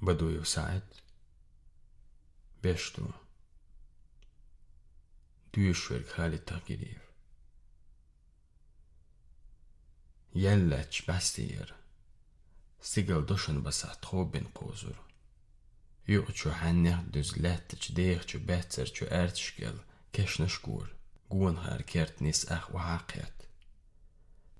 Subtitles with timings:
[0.00, 1.02] Бадуев Саид
[2.62, 3.14] Бешту
[5.52, 7.02] Дюшверг Халид Тагириев
[10.32, 11.74] Jellecs beszér,
[12.78, 15.00] Szigaldosan beszát hobbin kózur.
[16.04, 20.96] Jó cső hennyak düz lett, cső dék, cső becer, cső ertskel, kesnes kúr.
[21.28, 23.48] Gúnhár kert nisz ech uhákert.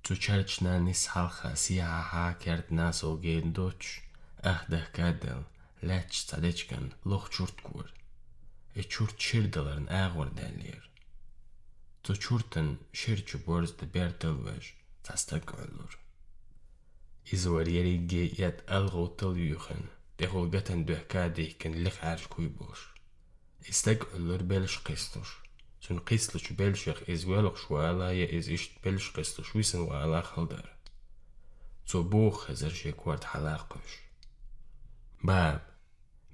[0.01, 4.10] Cső csercsnál nisz hálha, sziáhá kert nászó gén docs.
[4.41, 5.43] Əhdə qədəl,
[5.85, 7.91] ləç cədəçkən, lox çurt qur.
[8.73, 10.87] E çurt çirdələrin əğur dəliyir.
[12.07, 14.71] Zu çurtın şir ki borz də bər dəlvəş,
[15.05, 15.99] cəstə qöllür.
[17.37, 19.85] Izvariyeri geyət əlğu tıl yuxın,
[20.17, 22.89] dəxul gətən döhkə deyikən liq ərş er kuy boş.
[23.69, 25.29] İstək öllür belş qistur.
[25.85, 30.67] Çün qislu çü belşiq izvəluq şuala ya iz işt belş qislu şuisin və ala xıldır.
[31.87, 34.10] Zu bu xızır şekwart halaq qoş.
[35.25, 35.61] باب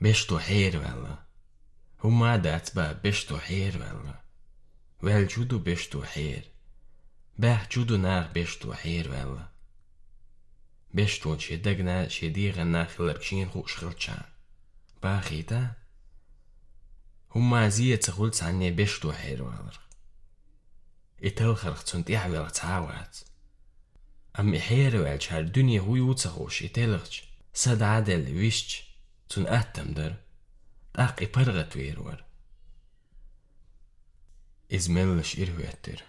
[0.01, 1.19] بشتو حير والله.
[2.01, 4.21] هو دات باب بشتو حير والله.
[5.03, 6.51] ويل جودو بيشتو حير.
[7.39, 9.49] باه جودو نار بشتو حير والله.
[10.95, 14.23] بيشتون شدقنا شديغنا خلبشين خوش خلتشان
[15.03, 15.73] باخيتا
[17.35, 19.87] هما زية تخلت عني بيشتو حير والله.
[21.25, 23.19] إتل خرختون تيحبر تعاوات
[24.41, 27.26] أم إحير والشار دنيا هو يوتخوش إتلغش
[27.57, 28.71] Sed adel visht
[29.31, 30.13] cun attamdır,
[30.93, 32.21] taqi pargat vervar.
[34.77, 36.05] Iz mellish irhuettir.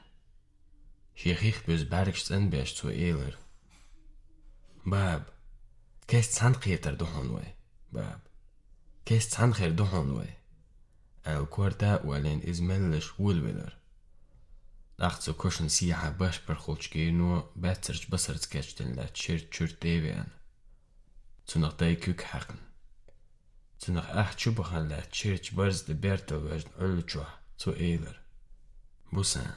[1.20, 3.36] Shechich böz berg stenbesh zu eler.
[4.92, 5.24] Bab,
[6.10, 7.46] kes zanqieter dohonwe,
[7.96, 8.22] bab.
[9.08, 10.28] Kes zanqer dohonwe.
[11.34, 13.74] El kwarta walen iz mellish wulweler.
[15.08, 17.32] Ach zu kuschen siha bash per khulchgenu,
[17.64, 20.32] betserch basarts ketchtenla chir chir devian.
[21.47, 22.59] Zu noch dei kuk haken.
[23.79, 28.17] Zu nach acht Schubachen la chirch bars de bertel wajn ulchwa zu eiler.
[29.11, 29.55] Busan.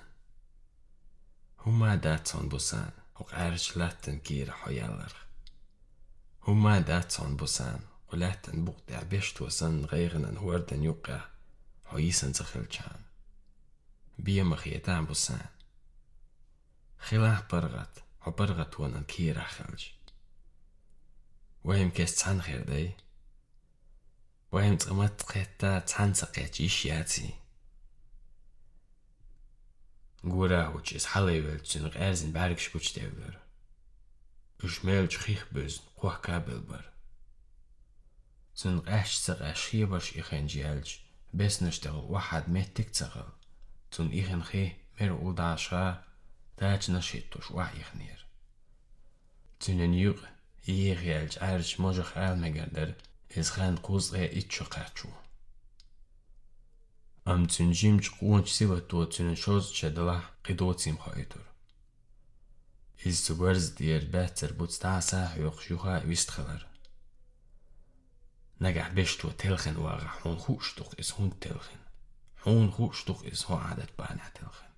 [1.63, 2.91] Huma datson busan.
[3.19, 5.13] Och ärch latten kira hoyalar.
[6.45, 7.81] Huma datson busan.
[8.07, 11.19] Och latten bukti abishtu san غيرن huarden yuqa.
[11.83, 13.05] Hoyisen zakhilchan.
[14.19, 15.45] بيا مخيتان بوسان
[16.99, 19.98] خلاه برغت وبرغت وانا كيرا خلج وهم كيس
[21.62, 22.97] Боемкээс цаанах ярдэй.
[24.50, 27.37] Боем цэмэт хэта цаанцаг гэж иш яази.
[30.22, 33.37] Гура учис халэвэл чинь гэрзэн баригш гүчтэйгээр.
[34.65, 36.84] Үшмэлж хийх бэз хуах кабел бар.
[38.56, 41.00] Зэн гашцаг ашхи баш ихэн жиалж
[41.32, 43.32] бэснэштэг вахад мэтэг цагав.
[43.92, 44.65] Зэн ихэн хэ
[44.97, 46.04] мэр удааша
[46.56, 48.21] таач нашитуш вах ихнэр.
[49.60, 50.21] Зэн нь юг
[50.69, 52.94] Iirielch arch mojoch almegader
[53.28, 55.10] is ran quz e itcho qachu.
[57.25, 61.47] Am tun jimch qunch siva tu tun shoz chedla qidotim khaitur.
[63.09, 66.62] Is tu werz dir better but sta sa yoq shuha vist khalar.
[68.60, 71.78] نجح بشتو تلخن واغا حون خوشتوخ إس هون تلخن
[72.37, 74.71] حون خوشتوخ إس هو عادت بانع تلخن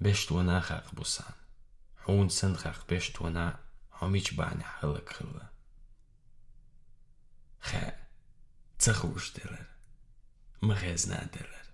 [0.00, 1.34] بشتو ناخق بوسان
[1.96, 3.58] حون سنخق بشتو نا
[3.98, 5.46] homich ban halak khla
[7.66, 7.84] kha
[8.78, 9.66] tsakhus derer
[10.66, 11.64] ma khazna derer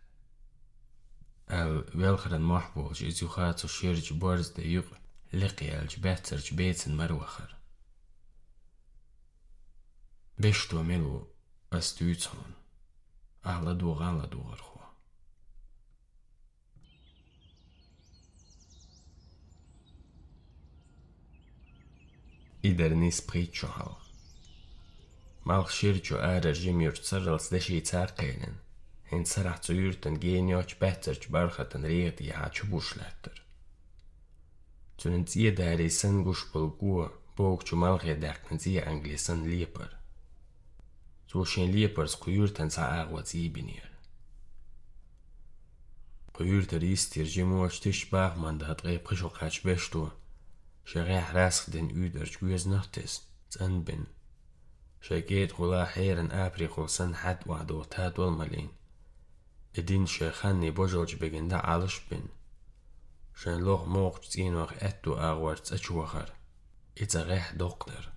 [1.51, 4.85] أو بالخر المحبو جيزو خاتو شيرج بارز ديوق
[5.33, 7.57] لقيا الجباتر جبيت مروخر
[10.39, 11.29] بيشتو ملو
[11.73, 12.55] استويتون
[13.47, 14.70] أهلا دوغان لدوغر
[22.62, 22.91] dur alla dur khwa.
[22.91, 23.97] Ider nis pritcho hal.
[25.44, 28.59] Mal shircho arer jimjur tsarals deshi tsarqenen.
[29.10, 33.42] Hen sarach zu yrten genioch betterch barchaten reet i hachu bushletter.
[34.98, 39.91] Tunen zie der i sen gushpul gua, bog chu malche deknen zie anglisen lieper.
[41.27, 43.89] Så skenliepers kujurten sa agwati binir.
[46.34, 50.20] Kujurter istir jimo stishbach man da drei prisho kach besto.
[50.90, 53.14] Shere rask den uder jguez nachtes,
[53.50, 54.06] zan bin.
[55.08, 58.70] شاكيت غلا حيرن أبريقو سن حد وعدو تاد والملين
[59.78, 62.23] إدين شيخاني بوجوج بجن دا عالش بن
[63.35, 66.34] شان لوغ موغ تين وغ أتو أغوارت أچوخر
[67.02, 68.09] إتا غيح دكتور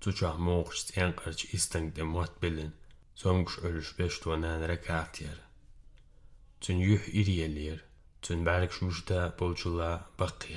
[0.00, 2.70] تجاه موغ تين قرج إستنگ دموات بلن
[3.16, 5.40] زومش ألش بشتو نان ركاتير
[6.60, 7.84] تن يوح إريالير
[8.22, 10.54] تن بارك شوشتا بولجولا بقي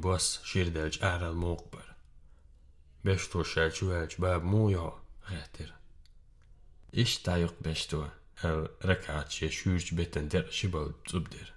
[0.00, 1.94] bosse sírdelcs áral mókbar.
[3.00, 5.72] Bestúrság csüvelcs báb mója, rátér.
[6.90, 11.52] Istájuk bestú, el rekács és hűrcs béten der sibal zubdér.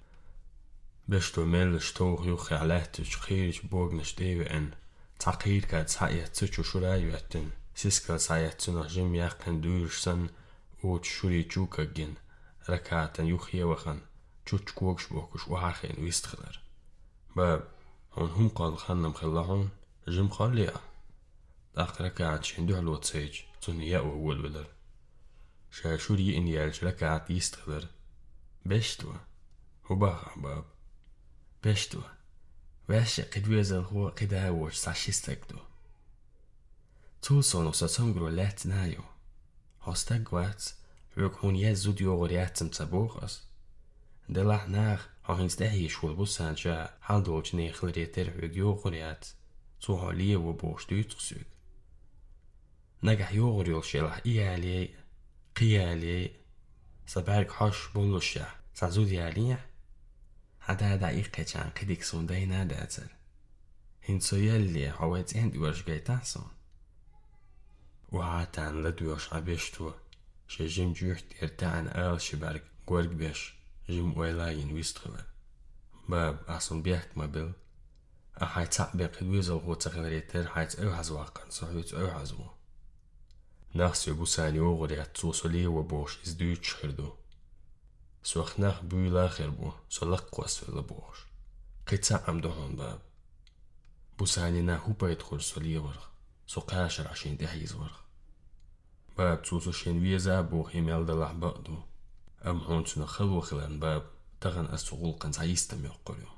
[1.05, 4.75] Bestú mellős tóh juhá lehtős kércs borgnes déve en,
[5.17, 10.29] cakírkát száját cöcsös rájöttön, sziszkál száját cöna zsimjákán dűrsen,
[10.81, 12.17] ót suri csúkaggin,
[12.65, 14.07] rekáten juhjévakan,
[14.43, 16.55] csúcskóksbókos uhákén visztkadar.
[17.33, 17.63] Báb,
[18.17, 19.69] هون هم قال خلنا مخلعهم
[20.09, 20.73] جيم قال لا
[21.73, 24.67] تأخر ركعت شندوح الواتساج تنيا وهو الولر
[25.71, 27.87] شاشوري إن يالش ركعت يستخدر
[28.65, 29.13] بشتوا
[29.89, 30.65] وباخ باب
[31.63, 32.01] بشتوا
[32.89, 35.59] واش قد ويزل هو قد هاوش ساشي استكدو ساشيستكدو
[37.21, 39.01] توصل وساتم جرولات نايو
[39.81, 40.63] هستاق هاستاجوات
[41.17, 43.47] ويكون يزود يوغر ياتم تبوغس
[44.29, 49.26] دلاح ناخ هاهين ستهي شول بوسان جا حال دولج نيخل ريتر ويك يوغريات
[49.80, 51.46] تو هاليه وبوش دوترسوك
[53.02, 54.94] نجح يوغريول شلح إيالي
[55.56, 56.30] قيالي
[57.06, 59.58] سبارك حش بولوشا سازود يالي
[60.60, 63.16] هذا دقيقة كان قديك سون دينا داتر
[64.08, 66.48] هنسو يلي هوات عند ورش جايتاسون
[68.08, 69.92] وهاتان لدوش عبشتو
[70.48, 73.54] شجم جوحت ارتعن آل شبارك قورق بيش
[73.89, 75.25] جم ويلا ين ويستخلا
[76.09, 77.53] باب أحسن بيحك ما بل
[78.41, 82.37] أحاي تعبق الويزة الغوطة غنريتر حايت أوحز واقن صحيوت أوحزو
[83.73, 87.13] ناخس يبو ساني وغري هتوصلي وبوش إزدو يتشخردو
[88.23, 91.25] سوخناخ بوي لاخر بو سولق واسفل بوش
[91.87, 92.99] قيتا عمدوهن باب
[94.19, 96.09] بو ساني هوبا يدخل سولي ورخ
[96.47, 98.01] سو سوقاشر عشان تحيز ورخ
[99.17, 101.92] باب توصو شين ويزا بو خيمال دلح بقدو
[102.51, 103.79] Amhoun shunaqa voqealarni
[104.43, 106.31] tag'in as-suqul qan saistam yo'q qo'lyo.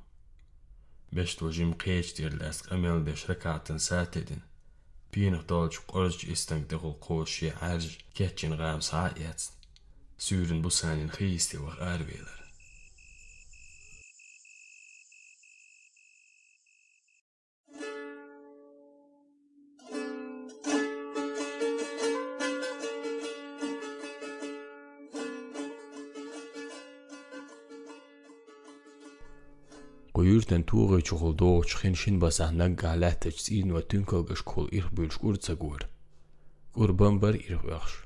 [1.16, 4.44] Besh tojim qech derlas qamal besh rakatin sat edin.
[5.12, 7.38] Pina dolch qorj istang de qo'sh
[7.70, 7.86] arj
[8.18, 9.52] ketchin g'am sa'yats.
[10.26, 12.45] Syurin bu sanin xisti va arvelar.
[30.46, 34.88] Kullus den Tore chuchul do chkhin shin basah nag galat tsin wa tunkol gashkul ir
[34.94, 35.82] bulch ur tsagur.
[36.76, 38.06] Ur bambar ir yaxsh.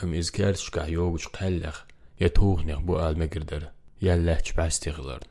[0.00, 1.84] Am izkar shka yog chqallakh
[2.18, 3.72] ya tughnig bu alma girdar.
[4.00, 5.22] Yallah chbastighlar.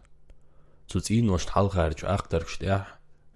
[0.88, 2.86] Tsin wa shtal kharch aqtar chtah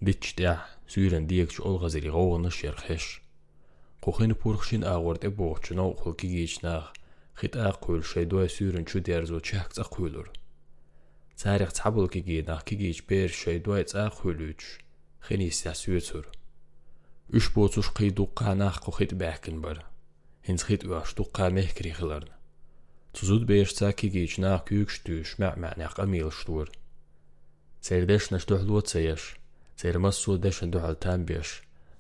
[0.06, 3.10] bitchtah syren diek chol gaziri gogna sherkhish.
[4.04, 6.94] Qohin purxshin agorte bochna qulki gichnah.
[7.40, 10.28] Khita qul shaydo syren chu derzo chaqsa qulur.
[11.38, 14.62] цайрах цабул гиги нах кигиж бэр шэйдвай цай хөлүж
[15.25, 16.25] хэний сасүэцүр
[17.38, 19.86] үш бууцуш кый дукканах кохит бэхкин бар
[20.45, 22.34] хинцхит уаш дуккамэх крихларн
[23.13, 26.69] Цузуд бэш цай кигиж нах кюкштүш мэмэнах амилштур
[27.86, 29.24] Сэрдэш нэштүхлүү цаяш
[29.80, 31.50] зэрмас сүдэш дүхэл тан бэш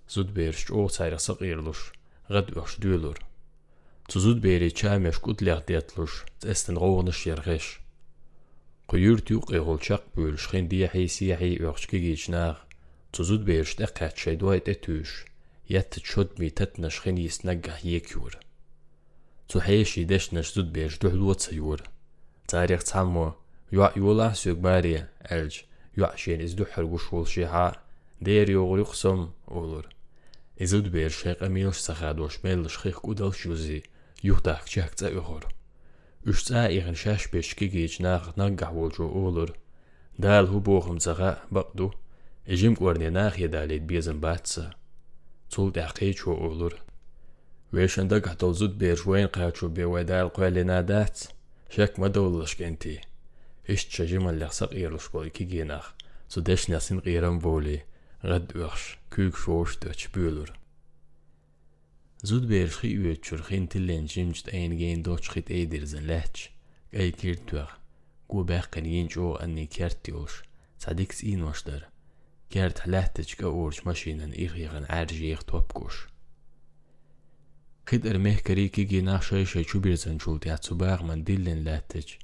[0.09, 1.93] зүд бэрч оо цайрасаг ирлуш
[2.33, 3.19] гад уаш дүүлүр
[4.09, 7.65] Цузуд бэри чаймэш гутлях дятлуш зэстэн гоогныш яргэш
[8.87, 12.55] Quyur tuq eğolçaq bölüşxin diye heysiyahi öxçki geçnaq.
[13.13, 15.25] Tuzud berişdə qaçay duayt etüş.
[15.69, 18.33] Yat çod mi tatnaşxin yisnagah yekyur.
[19.47, 21.79] Tu heyşi deşnaş zud beriş duhlot sayur.
[22.47, 23.35] Tarix tammo
[23.71, 25.63] yuwa yuwa sög bari elj.
[25.95, 27.73] Yuwa şen iz duhar wuşul şiha.
[28.21, 29.85] Der yoğri qsam olur.
[30.59, 33.83] İzud beriş şeyq amilş saxadoş melş xix kudal şuzi.
[34.23, 35.56] Yuhtaq çaqca öğür.
[36.27, 39.49] Üştsa iğin şaş beşki geç nağ nagah wolcu olur.
[40.21, 41.91] Dal hu boğum zaga baqdu.
[42.47, 44.71] Ejim qorne nağ yedalet bezin batsa.
[45.49, 46.73] Tul daqi ço olur.
[47.73, 51.37] Veşanda gahtol zud ber şoyn qaçu be wedal qalena dat.
[62.26, 66.50] زود بيرشخي ويتشور خين تلين جيمجت اين جين دوتشخيت ايدر زن لاتش
[66.94, 67.70] اي كيرتوغ
[68.28, 70.42] قو باقن ينجو اني كيرتيوش
[70.78, 71.88] صديقس اين وشدر
[72.50, 76.06] كيرت حلاتش كاورش ماشينن ايغيغن عارجيغ توبكوش
[77.88, 82.18] خيد ارميه كريكي جينا شاي شاي شوبير زن شولت ياتسو باغ من دلين لاتش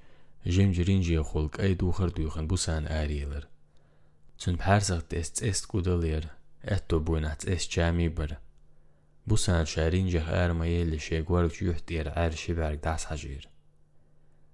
[0.46, 3.46] جيم جرين جي خولك اي دوخر دوخن بوسان آريلر
[4.38, 6.24] سن بحرزغت است است قدلير
[6.64, 8.41] اتو بوينات است جامي بر بوسان
[9.27, 13.45] بۆ سانشارین جەهارمەیە لە شێگوار و یح دێرعرشی بەرگدا ساژێر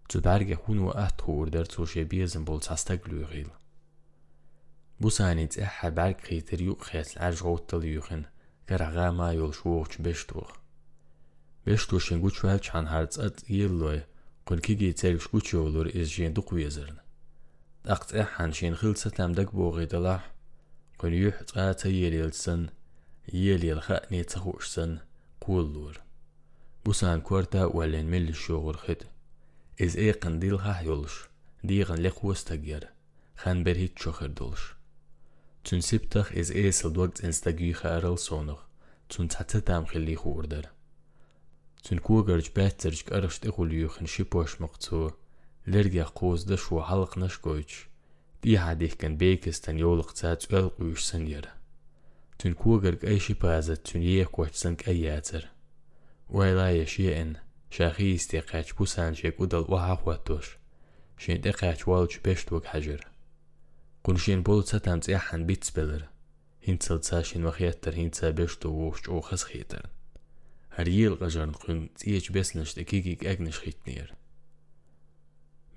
[0.10, 3.50] جبارگە خون و ئەت تۆر دەرچۆشێ بێزم بۆ چاستە گلوێغیڵ
[5.02, 8.24] بوسانیت ئە حەبار قیتری و خێت ئەژغەوت تەڵیوخن
[8.68, 10.50] کە ڕەغاما یۆڵشوەوچ بێشتۆخ
[11.66, 14.00] بێشتۆ شنگو چوار چان هەرچەت یێڵۆێ
[14.48, 16.98] قلکیگی تەرشکو چۆڵۆر ئێژێن دوو قوێزرن
[17.90, 20.24] ئەقتە حەنشێن خل سەتەم دەک بۆ غێدەڵاح
[21.00, 22.62] قلیوح چاتە یێرێلسن
[23.29, 25.01] dag bogi dalah, kun yuh tsata yelilsen, yelil khani tsahushsen,
[25.47, 26.01] قولور
[26.85, 28.97] بوسان كورتا ولين مل الشغل خد
[29.83, 31.13] إز إيقن ديل ها يولش
[31.65, 32.89] ديغن لق وستجير
[33.37, 34.75] خان برهيت شخر دولش
[35.65, 38.59] تون سبتخ إز إيسل دوقت إنستاجي خارل صونخ
[39.09, 40.67] تون تحتتام خلي خوردر
[41.85, 45.11] تون كوغرج باترج كأرشت إخول يوخن شبوش مقتو
[45.67, 47.87] لرجع قوز دش وحلق نشكويش
[48.43, 51.58] دي حديث كان بيكستان يولق تات ألقوش سنيره
[52.40, 55.44] تون کوەگەرگ ئەیشی پازت تونیە کۆچسەنگ ئەیاتر
[56.36, 57.32] وای لایەشیەن
[57.76, 60.48] شاخی ئیسێقاچ بوو سانجێک و دڵوەها خوات تۆش.
[61.24, 63.02] شێندە قاچواڵچ پێشت وەک حەژر
[64.04, 66.04] قونشێن بۆڵ چەتان جێ حەنبیت بلر
[66.66, 69.86] هین چەلچاشین وەخێتتر هینچە بێشت و وەشت ئەو خەسخێتر
[70.76, 74.10] هەریل قەژەرن خوون چیەک بێس نشتێکیگی ئەگ نشخیت نێر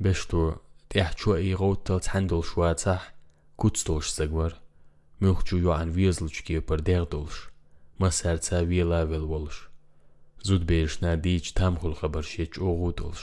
[0.02, 0.42] بێشت و
[0.90, 3.02] تێح چوە ئیغەوت تەڵ چەندڵ شواچەح
[3.61, 4.52] کوچ تۆش سەگوەر
[5.23, 7.37] Milkjuju anviezlu que pārdērdulš,
[8.00, 9.69] ma sērcā vielā vēl volš.
[10.43, 13.23] Zudbējušnā dīč tam hul xabaršieč oğudulš.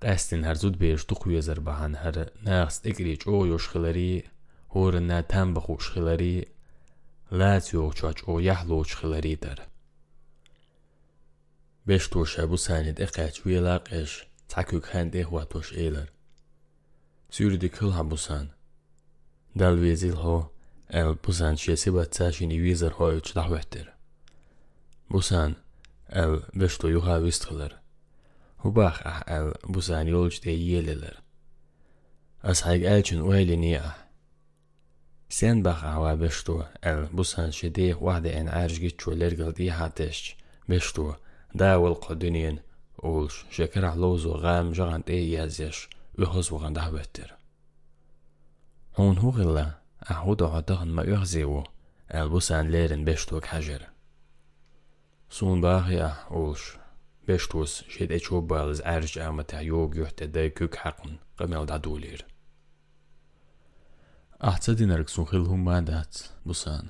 [0.00, 4.24] Qəstin hər zudbējuş tuxuyazar bahan hər nəxt ekriç oğuyoş xiləri,
[4.72, 6.34] horunna tam baxuş xiləri,
[7.28, 9.66] lət yoxçaç o yahloç xiləri dar.
[11.84, 16.08] Beş toşa bu sənid əqəç viyelaqəş, takük hənd ehvatoş eylər.
[17.28, 18.48] Sürdik hıl habusan.
[19.58, 20.55] Dalvezil ho,
[20.88, 23.92] El Busan sieba tashini vizer hoi chdach wetter.
[25.10, 25.56] Busan,
[26.08, 27.72] el vishto juha vistgeler.
[28.62, 31.16] Hubach ah el Busan yolj de yeleler.
[32.42, 33.96] As haig elchen ueli nia.
[35.28, 40.36] Sen bach ahwa vishto el Busan shede wahde en arj gitcho lergel di hatesh
[40.68, 41.16] vishto
[41.52, 42.60] dawel qaduniyen
[43.02, 47.34] olsh shekerah lozo gam jagant e yazesh vihos wagan dahwetter.
[48.92, 49.85] Hon hugilla.
[50.10, 51.64] أهود عدغن ما يغزيو.
[52.14, 53.86] ألبسان ليرن بشتوك حجر.
[55.30, 56.72] سون باغي أهولش
[57.28, 61.16] بشتوس جيد أجوب بالز أرج أما تحيوغ يحت داي كوك حقن.
[61.38, 62.26] قمال دادولير
[64.44, 66.16] أحتى دينارك سون خلهم ما دات.
[66.46, 66.88] بسان.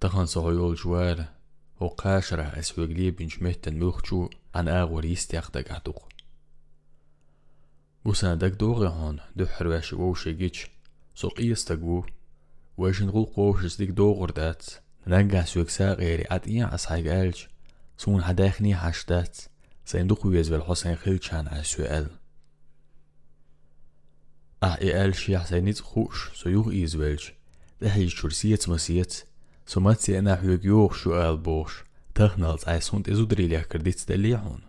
[0.00, 1.24] تخن صغيول جوار.
[1.80, 5.98] و قاشرة أسوغلي بنش مهتن مخجو عن آغور يستيقدك أهدوغ
[8.04, 9.20] بوسان دك دوغي هون.
[9.36, 10.66] دو حرواش ووشي جيتش.
[11.20, 12.02] soqiyas taguu
[12.80, 14.62] weeshinqul qoofshisdik dooqordaat
[15.12, 17.38] naggas yöksaaqeeri ad iyan ashaig elj
[18.02, 19.34] suun hadaykni hashdaat
[19.90, 22.10] صندوق ويزبل حسين خيلشان عسوال
[24.62, 27.22] آه ايال شي حسينيت خوش سيوغ ايزوالج
[27.80, 29.24] دهي شرسيت مسيت
[29.66, 31.84] سمات سينا حيوك يوغ شوال بوش.
[32.14, 34.60] تخنالت عيسون تيزو دريليا كرديت دليعون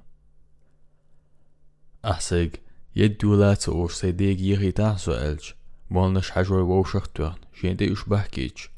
[2.05, 2.60] احسيق آه
[2.96, 5.51] يد دولات اوش سيديق يغي سو سوالج
[5.91, 8.69] Molnish hajur wowshaqtuan, shende ushbah kich,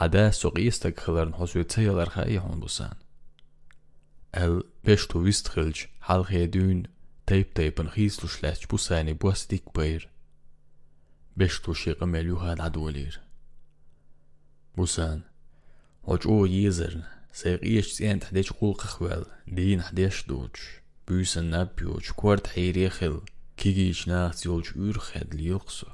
[0.00, 2.94] hada soqis tagxilern hosuetsayalar xayihon busan.
[4.32, 6.86] El peshtu vistxilch halxedün
[7.26, 10.02] tayp taypın xislushlach busani buasdik bayr.
[11.38, 13.20] Beshtu shiqamel yuhad adolir.
[14.76, 15.18] Busan,
[16.08, 17.02] hoçu yizern,
[17.40, 19.24] sayqiyesh tsient hdech qul qxwel,
[19.56, 20.60] din hdech duch,
[21.06, 23.16] büysen nabjuch, kwart hayrexil,
[23.60, 25.90] kigi ichnax yolch ürxed liyoksu.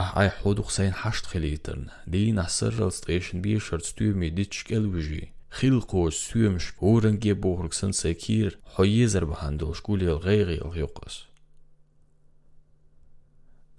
[0.00, 7.90] Ah, Ахай худухсайн хаштхилитэрн дийн асарлс тэшн би шорцтүй мэдичгэл вижи хилко сүймш өөрөнгө буургсан
[8.02, 11.26] секир хоёзер бахандуулшгүлэл гайг ёгёс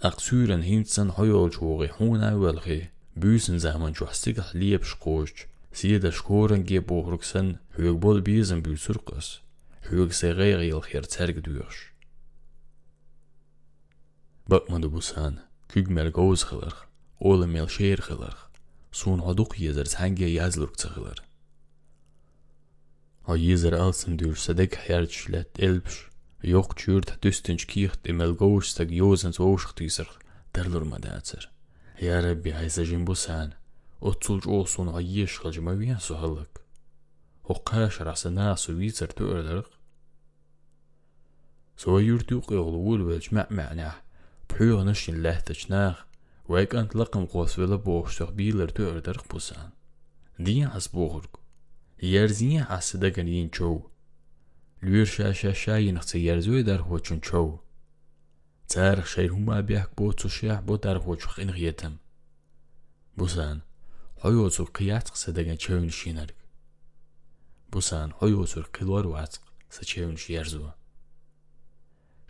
[0.10, 7.98] Аксүрэн химцэн хоёолж ууги хуунай вэлхи бүйсэн заман жуастиг лиепш гоож сиэдэш хөөрөнгө буургсан хөөг
[8.04, 9.28] бол бизэн бүйсүргөс
[9.88, 11.78] хөөг сэгэр ёл хэр цэргэдвэрш
[14.52, 16.27] Бакман дубусан سيدا شكورن جي
[16.65, 17.23] بوهرك سن حيوك بول بيزن بيسرقس حيوك سيغيغي الخير ترق دوش بقمدو بوسان كيج مال
[17.23, 18.37] جوز خلر أول مال شير خلر
[18.93, 21.23] سون عدوق يزر تهنجي يازلرك تخلر
[23.29, 26.09] ها يزر ألسن دور صدق حيارج لات إلبش
[26.45, 30.19] يوق تشورت تستنج كيخت إمال جوش تاق يوزن زوش تيسر
[30.55, 31.51] درلر مداتر
[32.03, 33.51] يا ربي هايسا جنبوسان
[34.03, 36.61] أتصلج أوصون عيش خلج ما وين سهلك
[37.45, 39.71] وقاش رأس ناس ويزر تؤرلرق
[44.50, 46.00] pyrne shin lehtig nach,
[46.52, 49.72] wek antlaqam qosvela boğuştuq bilir tü örderq busan.
[50.46, 51.34] Diyan has boğurg.
[52.02, 53.82] Yerzinya hasida ganin çoğ.
[54.84, 57.60] Lür şaşa şayin xtı yerzü dar hoçun çoğ.
[58.68, 62.00] Tarix şeyhuma biyak bo tuşyah bo dar hoçuq inğ yetim.
[63.18, 63.62] Busan,
[64.22, 66.36] hoyozu qiyat qsadagan çövün şinerg.
[67.74, 70.79] Busan, hoyozu qilvar vatq sa çövün şi yerzu.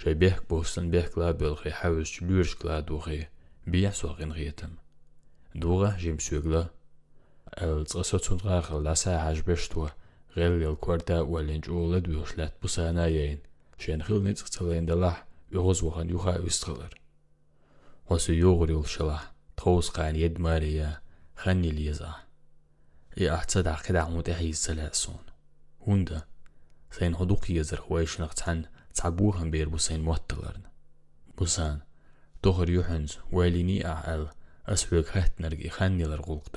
[0.01, 3.21] شەبێک بۆستن بێکلا بێڵخی حەوز لوێشکلا دۆخێ
[3.71, 4.73] بیا سۆغێنڕێتم
[5.61, 6.63] دووغا ژیم سوێگلە
[7.57, 9.89] ئەلچەسە چونغاخە لاسا هاش بێشتوە
[10.35, 13.39] غێل لێڵ کوەردا وە لێنجۆڵە دوۆشلات بسانایەین
[13.81, 15.17] شوێنخیل نێچەڵێندەڵاح
[15.55, 16.93] یۆغۆز وەخەن یوخا ئوستقڵەر
[18.09, 19.19] وەسە یۆغری وشەڵە
[19.59, 20.91] تۆسقانیە دمارەیە
[21.41, 22.13] خەنی لێزە
[23.17, 25.33] ئێ ئاچەدا قەدا عمودە هەیز هوندا
[25.85, 26.19] هوندە
[26.95, 28.63] سەین هەدوقی یەزرخوای شنەقچەند
[28.98, 30.62] سين هدوق يزر خويش نقتحن تعبوهم بير بوسين موتلرن
[31.38, 31.80] بوسان
[32.44, 34.28] دوغر يوحنز ويليني أعال
[34.66, 36.48] أسويق هات نرقي خاني لرغوق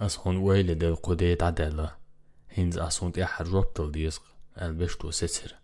[0.00, 1.96] أس هون ويلي دل قديت عدالة
[2.50, 4.22] هينز أسونت إحر روبتل ديسق
[4.62, 5.54] البشتو ستر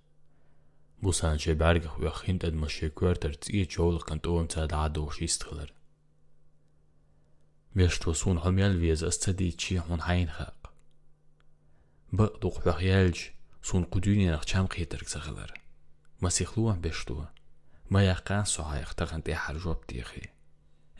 [1.02, 5.72] بوسان شي بعرق ويخينت أد مشي كورتر تسيه جولق كنت أوم تاد عدو شيستغلر
[7.74, 10.02] بيشتو سون حميال فيز استدي تشي هون
[13.61, 15.53] сункудюни нахчам хейтэрг сахалар.
[16.19, 17.29] Масихлуан бештуа.
[17.89, 20.31] Маяхкан сухайхтаган те харжоп тихи.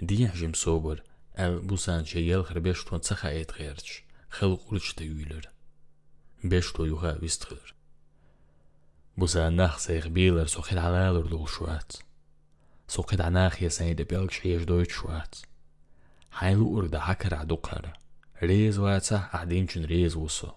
[0.02, 1.04] Дия жим собор,
[1.36, 4.04] ав бусан чеял хрбештуан цаха эт гэрч.
[4.30, 5.50] Хэл урчта юйлер.
[6.44, 7.76] Бештуа юха вистхэр.
[9.16, 12.04] Бусан нах сайх билер сухид аналур дул шуат.
[12.88, 15.48] Сухид анах ясани де белг шееш дойт шуат.
[16.30, 17.98] Хайлу урда хакара дукара.
[18.40, 20.56] Рез ваца ахдинчун рез усо.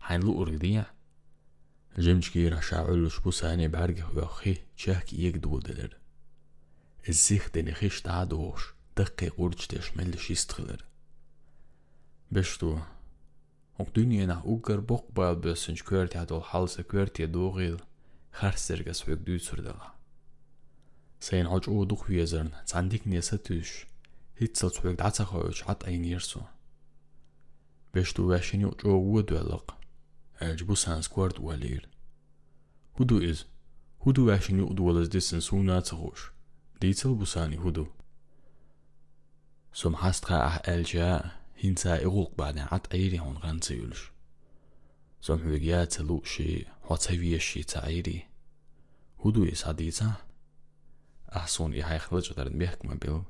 [0.00, 0.86] Хайлу ургдия
[1.96, 5.96] Жемчки рашаулш бусани барги хуяхи чак ек дуделер.
[7.08, 10.84] Зих дени хиш тадуш, дыкки гурчтеш мел шистхилер.
[12.30, 12.84] Бешту.
[13.78, 17.80] Ок дүние на угар бок байл бөсүнч көрти адол халса көрти дугил
[18.30, 19.92] харсерге сөк дүйсүрдага.
[21.20, 23.86] Сайн хож уудух везерн цандик неса түш.
[24.38, 26.44] Хитсэл цуэг дацах хойч хат айн ерсу.
[27.92, 29.75] Бешту вэшини уч ууд вэлэг.
[30.41, 31.89] عط أي نيرسو بشتو واشيني جو ودولق الجبو سانس كورت ولير
[32.99, 33.45] هدو إز
[34.07, 36.31] هدو واشيني ودولز ديسن سونا تغوش
[36.81, 37.87] ديتل بوساني هدو
[39.73, 41.31] سم حستقا أح الجا
[41.63, 44.11] هنسا إغوق بعد عط أيري هون غانسا يولش
[45.21, 48.23] سم حوغيات تلوشي حوتسوية شي تعيري
[49.25, 50.13] هدو إز هديتا
[51.35, 53.21] أحسون إحاي خلج دارن بيحكم بيل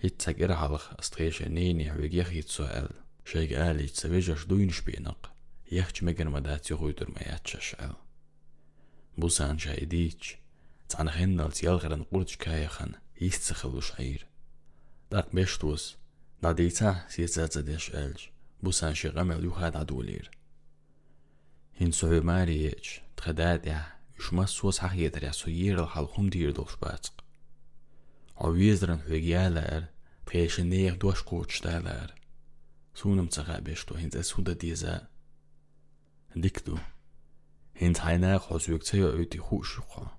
[0.00, 2.28] هيتسا إرعالخ أستغيش نيني حوغيخ
[5.71, 7.95] یک grammadatio uydurmaya çalışayım.
[9.17, 10.37] Bu san şaidiç,
[10.89, 14.25] can hendals yalgaran qurçka yaxan, istsixilu şair.
[15.11, 15.95] Dak beştus,
[16.43, 18.29] da deyca siyacaca deş elç,
[18.63, 20.31] bu san şiğamel yuhad adulir.
[21.79, 23.81] Hin sövmariyeç, txedadya,
[24.19, 27.13] üşmas suas hahyedr yasu yirl halhum dir dolşbatsk.
[28.37, 29.83] Avizran hügyalar,
[30.25, 32.13] txeşineyek duaş qoçdalar.
[32.93, 35.12] Sunum cağa beştu hinz esuda diyza,
[36.35, 36.79] Liegt du.
[37.77, 40.09] Хэн тайнаа хосвэг цай өйд хүүшхө.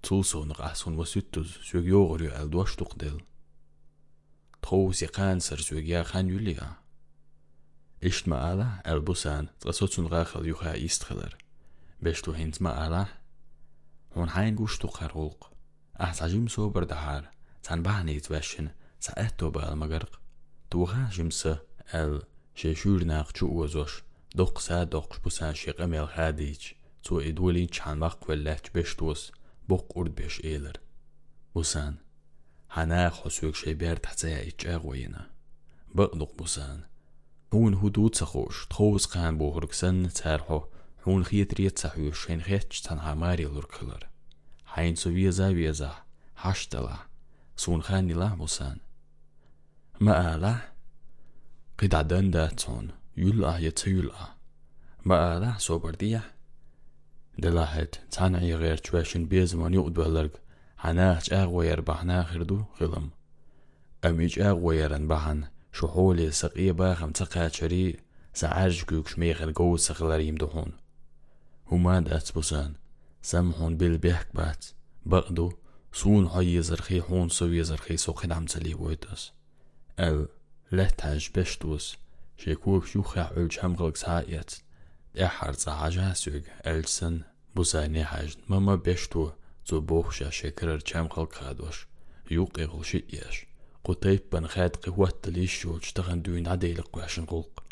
[0.00, 3.20] Цусун гасун мөсүтүс сүг ёогөр ялдваш тухдэл.
[4.64, 6.80] Троуси кансер сүг я хан юлия.
[8.00, 11.36] Ишмаала албусан цасоцун гахал юха истхэлэр.
[12.00, 13.12] Бэш ту хэнц маала.
[14.16, 15.52] Хун хайн гүш тухар уулг.
[16.00, 17.28] Ахсажим собер дахар.
[17.60, 20.16] Цан бааны извэшин саэтто баалмагарг.
[20.72, 21.60] Туха жимсэ
[21.92, 22.24] эл
[22.56, 24.00] шешүрнақ чу уазош.
[24.36, 26.74] Doch sad doch bu sen şeqe mel hadiç.
[27.02, 29.30] Zu edweli çanmaq kvellech beş dos.
[29.68, 30.76] Bok urd beş eyler.
[31.54, 31.98] Bu sen.
[32.68, 35.26] Hana xosök şey ber tatsaya içe qoyina.
[35.96, 36.78] Bıqduq bu sen.
[37.52, 38.56] Hun hudud saxoş.
[38.70, 40.70] Txoz qan bu hırksan tarho.
[41.04, 42.26] Hun xiyetriyet saxoş.
[42.26, 44.02] Şen xeç tan hamari lurkılır.
[44.64, 45.92] Hayn suviyeza viyeza.
[46.34, 46.98] Haştala.
[47.56, 48.80] Sunxan ilah bu sen.
[50.00, 50.62] Ma ala.
[51.78, 52.99] Qidadan da tonu.
[53.17, 54.57] لوركلر حين سو ويزا ويزا حشتلا سون خاني لا بوسان ما آلا قد عدن داتون
[54.57, 56.23] يلا يتيلا ما آلا صوبردية
[57.39, 60.41] دلاهت تانعي غير تواشن بيزمان يقد بلرق
[60.77, 63.09] حناخ أغوير بحنا خردو غلم
[64.05, 65.43] أميج أغويرن بحن
[65.73, 67.97] شحولي سقية باخم تقاتشري
[68.33, 70.71] سعاج كوك شميخر قوت سخلر يمدحون
[71.71, 72.73] هما دات بوسان
[73.21, 74.65] سمحون بالبيحك بات
[75.05, 75.51] بقدو
[75.93, 79.31] سون هاي زرخي حون سوي زرخي سوخن عم تلي ويتس
[79.99, 80.27] ال
[80.71, 81.97] لتاج بشتوس
[82.40, 84.50] Шьеқәыхә Шьуха аҳәаҩ-чамӷалак сааиац,
[85.20, 87.16] иаҳарҵаҳажьаасҩыг Ельцин
[87.54, 89.22] бусаани ҳажьн, мама бешьту
[89.66, 91.78] ҵубохәшь ашьақыр рчамхалк хадуаш,
[92.34, 93.36] иуқ иғылшит иаш.
[93.86, 97.64] Қутайп банхайт қиуаттыл ишью чтаған дүйна дейлік қуашын қулқ.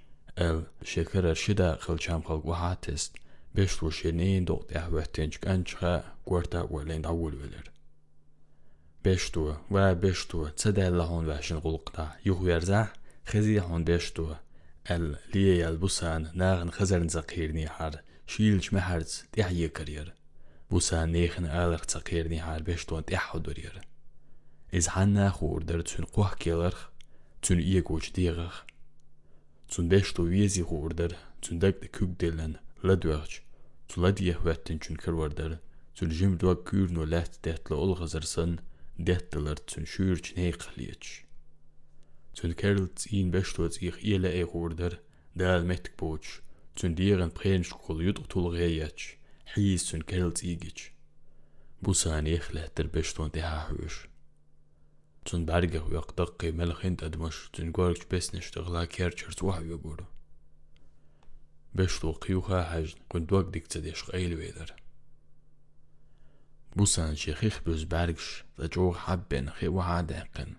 [0.48, 0.58] Әл,
[0.90, 3.16] шекір әршіда қылчамқал қуахатест,
[3.56, 5.94] бешлу шенейін доқты әхвәттен чкан чға
[6.28, 7.68] көрта өлен дауыл өлер.
[9.04, 12.88] Бешту, ва бешту, цедәлі хон вәшін қулқта, юхверза,
[13.28, 14.36] хезі хон бешту,
[14.89, 16.71] بشتو تسدى لهون واشن قلق دا يوغ يرزا خزي هون بيشتو ال ليه البوسان ناغن
[16.71, 20.13] خزرن زقيرني حار شيلش محرز تحيي كرير
[20.71, 23.81] بوسان نيخن آلر تقيرني حار بيشتو تحو دورير
[24.73, 26.89] إز حنا خور در تون قوح كيلرخ
[27.41, 28.63] تون إيقوش ديغخ
[29.69, 33.41] تون بيشتو ويزي خور در تون دك دكوك دلن لدوغش
[33.89, 35.57] تون لديه واتن تون كرور در
[35.95, 38.55] تون جيم دوغ كورنو لات دهت لأولغزرسن
[38.99, 40.69] دهت دلر تون شورج نيق
[42.38, 45.00] Zun kerelt in bestoets ich ile e order,
[45.32, 46.30] dal met poch,
[46.78, 49.04] zun dieren prensch kolyut tul reyach,
[49.54, 50.84] hies zun kerelt igich.
[51.82, 54.08] بوسان يخله تربشت وانت هاحوش
[55.24, 60.04] تون برقه ويق دقي ملخ انت ادمش تون قولك بس نشتغلا كيرتشرت واحد يقولو
[61.74, 64.74] بشتو قيوخا حجن كنت وقت ديك تديش قيل ويدر
[66.76, 70.54] بوسان شيخيخ بوز برقش تجوغ حبن خي وحادقن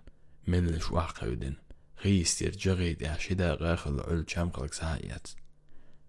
[0.46, 1.54] من لش واحقودن
[2.02, 5.28] خيستير جغيد عشدا غاخل عل شامقلك سايات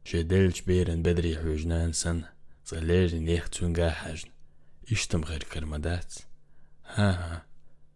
[0.03, 2.23] شدلش بيرن بدري حوجنان سن
[2.65, 4.15] صلير نيخ تونغا
[4.91, 6.15] إشتم غير كرمدات.
[6.85, 7.45] ها ها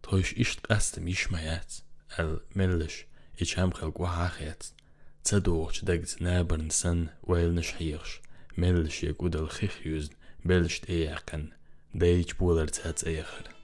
[0.02, 1.74] توش إشت قستم يشميات
[2.18, 3.06] الملش
[3.40, 4.62] اشام خلق وحاخيات
[5.24, 8.20] تصدوغش دقت نابرن سن ويل نشحيغش
[8.58, 10.12] ملش يقود الخيخ يوزن
[10.44, 11.48] بلشت ايقن
[11.94, 13.55] دايج بولر تات ايخر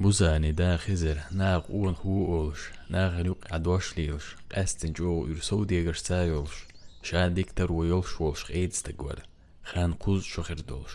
[0.00, 5.94] بوزاني دا خزر ناغ اون هو اولش ناغ نوق عدوش ليلش قاستن جو يرسو ديگر
[5.94, 6.64] سايولش
[7.02, 9.16] شان ديكتر ويولش ولش ايدز تقول
[9.64, 10.92] خان قوز شخر دولش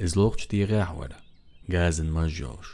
[0.00, 1.16] ازلوقش ديغا حورا
[1.72, 2.68] غازن مجولش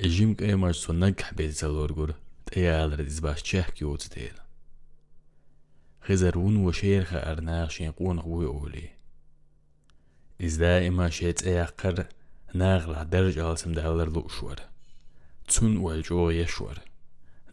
[0.00, 2.14] الجيم ايمر سو نجح بيت زلورغور
[2.46, 4.34] تيال رديز باش تشيح كيوت تيل
[6.02, 8.90] خزرون وشيرخ ارناغ شين هو اولي
[10.40, 12.06] إز دائما شيت ايقر
[12.53, 14.59] ناغلا درج ألسم دهالر لو شوار.
[15.47, 16.79] تون والجو يشوار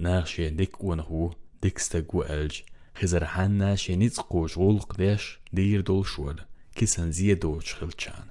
[0.01, 2.61] ناغشي ديك ونهو ديك ستقو ألج.
[2.95, 6.51] خزرحان ناشي نيتقو جغول قداش دير دول شوار.
[6.75, 8.25] كسن زيدو شخلتشان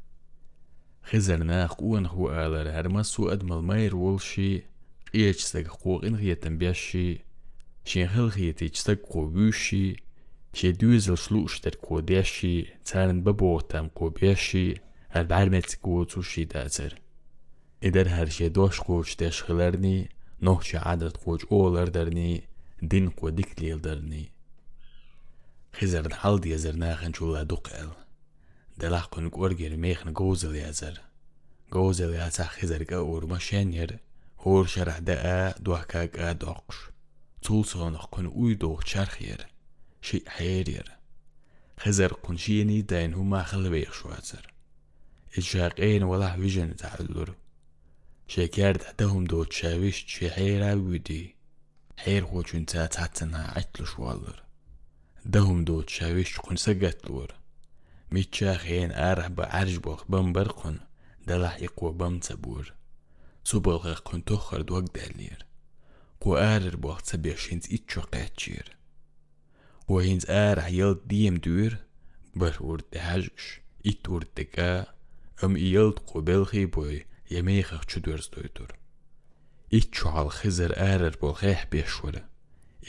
[1.03, 4.63] خزر ناخ ونهو آلر هرمسو أدمل ماير ولشي
[5.13, 7.19] قيش سقو إن غيتن بيشي
[7.85, 9.95] شين خلغيتي تسقو بيشي
[10.53, 16.95] شدوزل شلوش تركو ديشي تارن ببوتم قو بيشي elbärmet kócus idezer.
[17.81, 20.09] Ider herşe doş kócs teşhilerni,
[20.41, 22.41] nohçe adet kócs oğlardarni,
[22.81, 24.29] din kó diklildarni.
[25.73, 27.89] Xizerd hal diyezer naxen çulla duqel.
[28.79, 31.01] Delak konuk orger meyxen gozel yezer.
[31.71, 33.89] Gozel yasa xizerga urma şenyer,
[34.35, 36.77] hor şerah da'a duhkak a doqş.
[37.41, 39.41] Tul sonuq kon uydoq çarxyer,
[40.01, 40.99] şey hayyer.
[41.79, 44.53] خزر قنشيني داين هما خلبيخ شواتر
[45.37, 47.35] الشاقين ولا وجن تعذر.
[48.27, 51.35] شكار تحتهم دو تشاويش شي حيرا ودي
[51.97, 54.43] حير هو جنتا تحتنا عتل شوالر.
[55.25, 57.35] دهم دو تشاويش قن سقت لور.
[58.11, 60.79] ميتشاخين آرح بعرج بوخ بمبرقن
[61.27, 62.73] دلح يقوى بمتبور
[63.43, 65.45] سوبلغ قن تخر دوك دالير
[66.21, 68.77] قو آرر بوخ تبيشينز إتشو قاتشير.
[69.87, 71.77] وهينز آرح يلد ديم دور.
[72.35, 74.09] بر ورد هاجش إت
[75.45, 76.95] ըմ իելտ կոբելխի բոյ
[77.39, 78.71] եմեիխեղ չդուրս դույտուր։
[79.79, 82.21] Իչու ալխի զր ээрեր բոլխեղ բեշվրը,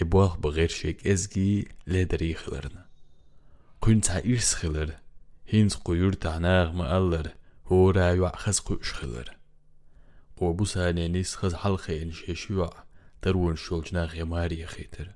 [0.05, 1.51] իբող բղեր շեք էզգի
[1.95, 2.83] լեդրի խլրնը։
[3.87, 4.91] Կունցա իրս խլր,
[5.53, 7.29] հինց կույուր տանաղ մը ալլր,
[7.71, 9.31] հորա յուախս կույշ խլր։
[10.41, 12.71] Կոբուս անենիս խզ հալխեն շեշյուա,
[13.25, 15.11] տրուն շոլջնա ղեմար եղետր։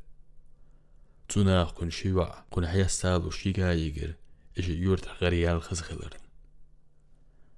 [1.33, 4.12] Ծունախ կուն շիվա, կուն հայաստալ ու շիգա իգր,
[4.61, 6.23] էշի յուրտ հղարի ալխս խլրն։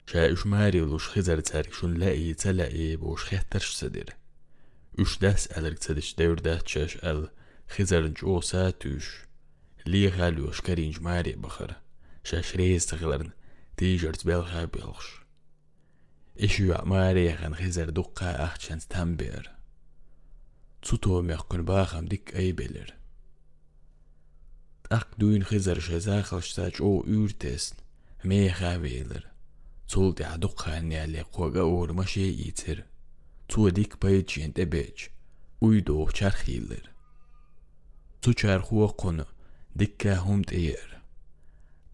[0.06, 4.12] Şəiş məriyuluş xizər çərkşün ləyi çələyi boş xəttər şüsədir.
[5.02, 7.24] Üç dəs əlirçədiş dördəh çəş əl
[7.74, 9.08] xizərinç o sətüş.
[9.90, 11.74] Li xəluş kərinç məri baxır.
[12.22, 13.34] Şəş reis tıxıların
[13.78, 15.10] tijərt bəl xəbəlx.
[16.46, 19.50] İşü məri yəxən xizər duqqa əxçən təmbir.
[20.86, 22.94] Tutum yəxkün baxam dik əy bilir.
[24.94, 27.82] Ақ дүйін хызар жаза қылшта чоу үртесін,
[28.22, 29.24] ме қавейлір
[29.90, 32.78] ცულტე ადუხანიალე ხუაგა ორმაშე იცერ
[33.50, 34.98] ცუედიკ ბაი ჩენტე ბეჩ
[35.64, 36.86] უიდო ჩარხილერ
[38.22, 39.18] ცუ ჩარხუა ყონ
[39.78, 40.90] დიკა ჰუმტიერ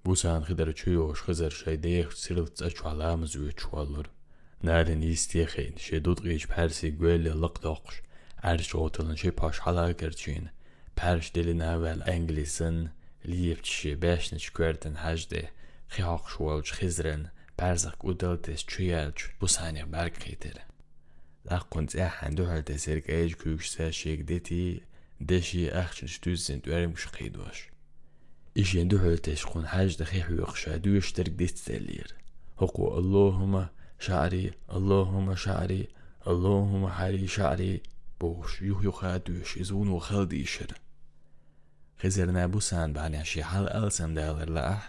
[0.06, 4.10] Բուսան խիդարչույ օշխզեր շայդեյ սիրլ ծաչալամ զուչուալուր։
[4.68, 7.96] Նալին իստիխին շեդուտ գիչ պարսի գույլի լıq դողշ,
[8.50, 10.50] ərş otilınçı paşhala gerçin,
[11.00, 12.76] pərş dilin əvvəl ənglisin,
[13.30, 15.42] liyevçişi bəşniç gördün həcdi,
[15.96, 17.24] xiyaq şuvalç xizrin,
[17.56, 20.60] pərzaq udıltis çüyəlç, bu saniq bərq qidir.
[21.48, 24.84] Daqqunc əhəndü həldə sirqəyc küyüksə şegdeti,
[25.20, 27.60] deshi actions tuizint uerimus qiduash.
[28.54, 32.08] Ishin duhultesh kun hajda khihuyuk shaduyu shterk distelir.
[32.60, 35.88] Hoku Allahuma shari, Allahuma shari,
[36.24, 37.82] Allahuma hari shari.
[38.20, 40.70] Bosh yuhyuk hadush izun u khaldi ishir.
[42.00, 44.82] Khizirna busan bani ashi hal alsam dalar laah.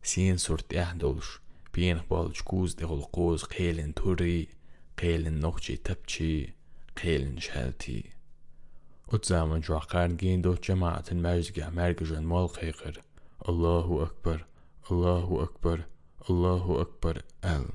[0.01, 1.37] sin surt ehdolsh,
[1.71, 4.49] bien bolch kúz de hulqúz qeilin turi,
[4.99, 6.51] qeilin nochchi tapchi,
[6.99, 8.11] qeilin shalti.
[9.07, 12.99] Utzaman jwa qarn gin do jamaatin majzga mergajan mol qeqir.
[13.47, 14.43] Allahu akbar,
[14.91, 15.87] Allahu akbar,
[16.27, 17.23] Allahu akbar,
[17.55, 17.71] el.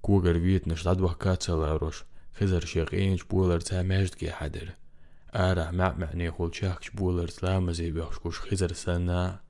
[0.00, 2.00] Kugar vietnish ladwa katsa larosh,
[2.34, 4.68] خزر شقین بولر تا مجد کی حدر.
[5.34, 9.40] آره مع معنی خود شاخ شبولر تا مزی بخش کش خزر سنا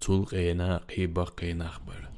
[0.00, 2.08] طول قینا قیبا قینا خبر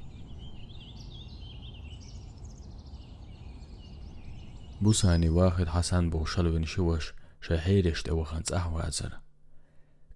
[4.81, 9.13] بوساني واحد حسن بوشل ونشوش شهيرش توخان تسحو عزر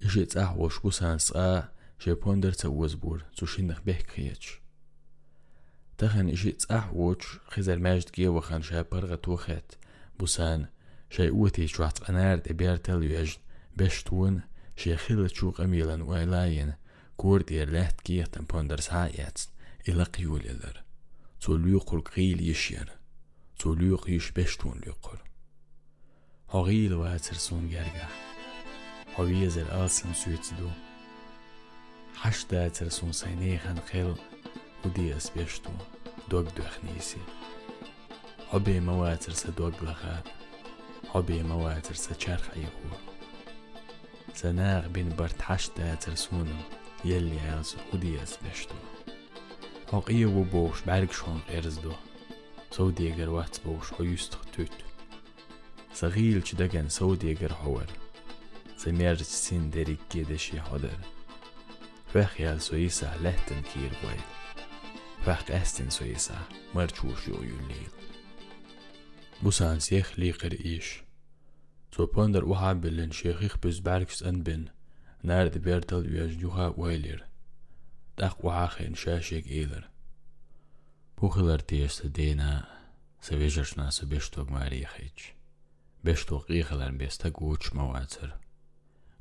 [0.02, 1.68] إشي تسحوش بوسان سقا
[1.98, 4.60] شبوندر توزبور تشينخ به خيتش
[5.98, 9.79] تخن إشي تسحوش خزر ماجد جي وخان شابر غتوخت
[10.20, 10.66] بوسان
[11.10, 13.36] شيئوتي شوات أنار دبيرتل يجن
[13.76, 14.40] بشتون
[14.76, 16.72] شيخيل تشوق أميلان وإلاين
[17.16, 19.38] كورد يرلهت كيهتن بوندرس هايات
[19.88, 20.82] إلا قيول إلر.
[21.40, 22.92] توليق القيل يشير.
[23.58, 25.22] توليق يش بشتون ليقر
[26.50, 28.08] هغيل واترسون جرجع
[29.16, 30.70] هويز الألسن سويتدو
[32.14, 34.14] حشدا ترسون سينيخن قيل
[34.84, 35.70] ودي أسبشتو
[36.30, 37.39] دوك دوخنيسي
[38.56, 40.16] عبێ مەواتر سە دۆگڵەخە
[41.14, 42.96] مواتر مەواتر سە چرخەیەخوە
[44.40, 46.60] سەناغ بین بەرتحشدا ترسونم
[47.10, 48.60] یەلی یاز خودی ئەس بوش
[49.92, 51.96] حقیەوە شون بارگ شۆن ئێرزدۆ
[52.74, 54.76] سەو دێگەروات بۆش هۆیست توت
[55.98, 57.90] سەغیل چ دەگەن سەو دێگەر هەوەر
[58.82, 61.00] سەمێرج سین دەریک گێدەشی هەدەر
[62.12, 64.28] فەخیال سۆیسا لەهتن کیر بێت
[65.24, 66.40] فەق ئەستن سۆیسا
[66.74, 67.94] مەرچوش یۆ یولێت
[69.42, 71.02] بوسان سيخ ليقر إيش.
[71.92, 74.64] تو بوندر وحاب بلن شيخيخ بز باركس أن بن
[75.22, 77.26] نارد بيرتل يجدوها ويلر
[78.18, 79.88] داق وعاخين شاشيك إيلر.
[81.18, 82.78] بوخلر تيست دينا
[83.20, 85.18] سويجرش ناس بيشتوك ماريخيج
[86.04, 88.38] بيشتوك إيخلر بيستك ووش مواتر.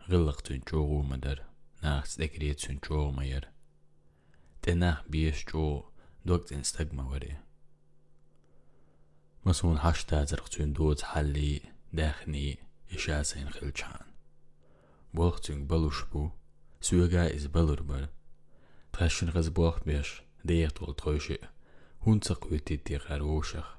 [0.09, 1.43] غلق تنجوغو مدر
[1.83, 3.49] ناخت دكريت تنجوغ مير.
[4.61, 5.83] تناخ بيش جو
[6.25, 7.37] دوك تنستق موري.
[9.46, 11.60] مسون حشتا زرقتون دوت حلي
[11.92, 12.58] داخني
[12.92, 14.04] إشاسين خلچان
[15.14, 16.30] بوقتون بلوش بو
[16.80, 18.08] سوغا إز بلور بر
[18.92, 21.38] تخشن غز بوقت بيش ديت والتخوشي
[22.02, 23.76] هون تقويتي دي غاروشخ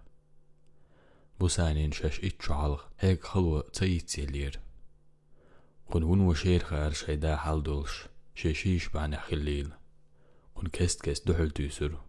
[1.40, 4.60] بوسانين شاش إتشعالغ هيك خلوة تيتي لير
[5.92, 9.72] قن هون وشير خار شيدا حال دولش شيشيش بعنا خليل
[10.56, 12.02] قن كست كست دحل تيسر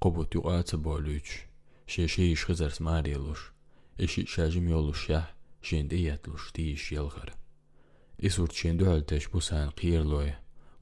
[0.00, 1.45] قبوت يقات بولوش
[1.87, 3.51] Šešie išchizars mārieluši,
[4.03, 5.29] ešīt šāžim jolušjah,
[5.63, 7.35] šien dietluši tīši jelgara.
[8.19, 10.35] Isurt şen döhalteş bu san qiyerloya,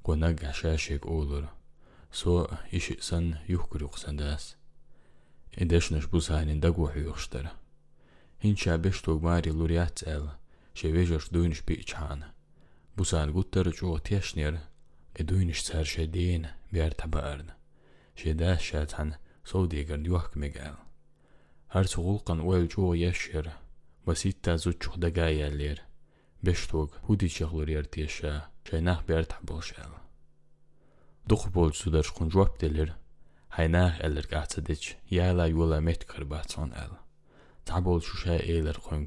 [0.04, 1.52] qonaq gashashek oğlura.
[2.12, 4.56] So işi san yuhkuruk sandas.
[5.58, 7.52] Edeşneş bu sanin da guhu yuhştara.
[8.44, 10.40] Hin şabeş togmari luriyat zela,
[10.74, 12.34] şevejaş duyniş bir içhana.
[12.98, 14.62] Bu san guttara çoğu teşniyara,
[15.16, 17.58] e duyniş sar şediyen bir tabarna.
[18.16, 19.14] Şedaş şatan,
[19.44, 20.85] so diğer yuhkme gela.
[22.95, 23.51] يشير
[24.07, 25.83] بسيطة زوتشوخ دقايا لير
[26.43, 29.91] بشتوق هودي شغلور يرتيشا شيناخ بيرت بولشال
[31.27, 32.97] دوخ بول سودرش خون جواب دلير
[33.53, 36.91] هيناخ ألر قاعتدش يالا يولا ميت كرباتون أل
[37.67, 39.07] تعبول شوشا إيلر خونغ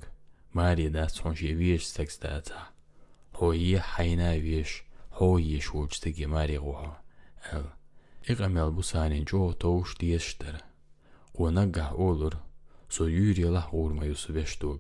[0.54, 2.68] ماري دا تون شي ويش سكس داتا
[3.36, 7.02] هو يه حينا ويش هو يش ووج تجي ماري غوها
[7.54, 7.66] ال
[8.30, 10.56] إغمال بوسانين جو توش ديشتر
[12.91, 14.79] سويوري له غورما يسبشتوغ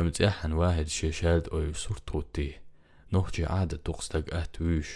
[0.00, 2.60] أمتاحن واحد شيشاد أو سورتوتي
[3.12, 4.88] نوحجي عادة آه تقصدق أتويش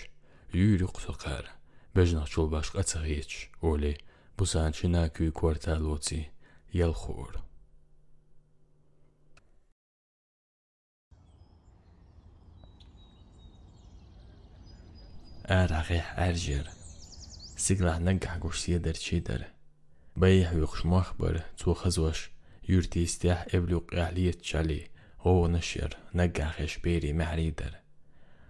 [0.54, 1.50] يوري قصقار
[1.94, 3.98] بجنا شول باشق أتغيتش أولي
[4.38, 6.30] بسان شناكي كورتالوتي
[6.74, 7.40] يلخور
[15.50, 16.70] أرغي آه أرجر.
[17.56, 19.44] سيقلع نقع قوش سيدر شيدر
[20.15, 22.29] بيح ويقش مخبر تو خزوش
[22.69, 24.87] يورتي استيح إبلوق إعليت شالي
[25.19, 27.71] هو نشر نقع خش بيري معريدر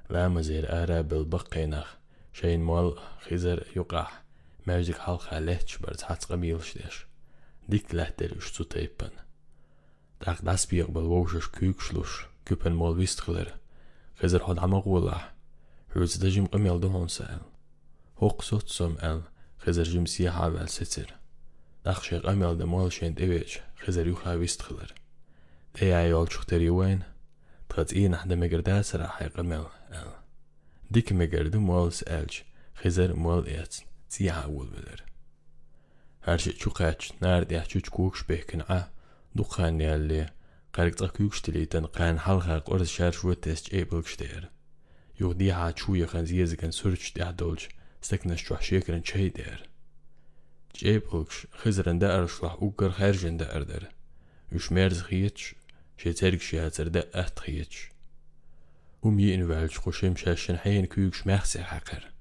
[0.10, 1.95] لا مزير آرا بالبقينخ
[2.34, 4.08] شين مول خزر يقع
[4.67, 7.06] ماجيك حلقة لهتش برد حتى قميل شدش
[7.69, 9.10] ديك لهتر وش تو تيبن
[10.26, 13.54] داق داس بيقبل ووشش كيوكشلوش كيبن مول ويستخلر
[14.19, 15.36] خزر حد عمقولح
[15.95, 17.43] Hús da jim gomel do honsa el.
[18.19, 19.21] Hoq sot som el,
[19.60, 21.13] خزر جم سيحا بال ستر.
[21.81, 24.90] Ach შეყამილდა მოალ შენ ტივეჩ ხეზერი უხავის თხილერ.
[25.81, 27.01] ეაი ალჩუხტერი უენ
[27.73, 29.66] დღაწინ ახდა მეგერდას რა ჰაიყმელ
[30.01, 30.12] ელ.
[30.93, 32.33] დიკ მეგერდუ მოალს ელჩ
[32.81, 33.73] ხეზერ მოალ ეაც
[34.12, 35.01] ძია ულბელერ.
[36.21, 38.93] Her şey çok aç, nerede ya çok kuş behkin a,
[39.37, 40.29] dukhan yalle,
[40.77, 44.43] qarq tsaq yukş dileyden qan hal haq orz şar şu test able gşder.
[45.19, 47.69] Yox diha çuya xan ziyezgen sürç diha dolç,
[48.01, 49.59] steknaş çuha şekren çey der.
[50.76, 53.89] جيب اوكش خزرن دائر شلح اوكر خارجن دائر در
[54.52, 55.56] يش ميرز خيتش
[55.98, 57.89] شي ترك شي هاتر دائت خيتش
[59.02, 62.12] وم ينوالج خوشيم شاشن حين كيوكش مخسي حقر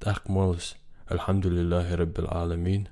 [0.00, 0.74] تاق مولس
[1.12, 2.84] الحمد لله رب العالمين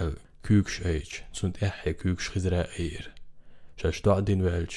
[0.00, 3.14] الكيوكش ايج سنت احي كيوكش خزرا اير
[3.76, 4.74] شاش دعدين والج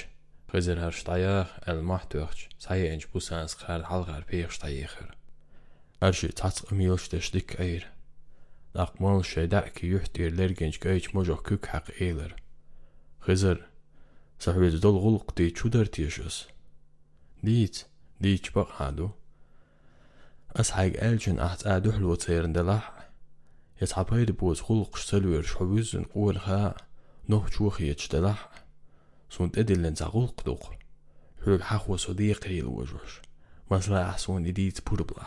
[0.53, 5.15] خزر هر شتايخ المحتوخش ساي انج بوسانس خار حلغار بيخ شتايخر
[6.03, 7.87] أرشي تعتق أميلش تشدك أير
[8.75, 12.35] داق مول شي داك يحتير لرجنج كايش موجه كوك حق إيلر
[13.19, 13.65] خزر
[14.39, 16.47] صاحبي دول غلق دي چودر تيشس
[17.43, 17.85] ديت
[18.21, 19.09] ديت بق هادو
[20.55, 23.09] أسحاق ألجن أحت آدو حلو تيرن دلح
[23.81, 26.73] يتعب هيد بوز خلق شتلوير شوزن قول خا
[27.29, 28.49] نوح شوخ يتشتلح
[29.29, 30.73] سونت ادلن زغلق دوق
[31.45, 33.21] حلق حخو صديق هيل وجوش
[33.71, 35.25] مثلا أحسون إديت بوربلا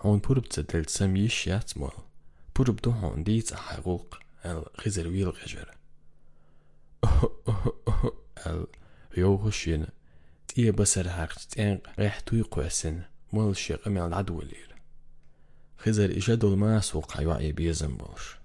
[0.00, 1.78] هون بورب تدل تسمي شيات
[2.57, 4.63] pour obtenir des حقوق ال
[4.97, 5.77] الغجرة.
[9.17, 9.87] خشين
[10.47, 13.01] تي بسر هاقت تين ريحتو يقوسن
[13.33, 14.75] مول شيق من العدو لير
[15.77, 18.37] خزر إجادو الماس وقع وعي بيزن بوش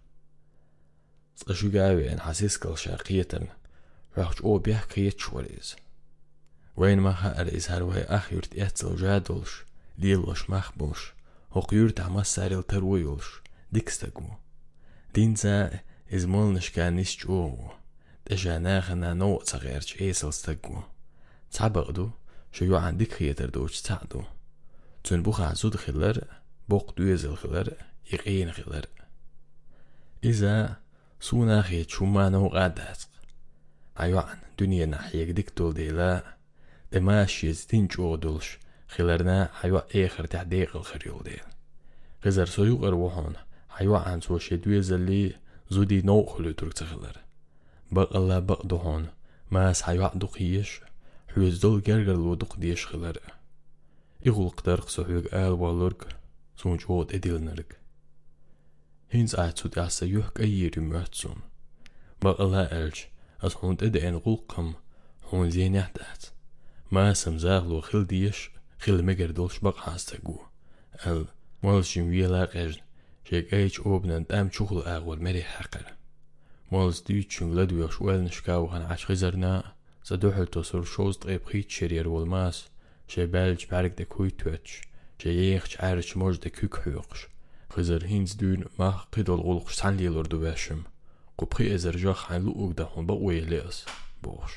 [1.36, 3.46] تقشو قاوي إن حسيس كل شرقيتن
[4.18, 5.76] رحج أو بيه كيت شوريز
[6.76, 9.64] وين ما خاقر إزهار وهي أخ يرت اهتل جادولش
[9.98, 11.12] ليلوش مخبوش
[11.52, 13.41] هو وقيور تعمس ساريل ترويولش
[13.72, 14.26] dikstagu.
[15.16, 15.80] Dīnzā
[16.12, 17.72] iz mulniškā nisčūvu,
[18.28, 20.84] dežā nēhanā nocagērč ēselstagu.
[21.52, 22.10] Cabagdu,
[22.52, 24.24] şu yuan dik yeterduç cadu.
[25.04, 26.20] Tün bu hazud xiller,
[26.68, 27.72] boq düyezil xiller,
[28.12, 28.86] iqin xiller.
[30.22, 30.78] İza
[31.20, 33.08] suna xi çumana u qadat.
[33.96, 36.24] Ayuan dünya nahiyek dik dol deyla,
[36.92, 38.58] demaş yezdin çoğdulş,
[38.92, 41.48] xillerna ayua eğir tahdiqil xir yol deyil.
[42.22, 45.34] Qızar soyuq ərvuhun, er حيوع عن سوى شدوية زلي
[45.70, 47.16] زودي نو خلو ترك تغلر
[47.92, 49.06] بقلا بقدو هون
[49.50, 50.80] ماس حيوع دقيش
[51.28, 53.18] حوز دول جرجر لو دق ديش خلر
[54.26, 56.08] إغل قدر قصحلق آل والرق
[56.56, 57.66] سونج وود إدلنرق
[59.10, 61.36] هينز آتسود أسا يوحك أيير مهتسون
[62.22, 62.94] بقلا ألج
[63.40, 64.74] أس هوند إدئن غلقم
[65.24, 66.24] هون زين يحدات
[66.92, 70.38] ما سمزاغ لو خل ديش خل مجر دولش بقى هاستقو
[71.06, 71.24] أل
[71.62, 72.80] مولشين ويلا قجن
[73.28, 75.86] Xék obnan dam chukhlu agol meri haqar.
[76.70, 79.54] Mols du chungla du yosh uel nishkaw han ashqi zarna,
[80.06, 82.56] sa duhul tosur shoz tqib xit şerir olmaz,
[83.12, 84.66] şe belç berg de kuy tüç,
[85.20, 87.20] şe yeğç arç moj de kük huyuqş.
[87.72, 90.80] Xızır hinz dün mah qidol ulqş sanliyelur du vəşim.
[91.38, 93.76] Qubxi ezirja xanlu uqda hunba uyeliz.
[94.24, 94.52] Boş.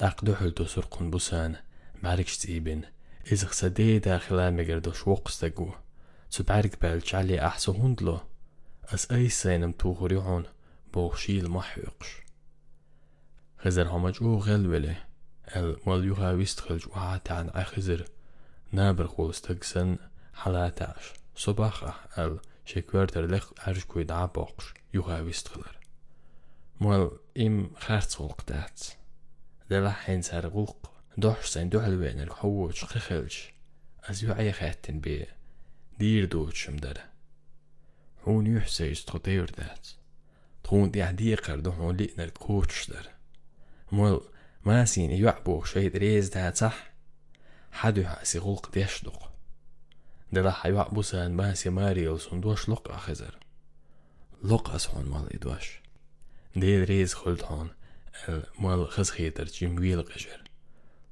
[0.00, 1.52] Daq duhul tosur qunbusan,
[2.02, 2.82] marikş zibin,
[3.32, 5.68] izxsa de daxila megirdo şvoqsta gu.
[6.34, 8.16] zu Bergwelt alle ach so hundlo,
[8.92, 10.44] as eisen tughurion
[10.94, 12.22] بوخشيل محيقش
[13.58, 14.96] خزر همج أو غل وله
[15.56, 18.04] ال مليوها ويستخلج وعات عن اخزر
[18.72, 19.96] نابر خولستكسن
[20.34, 24.74] حلاتاش صباحا أه، ال شكورتر لخ أرج كويد عباقش.
[24.94, 25.78] يوها ويستخلر
[26.80, 28.80] مول إم خارت غلقتات
[29.70, 33.52] دلا حين سار غلق دوح سين دوح الوين الحووش خخلش
[34.04, 35.43] أز يوعي خاتن بيه
[35.98, 37.04] دير دوتشم دره
[38.26, 39.88] هون يحسي يستطير دات
[40.64, 43.08] تخون دي عدي قردو هون لئنا الكوتش در
[43.92, 44.20] مول
[44.64, 46.92] ما سين يعبو شي دريز دات صح
[47.72, 49.32] حدو هاسي غلق ديشدق
[50.32, 53.38] دلا حيوعبو سان ما سي ماريل سندوش لق أخزر
[54.42, 55.80] لق أسهون مال إدواش
[56.56, 57.70] دي دريز خلت هون
[58.58, 60.42] مال خزخيتر جيمويل قجر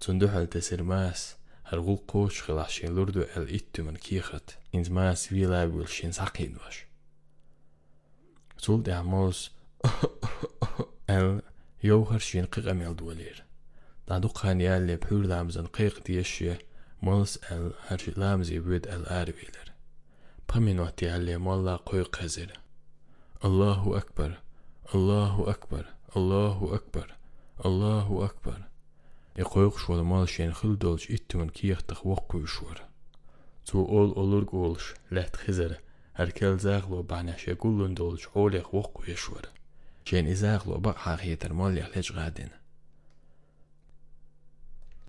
[0.01, 1.37] تندوح التسر ماس
[1.72, 6.86] هرغول قوش خلاشين لوردو ال إتو من كيخت إنز ماس فيلا بولشين ساقين واش
[8.64, 9.52] تول دي عموز
[11.10, 11.42] ال
[11.84, 13.44] يوهر شين قيق أميل دولير
[14.08, 16.54] دادو قانيا اللي بحور لامزن قيق ديشي
[17.02, 19.72] مولس ال هرش لامزي بود ال آرويلر
[20.56, 22.60] بمين وقتي اللي مولا قيق هزر
[23.46, 24.38] الله أكبر
[24.96, 25.86] الله أكبر
[27.66, 28.30] الله
[29.37, 32.83] Иқойқ шуал мал шен хыл долч иттүн киехтых ваққу шуар.
[33.65, 35.81] Цу ол олург олш ләт хизер.
[36.13, 39.49] Әркел зағло баняше гуллун долч олех ваққу ешуар.
[40.05, 42.53] Шен изағло бақ хақиетер мал яхлеч ғадин.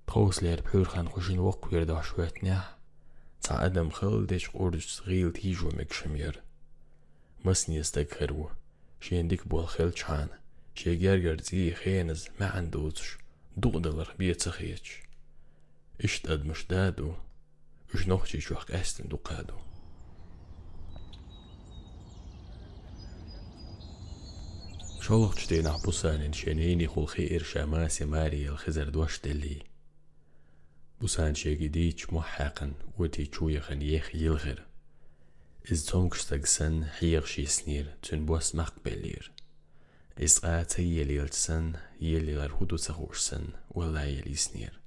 [0.08, 2.64] Тхослер пүрхан хушин ваққу ердаш вәтня.
[3.44, 6.40] Ца адам хыл деч ордуч сғил тижу мекшемер.
[7.44, 8.52] Мыснестек хыру.
[9.02, 10.32] Шендик бол хыл чан.
[10.74, 13.20] Шегергер зи хеніз мәән доцш.
[13.58, 15.02] دوقدلر بيتسخيتش
[16.04, 17.14] اشت قد مش دادو
[17.96, 19.58] اش نوحشي شوحك استن دوقادو
[25.02, 29.64] شولخ تشتين حبوسان شنيني خلخي إرشا ماسي ماري الخزر دوش دلي
[31.02, 34.66] بوسان شيكي ديتش محاقن وتي شويخن يخ يلغر
[35.72, 39.33] إز تونكش تقسن حيغ سنير تنبوس مقبلير
[40.20, 44.80] إسقات يلي لسن يلي غرهودو سخوشسن ولا يلي سنير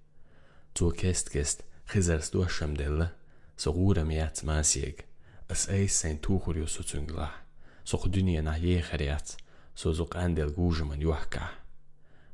[0.74, 3.12] تو كست كست خزرس دو شمدلة
[3.58, 4.96] صغورة ميات ماسيق
[5.50, 7.30] أس أي سين توخريو سوتنجلا
[7.84, 9.30] سوق دنيا نهيه خريات
[9.76, 11.48] سوزوق عند الجوج من يوحكا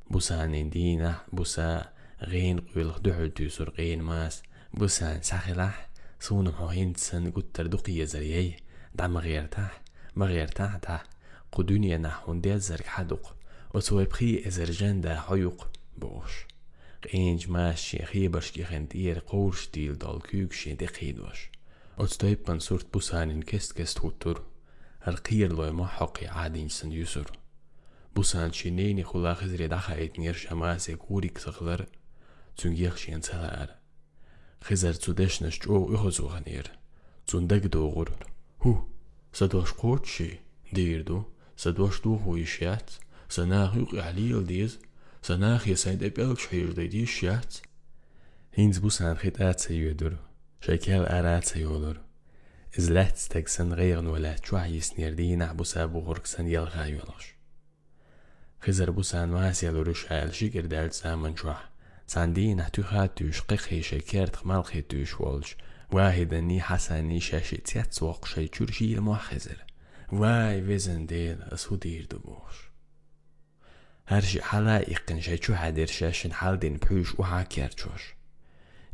[0.09, 5.89] بوسان دينا بوسا غين قيل دعدو سرقين ماس بوسان ساخلاح
[6.19, 8.57] سون محوين سن قد تردقية زريي
[8.95, 9.81] دعم غير تاح
[10.15, 11.12] مغير تاح تاح
[11.52, 13.36] قدونيا نحون ديال زرق حدق
[13.74, 15.68] وتوي بخي ازرجان دا حيوق
[15.98, 16.32] بوش
[17.12, 21.50] قينج ماشي خيبرش كي خندير قورش ديل دال كيوك شي دي قيدوش
[21.98, 24.42] وتستويب من صورت بوسان كست كست هوتر
[25.08, 27.30] القير لو ما حقي عادين سن يسر
[28.16, 31.86] بوسان شينيني خلا خزري دخا ايتنير شماسي كوريك سغلر
[32.56, 33.74] تنجيخ شين سلار
[34.64, 36.70] خزر تودش نشجو يخزو غنير
[37.26, 38.12] تندق دوغر
[38.62, 38.84] هو
[39.32, 40.38] سدوش قوتشي
[40.72, 41.22] ديردو
[41.56, 42.90] سدوش دوغو يشيات
[43.28, 44.78] سناخ يقع عليل ديز
[45.22, 47.54] سناخ يسايد ابيلك شحير دي دي شيات
[48.54, 50.16] هينز بوسان خيت آت سيودر
[50.60, 52.00] شاكال آرات سيولر
[52.78, 57.34] إز لات ستكسن غير ولا تشوح يسنير دي نعبو سابو غرقسن يلغا يولغش
[58.62, 61.70] خزر بوسان ماسي لورش عال شكر دال سامن شوح
[62.06, 65.56] ساندين تخاتوش قيخي شكرت مالخي توش والش
[65.92, 69.64] واحد ني حسني شاشي تيات وق شي تشورشي المحخزر
[70.12, 72.68] واي وزن ديل اسودير دبوش
[74.06, 78.02] هرشي حالا يقن شي چو حدير شاشن حال دين بحوش وحا كيرچوش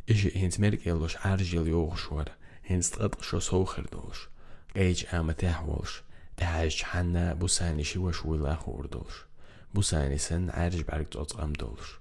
[0.09, 2.25] إيش هنز مرق يلوش عرجل يوغشور
[2.69, 4.29] هنز تقدق شو سوخر دوش
[4.75, 6.01] قيج آما تحولش
[6.37, 9.13] تحاج حنا بوساني شوش ولا خوردوش
[9.73, 11.99] بوساني سن عرج برق تقام دولش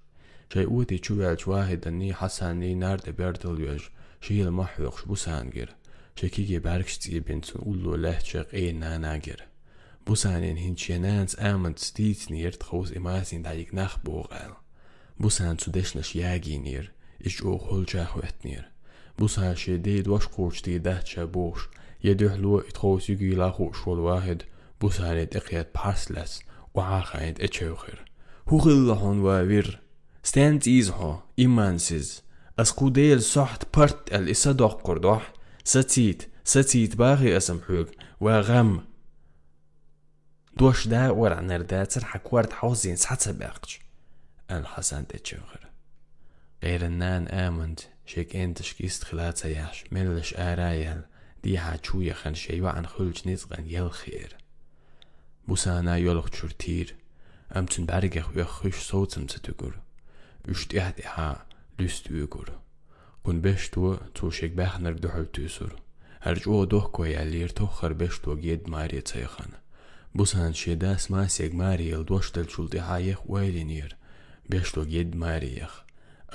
[0.53, 3.83] شي اوتي چوالج واحد اني حساني نارد بيردل يوج
[4.21, 5.75] شيل محوقش بوسانجر
[6.19, 9.45] شكيجي برقش تي بنتون اولو لهجق اي ناناجر
[10.07, 14.53] بوسانين هنشينانس آمنت ستيت نير تخوز إماسين دايك نخ بوغال
[15.21, 16.93] بوسان تسودشنش ياجي نير
[17.27, 18.69] إش أو خلجا خوات نير
[19.19, 21.69] بوسان شي ديد واش قوش دي دهتشا بوش
[22.05, 24.43] يدوح لو اتخوز يجي لاخو شول واحد
[24.81, 26.43] بوسان تقيت بارسلس
[26.75, 28.05] وعاخاين اتشوخر
[28.49, 29.81] هو غلهون ووير
[30.23, 32.23] ستانت إيزهو إيمانسيز
[32.59, 35.33] أسكوديل صحت برت الإسادوح قردوح
[35.70, 37.88] ستيت ستيت باغي اسم حوق
[38.20, 38.86] وغم
[40.58, 43.80] دوش دا ورع نردات سرحة ورد حوزين سحت سباقش
[44.52, 45.60] الحسن تتشغل
[46.64, 51.02] غير النان آمند شك انتش كيست خلاصة ياش ملش آرايل
[51.44, 54.38] دي حاچوية يخن شيوا عن خلج نزغن يل خير
[55.48, 56.96] بوسانا يولغ تشرتير
[57.56, 59.80] أمتن بارجخ ويخش صوتم ستقر
[60.50, 61.00] اشتيحت
[61.80, 62.60] لست لستوقر
[63.24, 65.74] un beshtuo cūšeik bähner dohäv tüsür.
[66.24, 69.56] Här juo dohko jälir tohkar beshtuo gied maarie tseihan.
[70.16, 73.96] Busan shedas maasieg maariel duostel chulti haayeh uailinir.
[74.50, 75.72] Beshtuo gied maarieh.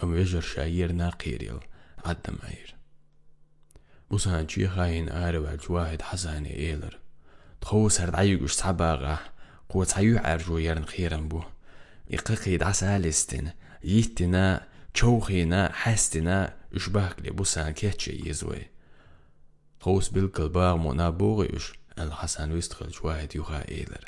[0.03, 1.61] Am vejer shaayir naaqiril.
[2.05, 2.75] Addam ayir.
[4.11, 6.99] Busan chi hain aarew al juahid hasani eelir.
[7.61, 9.19] Txoos hard ayugush sabaaga.
[9.69, 11.43] Quwa tsayu arju yerin khiran bu.
[12.09, 13.53] Iqaqid asa alistin.
[13.83, 14.69] Yittina.
[14.95, 18.65] Çoğina, hästina, Išbak li busan keċe jizwi.
[19.83, 24.05] Tħus bil-kalbar mona buriġ, għal-ħasan wistħal ġwaħed juħa ilir.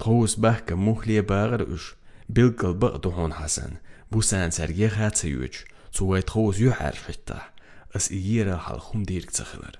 [0.00, 1.88] Tħus bahka muħli barriġ,
[2.28, 3.78] bil-kalbar duħon ħasan,
[4.12, 5.58] busan sarjeħ ħatsajuġ,
[5.96, 7.40] suwaj tħus juħar fitta,
[7.96, 9.76] as ijira ħal-ħum dirk tsaħlar.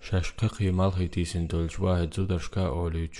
[0.01, 3.15] شاشققي مالخي تيسن دولج واحد زودرشكا أوليج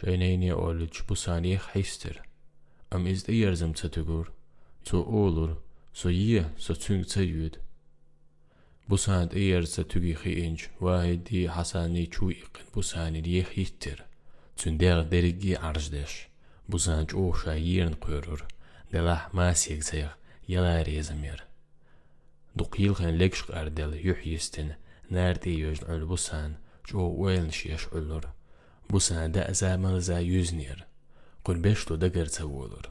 [0.00, 2.22] شينيني أوليج بوسانيخ حيستر
[2.92, 4.32] أم إز إيرزم تتغور
[4.84, 5.62] تو أولور
[5.94, 7.56] سو يه سو تنگ تيود
[8.88, 14.04] بوساند إيرز تتغي خي إنج واحد دي حساني چو إقن بوساني ليخ يتر
[14.56, 16.28] تندير درجي عرجدش
[16.68, 18.46] بوسانج أو شايرن قيرور
[18.92, 20.08] دلاح ماسيك زيغ
[20.48, 21.44] يلا ريزمير
[22.56, 24.74] دقيل خن لكش أردل يحيستن
[25.10, 26.54] ناردي يوجن عل بوسان
[26.88, 28.28] جو ويلن شيش علور
[28.90, 30.86] بوسان دا زامل زا يوزنير
[31.44, 32.90] قل بيشتو دقر تولور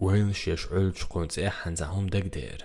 [0.00, 2.64] ويلن شيش علج قونت احن زهم دقدير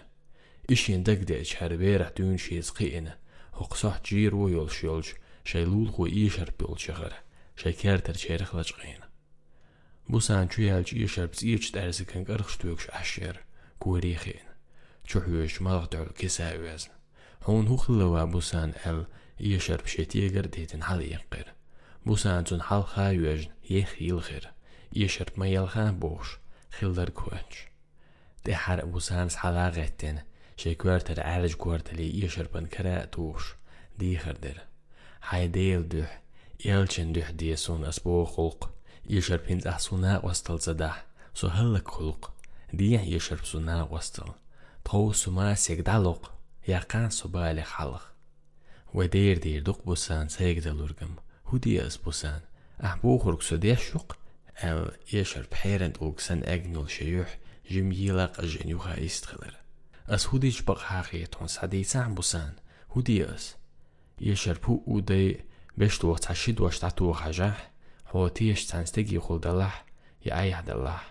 [0.71, 3.11] إشين دقديش هربيرح دون شيز قيئن
[3.53, 5.07] هقصح جير ويول شيولج
[5.45, 7.13] شيلول خو إيشر بيول شغر
[7.55, 8.99] شيكارتر شيرخ لجقين
[10.09, 13.43] بوسان شو يالج إيشر بس إيش دارزكن قرخش تويكش أحشير
[13.79, 14.43] كوريخين
[15.05, 16.89] شو حيوش مالغ دعو كسا وزن
[17.43, 19.05] هون هو خلوا بوسان ال
[19.39, 21.53] يشر بشيتي قرديتن حال يقر
[22.05, 24.51] بوسان تون حال خايوج يخ يلخر
[24.93, 26.37] يشر ما يلخان بوش
[26.71, 27.67] خلدر كوانش
[28.45, 33.56] دي حر بوسان سحلا غتن شكوارتر Sécuertar árasguartali iasarpan karátos,
[33.96, 34.66] díharder.
[35.20, 36.08] Háj déldüh,
[36.56, 38.72] élcsen dühdészon az bóholk,
[39.06, 40.96] iasarpint ahszuná vasztal zadáh,
[41.32, 42.32] szó hallak holk,
[42.70, 44.36] díján iasarpszuná vasztal.
[44.82, 46.34] Tószumá szegdálok,
[46.64, 48.12] яқан субайлы халық.
[48.94, 51.18] Уәдер дейірдік бұсан сәйгдалургым,
[51.50, 52.44] худияс бұсан.
[52.78, 54.14] Ах бұл құрқсы дешуқ,
[54.62, 57.28] әл ешір пхерент ұлғсан әгнул шеюх,
[57.66, 59.63] жімейлақ жөнюға истқылыр.
[60.15, 61.47] سوديا شوق أو يشر بحيرن دوق سن أجنول شيوح جم يلاق أجن يوها يستخلر أس
[61.47, 62.53] هودي جبق حاقي تون سعدي سعن بوسان
[62.91, 63.55] هودي أس
[64.21, 65.45] يشر بو ودي
[65.77, 67.71] بيش توق تشيد واش تعتو خجاح
[68.07, 69.85] هو تيش تنستجي خل دلح
[70.25, 71.09] يا أي دلح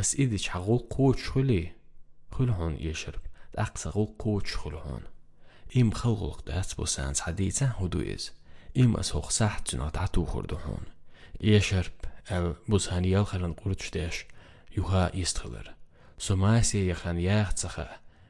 [0.00, 1.72] أس إيديش حقول قوت شخلي
[2.32, 3.20] خل هون يشرب
[3.54, 3.90] أقصى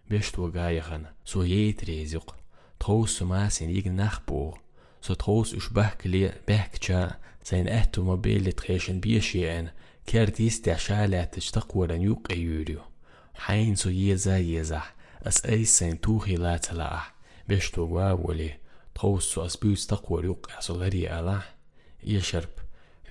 [0.09, 1.05] بيشتوغايغن.
[1.25, 2.35] سو يتريزق
[2.79, 4.59] تروس ما سنيق نخبور
[5.01, 7.11] سو تروس اش بهكلي بهكتشا
[7.43, 9.69] سين اهتموبيل لتخيشن بيشيعن
[10.05, 12.81] كارديس تعشالات تشتقور نيوق ايوريو.
[13.33, 17.15] حين سو يزا يزح اس اي سين توخي لا تلاح.
[17.47, 18.57] بيشتوغا ولي
[18.95, 21.55] تروس سو اسبيوس تقور يوق احصلري الاح
[22.03, 22.49] يشرب.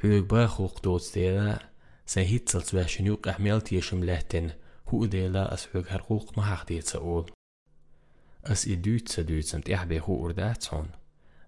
[0.03, 1.68] حلوك باخو قدوت تيلا
[2.07, 4.51] سين هيتسلت باشن يوق احميلت يشملهتن.
[4.95, 7.30] كو ديلا اسوغ ما حقتي تسول
[8.45, 10.88] اس ادوت سدوت سنت يح بهو ورداتون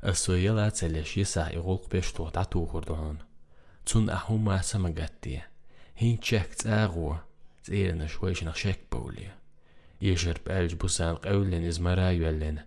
[0.03, 2.83] اسو يلا تلش يسا يغلق بيش تو داتو
[3.87, 5.43] تون اهو ما سمغتي
[5.97, 7.17] هين تشك تاغو
[7.65, 9.31] زيرنا شويش نخشك بولي
[10.03, 12.59] يشرب الج بوسان قولن ازمرا يولن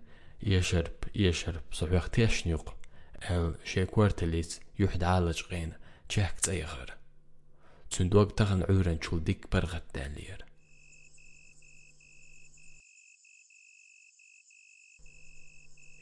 [0.43, 2.75] يشرب يشرب صبيخ تيشنيق
[3.31, 5.73] ال شيكورتليت يحد عالج غين
[6.09, 6.93] تشك تايغر
[7.91, 10.38] تندوق تغن عورن تشول ديك برغت داليير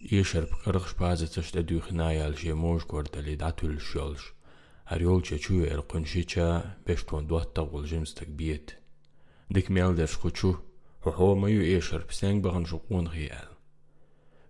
[0.02, 1.28] Ишьарԥ кырӷ-шԥаӡа
[4.88, 8.80] Әр ел че чу әр ариол ча, арҟәыншьыча тон дуатта ҟәылжымсҭак биет.
[9.52, 10.64] Дыкмелдер шхучу,
[11.04, 13.52] ҳуҳо маю ишьарԥ сәңбаған шуҟунхи әл.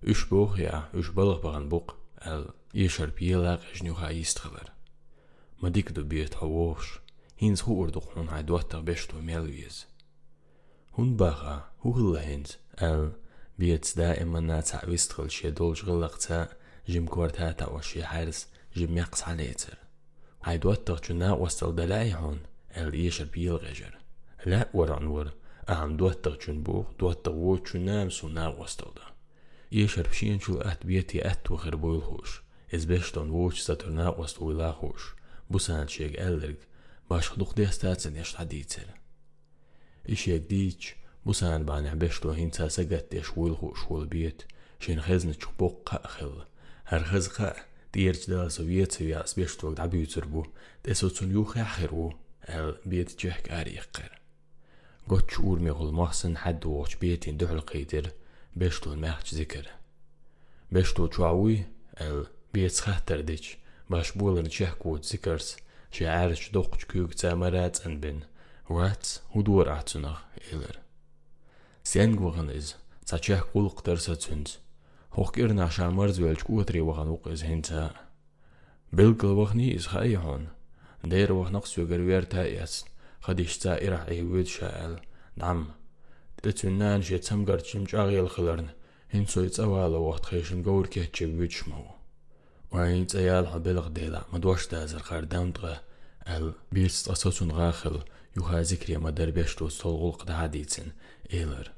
[0.05, 2.53] Үш бұқ я, үш балықпаған бұқ әл,
[2.85, 4.69] Үш елақ әжнюха истқылар.
[5.57, 7.01] Мадик ду биет ҳуош,
[7.41, 9.89] хинс хуурдуқ хунҳай дуатта бешҭу мелвиез.
[10.93, 12.21] Хун баха, хуғылла
[12.77, 13.17] әл,
[13.59, 16.57] بيتس دائما ناتع ويستغل شي دول شغل اغتاء
[16.89, 19.55] جيم كورتاتا وشي حارس جيم يقص على هاي
[20.43, 22.39] عيد واتغ جنا وستل دلاي هون
[22.77, 23.97] ال يشر بيل غجر
[24.45, 25.31] لا ورانور
[25.69, 29.01] أهم دواتغ جن بوغ دواتغ وو جنام سونا وستل دا.
[29.71, 32.41] يشر بشين شو ات بيتي ات وغربو الهوش.
[32.75, 35.03] إز بشتون ووش ساترنا وست ويلا هوش.
[35.49, 36.57] بوسان شيك ألرق
[37.09, 38.87] باش خدوخ ديستاتسن يشتع ديتر
[40.09, 40.95] إشيك ديتش؟
[41.27, 44.45] Musään baan äbeshtu hin saa sagattia shuilhu shuilbiet,
[44.83, 46.35] shin khizni chupuk qa khil.
[46.91, 47.49] Her khiz qa,
[47.91, 50.45] tierch da soviet sevya sbeshtu ag dabi utzirbu,
[50.83, 52.07] teso tsun yuxi akhirwu,
[52.57, 54.11] el biet jehk ari iqqir.
[55.09, 58.11] Gotch urmi gul mahsin haddu uch bietin duhul qidir,
[58.59, 59.67] beshtu mehch zikir.
[60.73, 61.57] Beshtu chuawi,
[62.07, 62.19] el
[62.53, 63.57] biet skhahtar dich,
[63.89, 65.57] باش بولن شهكو تذكرت
[65.91, 68.19] شعارش دوقش كوك تامرات أنبن
[68.69, 70.17] وات ودور أعتنغ
[70.53, 70.86] إلر
[71.86, 72.74] سيانگ وغن إز
[73.06, 74.58] تاتشاه قلق درسة تنز
[75.12, 77.90] هوك إرنا شامرز ويلج قوتري وغن وقز هنتا
[78.92, 80.48] بلقل وغني إز خايهون
[81.04, 82.84] دير وغنقس يغر ويرتا يس
[83.20, 85.00] خديش تائرة عيود شاءل
[85.36, 85.66] نعم
[86.42, 88.68] تتنان شي تسمقر تشمجاغي الخلرن
[89.10, 91.84] هين سوي تسوالا وقت خيشن قور كيه تشبيت شمو
[92.72, 95.80] وعين تيال حبلغ ديلا مدوش دازر خاردام تغا
[96.28, 98.00] ال بيرس تأساسون غاخل
[98.36, 100.92] يوها ذكري ما دربشتو صلغل قد عديتن
[101.32, 101.72] إيلر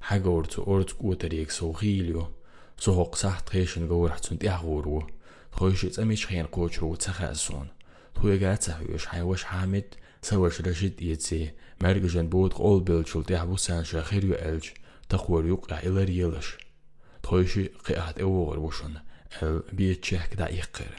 [0.00, 2.28] хагоорцу орцкуутариек соохиилио
[2.76, 5.08] соохсах трешин гоорацунти агууру
[5.52, 7.70] тхойши цамич хен коочру цахаасун
[8.14, 14.74] туегаацахуеш хайваш хамит саваш рашид иеци мэргэжэн буут ол белчулти абусан шахирю элч
[15.08, 16.58] тахуарюк аилар елаш
[17.22, 18.98] тхойши қиат эвогор бушун
[19.40, 20.92] эл биечех да иққир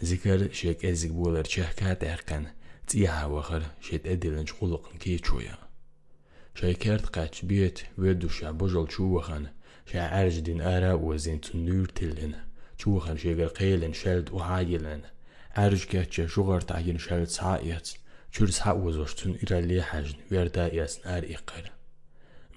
[0.00, 2.48] зикер шек эзик булар чехкат эрқан
[2.86, 5.58] циявахар шет эдилинч хулуқын кейчуя
[6.58, 9.50] شایکارد قاچ بێت وێ دووشە بۆژەڵ چووەخانە
[9.90, 12.34] شاعرج دین ئارا وەزین تندور تلن
[12.80, 15.02] چووەخەن شێگەر قەیلن شەلد و هاگلن
[15.62, 17.86] عرج گەچێ شوغەر تاگین شەلد ساەت
[18.34, 21.64] چورس ها وەزۆشتون ئیرا لێ حەژن وێردا ئێسنار ئیقەر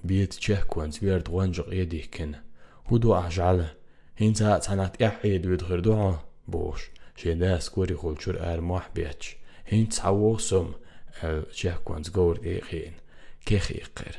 [0.08, 2.32] بێت چەه کۆنج وێرد غۆنجق ئێدیکن
[2.88, 3.70] هودو ئاژالە
[4.22, 6.12] هینجا چەنات ئەحێ دوێت غردوە
[6.52, 6.82] بۆش
[7.20, 9.22] شێدا سکۆری خۆلچور ئەرماح بێچ
[9.72, 10.70] هین چاوۆ سم
[11.58, 12.96] چەه کۆنج گەورد ئێخێن
[13.48, 14.16] кех иққэр.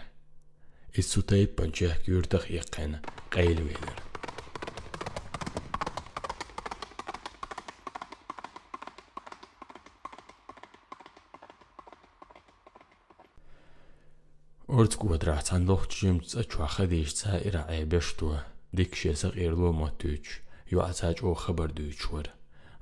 [0.92, 3.00] Иссутай панчах гүрдах иққэн
[3.30, 4.12] гайлвэнэр.
[14.72, 18.40] Орц квадрат сандохч юм цач вахад иш ца ира айбэшту.
[18.72, 20.24] Дикшэсэг ирло мотүч.
[20.72, 22.32] Юу ацач о хабар дүчвэр.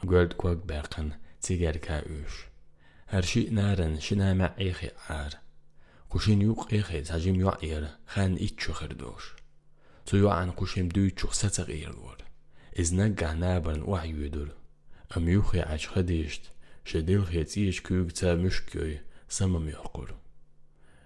[0.07, 2.47] Гөлд кваг бэкэн цигэрка үш.
[3.11, 5.43] Хэр ши нарэн шинэмэ ихи ар.
[6.11, 9.25] кушин юк эхе сажим юа эр хан иччо хердош
[10.07, 12.19] цу юа ан кушим дуйчо сацак эрдор
[12.81, 14.49] изнак гахнабран уа юдор
[15.15, 16.45] ам юхе ачхадишт
[16.89, 18.93] шедил хециш кюг ца мушкёй
[19.29, 20.11] самам юхкур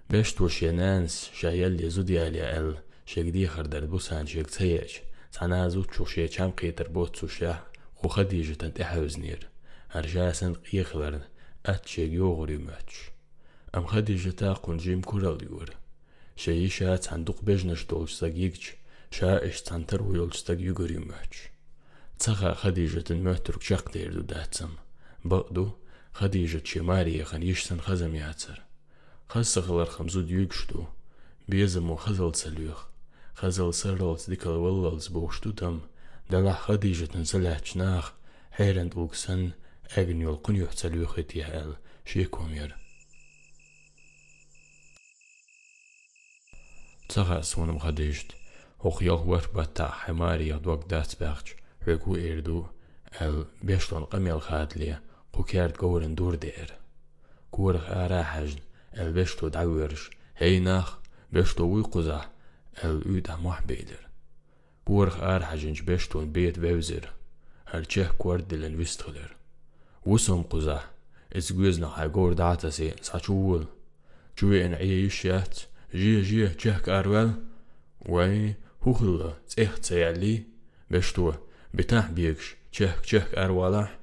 [0.08, 2.70] бешт вош янанс шаял лезуд яли эл
[3.04, 5.02] шегди хердар бусан шег цаяч
[5.34, 7.52] цана зу чуше чам кетер бот цуша
[8.00, 9.40] хухадижтан тахузнир
[9.98, 11.14] аржасан қиқлар
[11.72, 13.13] ат шег юғри мөч
[13.73, 15.69] ماتش ام خديجة تاقون جيم كورال يور
[16.35, 18.75] شيشا صندوق بجنش دولش زاقيقش
[19.11, 21.37] شا إش تنتر ويولستق يقري ماتش
[22.19, 24.69] تخا خديجة المترك شق ديردو داتسم
[25.25, 25.71] بقدو
[26.13, 28.61] خديجة شماري خن يشتن خزم ياتر
[29.29, 30.83] خاصة خلر خمزود يقشتو
[31.49, 32.87] بيزمو خزل سليوخ
[33.35, 35.79] خزل سرلز ديكال وللز بوشتو تم
[36.29, 38.13] دلع خديجة نسلعش ناخ
[38.51, 38.93] حيرند
[47.08, 48.34] Цагасунам хадыжд.
[48.80, 51.56] Охъял уэр батта хэмария дуагдац бахч.
[51.86, 52.68] Рэгу эрду
[53.20, 55.00] эл бешлон къамел хадлия.
[55.32, 56.70] Кукерд горен дур дер.
[57.50, 58.60] Курх арахажн
[58.92, 60.10] эл бешту дауэрш.
[60.38, 61.00] Хейнах
[61.30, 62.26] бешту уйкуза
[62.82, 64.02] эл үда махбейдер.
[64.84, 67.10] Курх арахажнч бештун бейт вевзер.
[67.72, 69.36] Эл чех куэрдилен вистхлер.
[70.04, 70.82] Усум куза.
[71.30, 73.66] Изгвизна хагор датаси сачуул.
[74.36, 75.68] Чуи эн ие ишят.
[75.94, 77.32] جي جي تشهك أروال
[78.08, 78.54] وي
[78.86, 80.42] هخلا تسيح تسيالي
[80.90, 81.32] بشتو
[81.74, 83.98] بتاح بيكش تشهك تشهك أروالح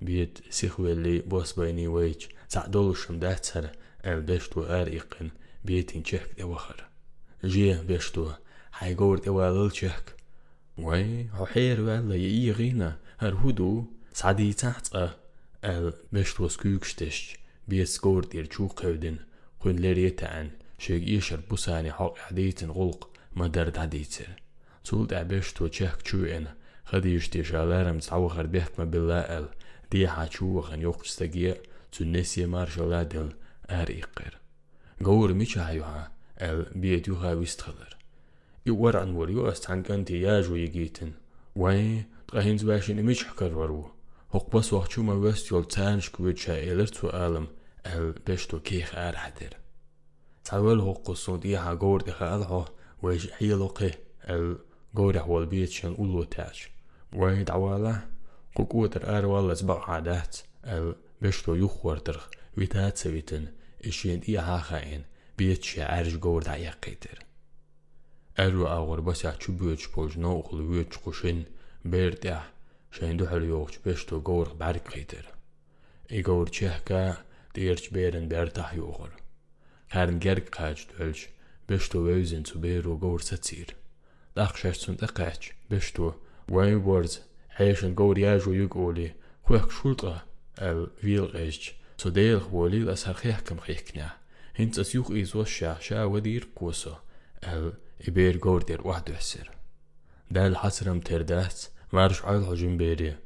[0.00, 3.70] بيت سيخويلي بوس بيني ويج تعدولشم داتسر
[4.04, 5.30] أم بشتو أريقن
[5.64, 6.84] بيتين تشهك دوخر
[7.44, 8.30] جي بشتو
[8.72, 10.14] حيقور دوالل تشهك
[10.78, 14.96] وي حير والا يغينا هرهدو سعدي تحت
[15.64, 17.36] ال بشتو سكوكشتش
[17.68, 19.16] بيت سكور دير تشوقودن
[19.60, 24.27] قنلريتان قن لريتان شيك إيشر بوساني حق عديتن غلق ما درد عديتر
[24.83, 26.47] سولد عبشتو چهك چو إن
[26.85, 29.47] خديشتي شالارم تعوخر بيحكم بالله ال
[29.91, 31.53] دي حاچوخن يوكستگي
[31.91, 33.29] تنسي مارشالا دل
[33.69, 34.37] أريقر
[35.03, 36.11] غور ميچا يوها
[36.41, 37.97] ال بيت يوها ويستخلر
[38.65, 41.11] يور عن وريو استعنكن تياج ويجيتن
[41.55, 43.91] وين تغهين زباشين ميچ حكر ورو
[44.33, 47.47] هق بس وقتشو ما وست يول تانش كويتشا إلر تو آلم
[47.85, 48.13] ال
[50.48, 52.62] Tarvalho qosodiha gordaha alho
[53.02, 53.90] wej hiloqe
[54.34, 54.44] el
[54.98, 56.60] gordah wal bietchen ulotach.
[57.20, 57.94] Waid awala
[58.56, 60.42] kukuter arwalas baqadat
[60.74, 60.86] el
[61.22, 62.18] beshto yuxwarter
[62.58, 63.44] vitatseviten
[63.90, 65.02] ishin ihahain
[65.38, 67.18] bietche arj gordah yaqiter.
[68.44, 71.40] Eru awar basa chubuch pojno uqlu yuch qushin
[71.92, 72.44] berdah
[72.90, 75.24] شاین دو حلیوچ بشت و گور برگ خیتر
[76.08, 77.16] ایگور چه که
[77.54, 79.10] دیرچ بیرن برتح یوغر
[79.90, 81.28] Cairngerd caich duelsch,
[81.66, 83.68] bist du weusin zu beru gorsa cir.
[84.34, 86.14] Dachschers und ekaich, bist du,
[86.46, 87.22] wain words,
[87.58, 89.14] heischen gor jaju jugoli,
[89.48, 90.24] huach schultra,
[90.56, 94.12] el vil eich, zu deil woli las er harchechkem rechkna.
[94.52, 96.98] Hinz as juch is was shasha wadir kuso,
[97.42, 99.48] el iber gor der wahdu esir.
[100.30, 103.16] Del hasram terdats, marsch al hajum beri,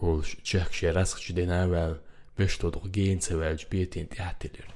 [0.00, 2.00] ulsch, tschech scherasch den awel,
[2.36, 4.68] bist du doch gehen zu welch beten tehtelir.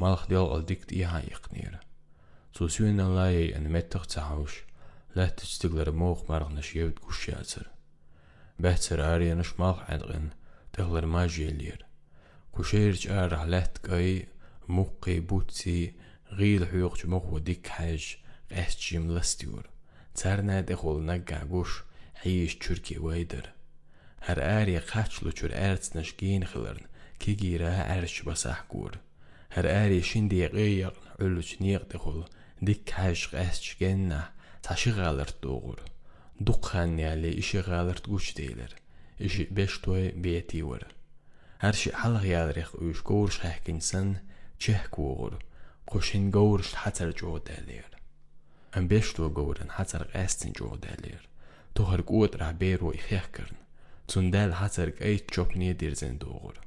[0.00, 1.78] malch deel al dikt i haiknir
[2.56, 4.58] so suen an lai an mettach tsaus
[5.18, 7.66] let stigler moog marg na sjevt gusjatser
[8.64, 10.28] better ari an smach adrin
[10.76, 11.80] degler majelier
[12.54, 14.12] kusherj ar let gai
[14.76, 15.80] muqi butsi
[16.32, 18.16] غيل حيوغ مخ وديك حاج
[18.52, 19.70] قاس جيم لستيور
[20.14, 21.82] تارنا دخول نقع قوش
[22.26, 23.48] عيش تركي وايدر
[24.20, 26.86] هر آري قاتلو چور ارتس نشجين خلرن
[27.18, 28.98] كي جيرا ارش بساح قور
[29.55, 32.19] Hrəri er şindi qeyr ölüç niqdi xul
[32.65, 34.21] dik kaş qəsç genna
[34.65, 35.79] taşı qalırt doğur.
[36.45, 38.71] Duqqan yəli işi qalırt güç deyilir.
[39.19, 40.83] İşi beş toy beti vur.
[41.63, 44.09] Hər şey halıq yalırıq üç qovuruş həkinsən
[44.63, 45.33] çeh qoğur.
[45.89, 47.89] Qoşin qovuruş hatır codəlir.
[48.77, 51.23] Ən beş toy qovuran hatır qəstin codəlir.
[51.75, 53.57] Tohar qod rəhberu ixiyəkirn.
[54.11, 56.66] Tundəl hatır qeyt çopniyə dirzən doğur.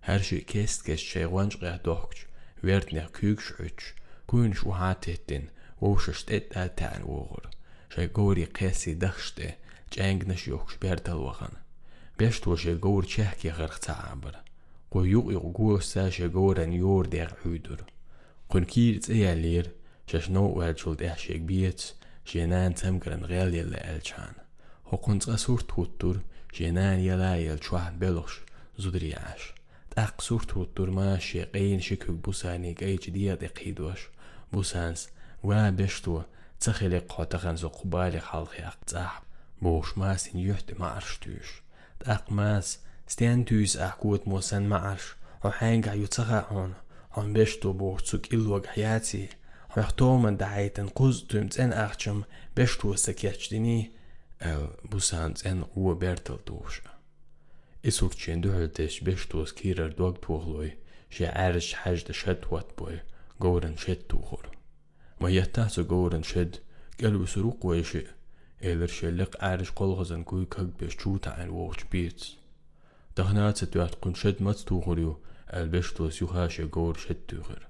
[0.00, 2.26] Her şey kestkes şeyguançqa dohkç,
[2.64, 3.94] verdner kügşüç,
[4.28, 7.44] künş uhatettin, uğuşşt etdal tän uğur.
[7.94, 9.56] Şeygori qesi daxşte,
[9.90, 11.54] çəngniş yoxş bertal vaqan.
[12.20, 14.36] Beşt o şeygor çehki qırqça abır.
[14.92, 17.80] Qoyuq iqgursa şeygoran yor der hüdür.
[18.52, 19.66] Qünkir tsəyəlir,
[20.10, 21.94] şəşno uəlçuld əşək biyets,
[22.30, 24.34] jenən təmkran qəl yelə əlçan.
[24.90, 26.18] Hoqunca sur tuttur,
[26.56, 28.42] jenən yelə yel çuah belox,
[28.82, 29.59] zudriyaş.
[29.97, 31.27] والجول ده شيك بيت جينان تمكرن غير يلا الچان هو قنت أسور توتر جينان يلا
[31.27, 34.09] يلچوه بلوش زودري عاش تاق سور توتر ما شيقين شكوك بوساني قيج ديا دقيدوش
[34.53, 35.09] بوسانس
[35.43, 36.21] وا بشتو
[36.59, 39.23] تخيلي قوتخن زو قبالي خالخي اقتاح
[39.61, 41.63] بوش ماسين يحت ما عرشتوش
[41.99, 46.73] تاق ماس ستيان توس أحكوت موسان ما عرش وحانقع يتخا هون
[47.13, 49.29] هون بشتو بوغتسوك إلوغ حياتي
[49.77, 52.23] ويختومن دعايتن قوزتم تن أخشم
[52.57, 53.91] بشتو سكيتشدني
[54.41, 56.81] ال بوسان تن قوة بيرتل دوش
[57.88, 60.70] Isurçên du hiltêş beş tozkirer dog toxloy,
[61.10, 62.96] ji erj hejde şed wat boy,
[63.42, 64.44] gorin şed tuxur.
[65.20, 66.54] Ma yettası gorin şed,
[66.98, 68.06] gel usuruk weşi,
[68.60, 72.24] elir şellik erj kolgazın kuy kag beş çuta en woğç bits.
[73.16, 75.20] Daxnaatse duat kun şed mat tuxuryu,
[75.52, 77.62] el beş toz yuhaşe gor şed tuxur.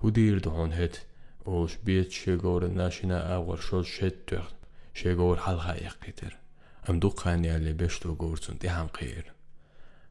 [0.00, 1.06] Hudir duhan het,
[1.44, 4.54] oş bits şe gorin naşina awar şol şed tuxt,
[4.94, 6.41] şe gor halha yakkitir.
[6.81, 6.89] yakiter.
[6.89, 9.37] Am dukhan yalle besto gorsun ti ham qir.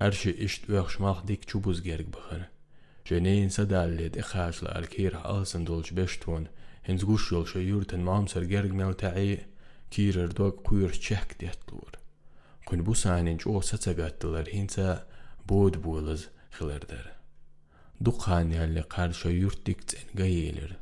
[0.03, 2.43] أرشي إشت ويخشماخ ديك تشوبوز جيرك بخر
[3.07, 6.47] جنين سداليد إخاش لأركير ألسن دولش بشتون
[6.85, 9.47] هنز قوشيول شيورتن مامسر جيرك ميل تعي
[9.91, 11.93] كيرر دوغ قوير تشيك ديتلور
[12.67, 15.07] قن بوسانين جو ستساقاتلر هنسا
[15.47, 17.13] بود بولز خلردر
[18.01, 20.77] دقان ياللي قار شيورت ديك تسين قيلر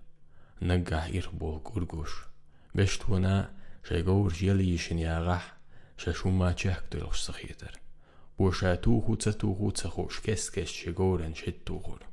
[0.62, 2.10] نقع إربول قرقوش
[2.74, 3.50] بشتونا
[3.88, 5.57] شيقور جيليشن ياغح ششو
[5.99, 7.75] se shumacheach tuilch sa chéidir.
[8.37, 12.07] Buair se túchúta túchúta chós cesces sé ggóran siúchar.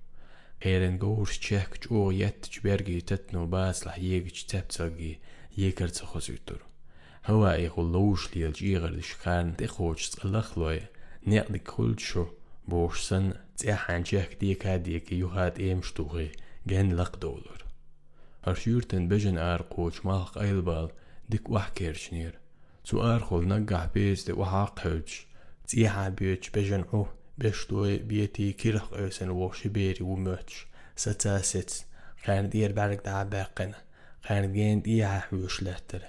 [0.58, 5.12] Éan ggóir techt ó dhéit bergaí tet nó bás le dhéagaid tepsaí
[5.54, 6.62] dhéar sa chosútar.
[7.26, 10.88] Thha é go lós líal díar leis chean i chót a lechlóid
[11.22, 12.24] neach na cultseo
[12.66, 16.26] bór san dehanteach díchadí go dúchad éimstúcha
[16.66, 17.62] gen lechdólar.
[18.42, 20.90] Ar siúrt an bisan ar cóit máach eilbal
[21.30, 22.34] dic wachcéir sníir
[22.86, 25.08] sú archol na gahbéis de wahachuid
[25.66, 27.00] Tíha buúit bejan ó
[27.40, 30.54] bestoi bíti kirch aus an bhse béir ú much
[30.94, 31.82] sa tá sit
[32.22, 33.74] chean dír berg dá becin
[34.24, 36.04] chean géint ihe thuús letar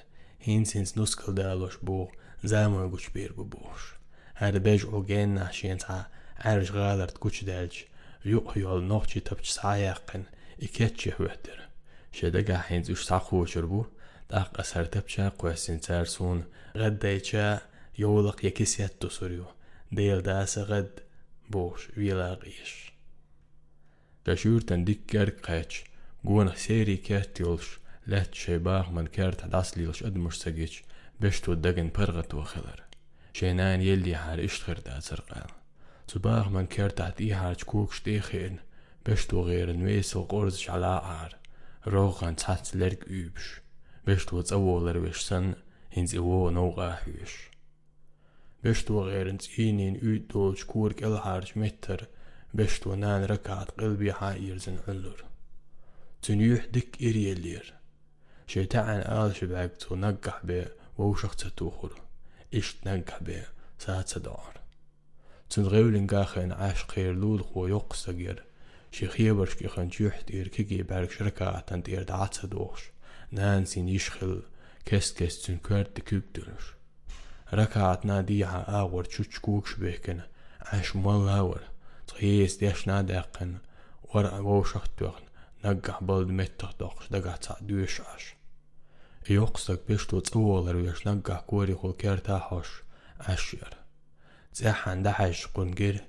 [0.46, 2.00] hín sins nuscail dálos bó
[2.46, 3.98] zamú go spéir go bós.
[4.40, 5.98] Ar a beis ó géin na sin tá
[6.46, 7.90] airs gáart gutedéilt
[8.30, 10.30] juchhiol nochtí tupt sáachchan
[10.62, 11.18] i ketje
[16.78, 17.22] huetir.
[17.24, 18.44] sé a ga hén ús saúir bú ach as ar tepse cuasin tersún raddéite jólach
[18.44, 19.48] je kisetto sorú,
[19.90, 21.02] dél dása rad
[21.50, 22.92] bós világ is.
[24.24, 25.84] Tá siúrt an dik kerkheit,
[26.24, 30.84] gona séri kertiols, lett sé bach man kert had aslíls ödmursagich,
[31.20, 32.84] bestú dagin pergató chelar.
[33.34, 35.52] sé náin jeldi haar istchirda sarqal.
[36.08, 38.60] Zu bach man kert had ihart kúk stéchéin,
[39.04, 41.38] bestú géir an vésel gorz alá ár,
[41.86, 43.62] roch an tats lerg übs,
[44.06, 44.98] bestú az avólar
[45.97, 47.53] vis san, hins i vó nóga hús.
[48.65, 52.07] بشتوغيرنس إينين أوتولش كورك الهارج متر
[52.55, 55.25] بشتو نان ركعت قلبي حاير زن علور
[56.23, 57.75] تنيوح دك إريالير
[58.47, 60.65] شيطان آل شبعك تو نقح بي
[60.99, 61.93] ووشخ تتوخر
[62.55, 63.43] إشت نقح بي
[63.79, 64.61] سات سدار
[65.51, 68.45] تنغيولين قاخين عاش خير لول خو يقصدقير
[68.93, 72.83] شي خيبرش كي خنجوح دير كيكي بارك شركات دير دعات سدوخش
[73.33, 74.43] نان سين يشخل
[74.88, 76.74] kest-kestsün kört düküktür.
[77.52, 80.24] Rakātnā dīhā āwar čuč kūkšbēkana,
[80.76, 81.66] āšmuā āwar,
[82.08, 83.60] tqīs dēšnā dēkana,
[84.14, 88.30] war āvaušahtūkna, naggah bald mettahtoqs dagātsā dūšāš.
[89.28, 92.78] Yoqsak bishtu tsūwalar vish naggah kūri khul kertāhosh,
[93.34, 93.76] āšyar.
[94.56, 96.00] Dzēhān dāhāsh qungir,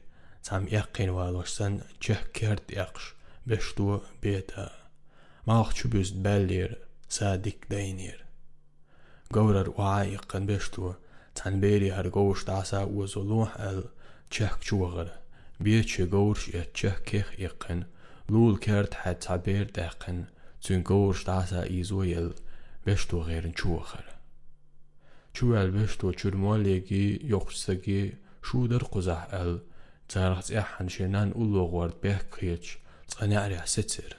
[0.43, 3.11] tsam yaqin vāloshsan čeh kert yaqsh,
[3.43, 4.70] bishtu bētā.
[5.51, 8.28] Māqchu bist bəllir, sadik dainir.
[9.35, 10.93] گەورە وهای قەنبێشتووە
[11.37, 13.81] چەندبێری هەرگەوش تاسا وەزۆڵۆح ئەل
[14.35, 15.16] چەخ چوەغەرە
[15.64, 17.81] بێ چێگەورش ئە چەخ کێخ ئێقن
[18.33, 20.18] لول کرد حتا بێر دەقن
[20.64, 22.29] چون گەورش تاسا ئیزۆیل
[22.85, 24.14] بێشتۆ غێرن چوەخەرە
[25.35, 28.05] چوەل بێشتۆ چورمۆلێکی یۆقسەگێ
[28.47, 29.53] شو دەر قوزەح ئەل
[30.12, 32.64] جارغز ئە حەنشێنان ئولۆغوەرد بێخ کێچ
[33.12, 34.12] چەنیاریا سەچێر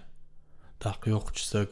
[0.81, 1.69] تاقیۆق چسەگ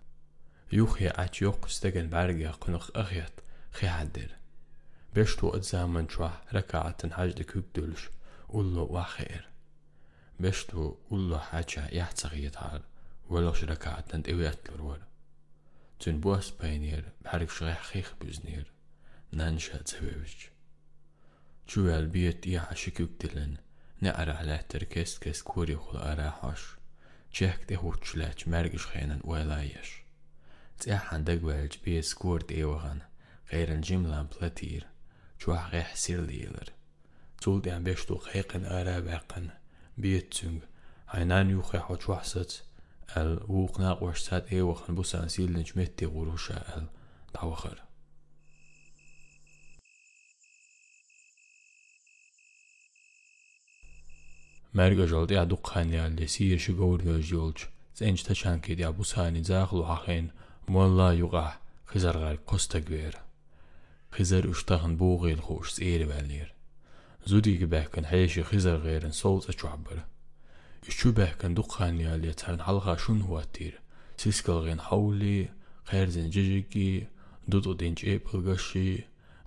[0.70, 4.30] Juch je at jok stegen berge kunnach achiat gehadir.
[5.14, 6.42] Besto het zaman twa
[21.68, 23.58] Čuvēl biet iaši küktilin,
[24.00, 26.66] ne arahlah terkes kes kuri hul arahash.
[27.30, 30.08] Čehk te hučlech mergish hainan uelayesh.
[30.78, 33.00] تساحن دقوالج بيه سكورت ايوغان
[33.52, 34.86] غير الجملة بلاتير
[35.40, 36.72] جواح غي حسير ليلر
[37.40, 39.48] تولد عم بيشتو غيقن اراب عقن
[39.98, 40.62] بيه تسنج
[41.08, 42.50] هاينان يوخي حو حسد
[43.16, 46.86] ال ووقنا قوشتات ايوغان بوسان سيل نجمت تي غروشا ال.
[47.34, 47.82] دعوخر
[54.78, 57.58] მერგეჟოლ ტია დუყანი ალე სიეში გოურგეჟ იოლჩ
[57.96, 60.26] წენჩ თაჩანკი ტია ბუსანი ზახლუ ჰახენ
[60.74, 61.46] მოლლა იუყა
[61.90, 63.14] ხიზარღარ კოსტაგვერ
[64.14, 66.48] ხიზარ უშტახან ბუღილ ხუშ წიერვალერ
[67.28, 69.98] ზუდი გიბაჰკან ჰეში ხიზარ ღერენ სოლწა ჩუაბერ
[70.88, 73.74] იშჩუ ბაჰკან დუყანი ალე ცარნ ჰალღა შუნ ჰუატირ
[74.20, 75.36] სისკალღენ ჰაული
[75.90, 76.88] ღერზენ ჯიჯიკი
[77.50, 78.88] დუტუ დენჭე პლგაში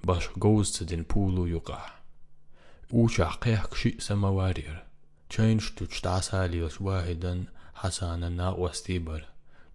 [0.08, 1.82] ბაშ გოუსცედენ პულუ იუყა
[3.02, 4.91] უჩა ხეჰკში სამავარიერ
[5.32, 9.22] Change to asalios wahidan hasana na wastibar.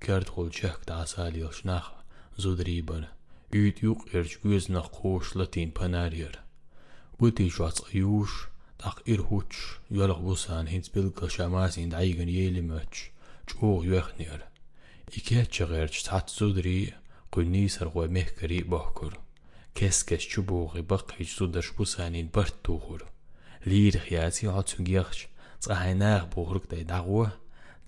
[0.01, 1.93] Kertkul çekt asalios nach
[2.37, 3.09] zudribar.
[3.53, 6.39] Üt yuk erç göz nach koş latin panaryer.
[7.21, 8.49] Buti şuats ayuş,
[8.79, 9.57] tak irhuç,
[9.91, 13.11] yalak busan hins bilgı şamas ind aygen yelimeç,
[13.47, 14.41] çoğ yöknir.
[15.17, 16.95] İki çığırç tat zudri,
[17.33, 19.13] qunnisar gwe mehkari bahkur.
[19.75, 23.01] Keskes çubuğu bakhiç zudaş busan ind bart tuğur.
[23.67, 25.29] Lir xiyasi hatsun giyakç,
[25.63, 27.29] Цӏайнах бугурктай дагъуа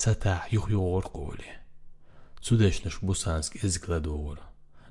[0.00, 1.50] цата юхюгъур кули.
[2.40, 4.38] Судашнаш бусанск изгла дугур.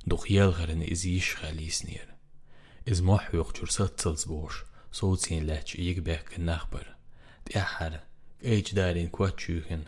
[0.06, 2.08] Духьял гарин из ишхал иснир.
[2.86, 4.66] Из мохюх чурсат цылсбош.
[4.92, 6.88] Соуцин лач игбэх кнахбар.
[7.46, 7.94] Тяхар.
[8.42, 9.84] Эйч дарин квачюхин.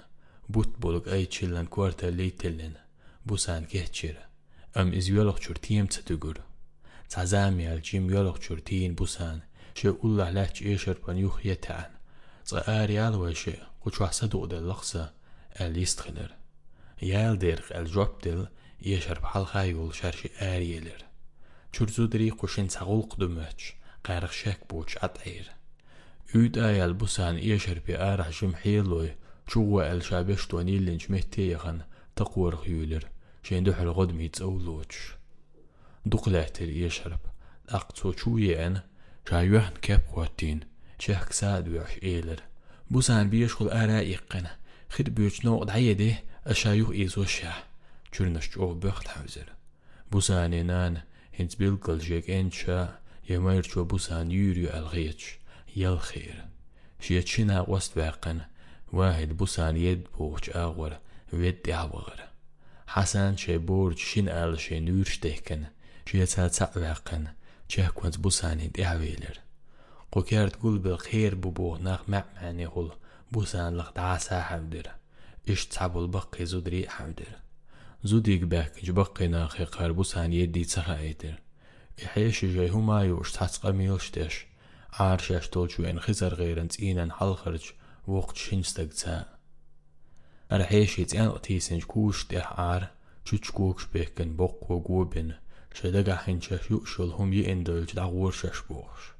[0.48, 2.78] Бут болук эйчиллан кварта лейтиллин.
[3.24, 4.18] Бусан кехчир.
[4.74, 6.38] Ам из юлох чуртием цатугур.
[7.08, 9.44] Цазам ялчим юлох чуртиин бусан.
[9.76, 11.99] Ше уллах лач ешерпан юхьетан.
[12.52, 15.12] Det är i alla شيء كنت راح صدق للغسة
[15.62, 16.36] اللي يستغلر
[17.02, 18.48] يال ديرق الجواب دل
[18.82, 21.06] يشرب حلقة يول شرشي آريلر
[21.74, 23.60] چورزو دري قوشين ساقول قدمهج
[24.04, 25.52] قارق شاك بوش عطعير
[26.36, 29.16] اود آيال بوسان يشرب آرح جمحيلوي
[29.48, 31.82] چوه الشابش توني لنج مهتيغن
[32.16, 33.10] تقور خيولر
[33.44, 35.14] شندو حلقود أو أولوش
[36.06, 37.20] دقلاتر يشرب
[37.70, 38.82] أقصو چويان
[39.30, 40.60] شايوهن كاب خواتين
[40.99, 42.41] شاك ساد ويعش إيلر
[42.91, 44.57] بوسان بيشغل آراء يقنا
[44.91, 46.15] خد بيوش نوع دعيده
[46.47, 47.63] أشايوه إيزو شاه
[48.13, 49.53] چورنش جوه بخت حوزر
[50.13, 51.01] بوسان نان
[51.41, 52.99] هنز بيلقل جيك انشا
[53.31, 55.39] يمير جو بوسان يوريو الغيتش
[55.77, 56.45] يل خير
[57.01, 58.41] شيتشنا وست واقن
[58.93, 60.99] واحد بوسان يد بوش آغور
[61.33, 62.21] ويد يعوغر
[62.87, 65.65] حسن شي بورج شين آل شي نور شتيكن
[66.07, 67.27] شيتا تعواقن
[67.69, 69.39] شاه كونت بوسان يد اعويلر
[70.12, 72.92] قوكار تقول بالخير ببو ناخ مع معني هول
[73.32, 74.88] بوسان لغ تعاسا حمدر
[75.50, 77.28] إش تسعب البقي زود ريق حمدر
[78.04, 81.34] زود يقباك جبقي ناخي قار بوسان يدي تسخا ايتر
[82.06, 84.46] إحيش جاي هما يوش تحسق ميلش تش
[84.94, 87.72] عارش اشتول شوين خزر غير انتقينا حلخرج
[88.08, 89.26] وقت شنستك تسا
[90.52, 92.88] أرحيش يتقان قتيسن كوش تح عار
[93.26, 95.34] شتشكوكش بيكن بق وقوبن
[95.74, 99.19] شدقا حنشش یوشل هم یه يئندلج دعور ششبوش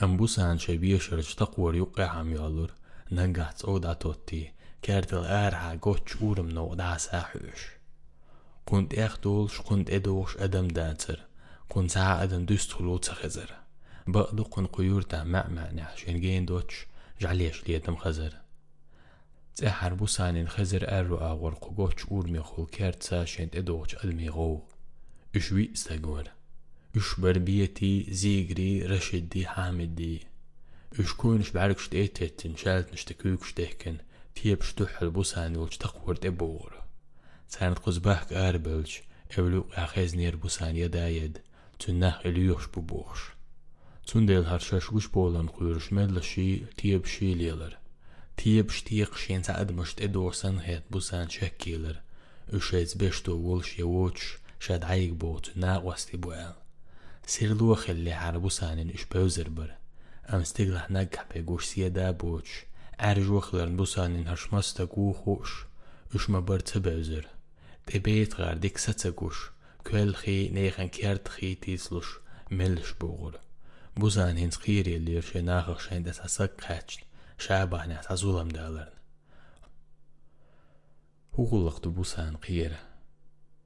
[0.00, 2.72] بوغش أم بوسان شبيه شرج تقور يقع عم يالور.
[3.12, 4.52] نقعت أودا توتي.
[4.82, 7.70] كارت الآرها قوتش أورم نو دا ساحوش.
[8.66, 11.20] كنت اخدولش كنت إدوش أدم دانتر
[11.68, 13.50] كنت ساعة أدم دستخلو تخزر
[14.06, 16.86] بقدو كن قيور تا مع معنى شنجين دوتش.
[17.20, 18.32] جعليش ليدم خزر.
[19.54, 24.62] تسحر بوسان خزر أرو آغور قوتش أورمي خول كارت سا شنت إدوش أدمي غو.
[25.36, 26.39] إشوي استقور.
[26.97, 30.19] اش بربيتي زيغري رشدي حامدي
[30.99, 33.97] اش كونش بعركش تيتتن شالت نشتكوكش تهكن
[34.35, 36.81] تيبش تحل بوسان ولش تقور تبور
[37.47, 38.91] سانت قزباك آربلج
[39.39, 41.37] اولو اخيز نير بوسان يدايد
[41.79, 43.19] تنخ اليوش ببوش
[44.07, 47.77] تندل هرشاش وش بولن قيرش ملشي تيب شي ليلر
[48.37, 52.01] تيب شتيق شين سعد مشت ادور سنهيت بوسان شكيلر
[52.49, 56.53] اشيز بشتو ولش يووش شاد عيق بوت ناقوستي بوال
[57.29, 59.75] سير لوخ اللي عربوسان اش بوزر بر
[60.29, 62.65] ام استقلح نقح بيقوش سيدا بوش
[63.01, 65.65] أرجوخ لرن بوسان هرش مستقو خوش
[66.15, 67.27] اش ما بر تبوزر
[67.85, 69.49] تبيت غار ديك ستقوش
[69.87, 72.19] كل خي نيخن كيرت خي تيسلوش
[72.51, 73.39] ملش بوغر
[73.97, 77.01] بوزان هنس خيري اللي يرشي ناخخ شين دس أسق خاتشن
[77.37, 78.95] شابه ناس عزولم دالرن
[81.33, 82.79] هوغلق بوسان قيرة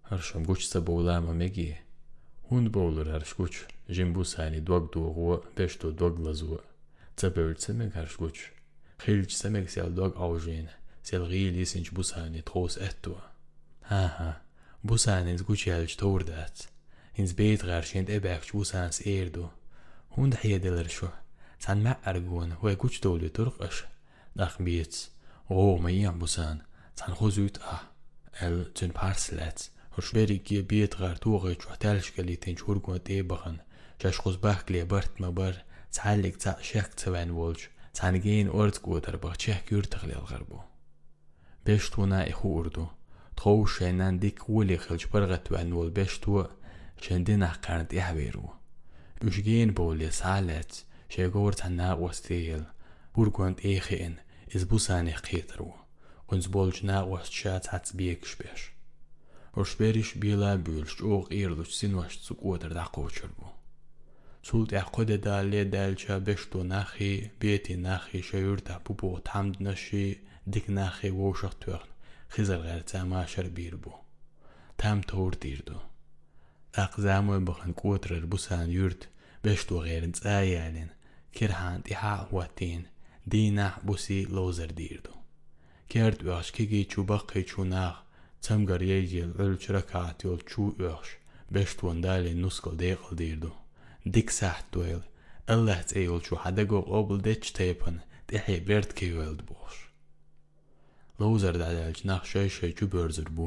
[0.06, 1.76] هرشم قوش سبولاما مجي
[2.51, 6.59] უნბოულır her şkuç, jim bu sani duak doğuğa beş do duak lazuğa.
[7.17, 8.51] Cepevir semek her şkuç.
[8.99, 10.69] Xilç semek sel duak avjin,
[11.03, 13.33] sel gil isinç bu sani tğos et duğa.
[13.83, 14.41] Ha ha,
[14.85, 16.69] bu sani zguç yelç doğur da et.
[17.17, 19.51] İnz beyt garşint ebekç bu sans eirdu.
[20.11, 21.09] Hund hiyedeler şu.
[21.59, 23.85] Sen me ergun ve guç dolu turqış.
[24.39, 25.09] Dax biyets.
[25.49, 26.61] O meyan bu san.
[26.95, 27.85] Sen huzut ah.
[28.41, 29.71] El tün parslet.
[32.36, 33.58] تنش هرقون تيبغن
[34.04, 35.56] شاش خوز باك لي برت ما بر
[35.92, 37.60] تعلق تا شاك تبان وولج
[37.94, 40.60] تانجين أرد قوتر بغتشه كير تغلي الغربو
[41.66, 42.88] بيشتونا إخو أردو
[43.38, 46.46] تخو شينان ديك ولي خلج برغت وان ول بيشتو
[47.02, 48.50] شندنا قارنت إحبيرو
[49.24, 52.64] وشجين بولي سالت شيغور تنا وستيل
[53.16, 54.16] بورغوانت إيخين
[54.56, 55.74] إز بوساني قيترو
[56.28, 58.73] قنز بولجنا وستشات هاتس بيك شبيش ورشبيريش بيلا بيلش
[59.61, 63.55] Ошбериш белабюл, шчуг ирлуш синваш цукуатр дахочербу.
[64.45, 70.05] სულ ახოდე და ლედალჩა ბეშტო ნახი ბიეთი ნახი შეურთა პუპო თამდნაში
[70.53, 71.85] დიკ ნახი ვოშახთვერ
[72.35, 73.95] ხიზალ ღერცა მაშარ ბირბო
[74.81, 75.79] თამ თორდირდო
[76.85, 79.09] აყზამო ბხან კუტრერ ბუსან იურთ
[79.45, 80.91] ბეშტო ღერენ წაიალენ
[81.37, 82.83] ქერჰანტი ჰაუატინ
[83.33, 85.15] დინა ბუსი ლოზერ დირდო
[85.93, 87.97] ქერტვაშ კიგი ჩუბა ხეჩუნახ
[88.45, 91.13] Cem gariej l-elċ rakat jol ċu uħx
[91.57, 93.53] biex t-wandali nuskal dejqal dirdu.
[94.05, 94.99] Dik saħt twil,
[95.55, 99.79] Allah t-ejol ċu ħadegu qobl deċ tejpan tiħi bert kejwel d-box.
[101.23, 103.47] Lawżar da l-elċ naħxaj xeċu bërżirbu,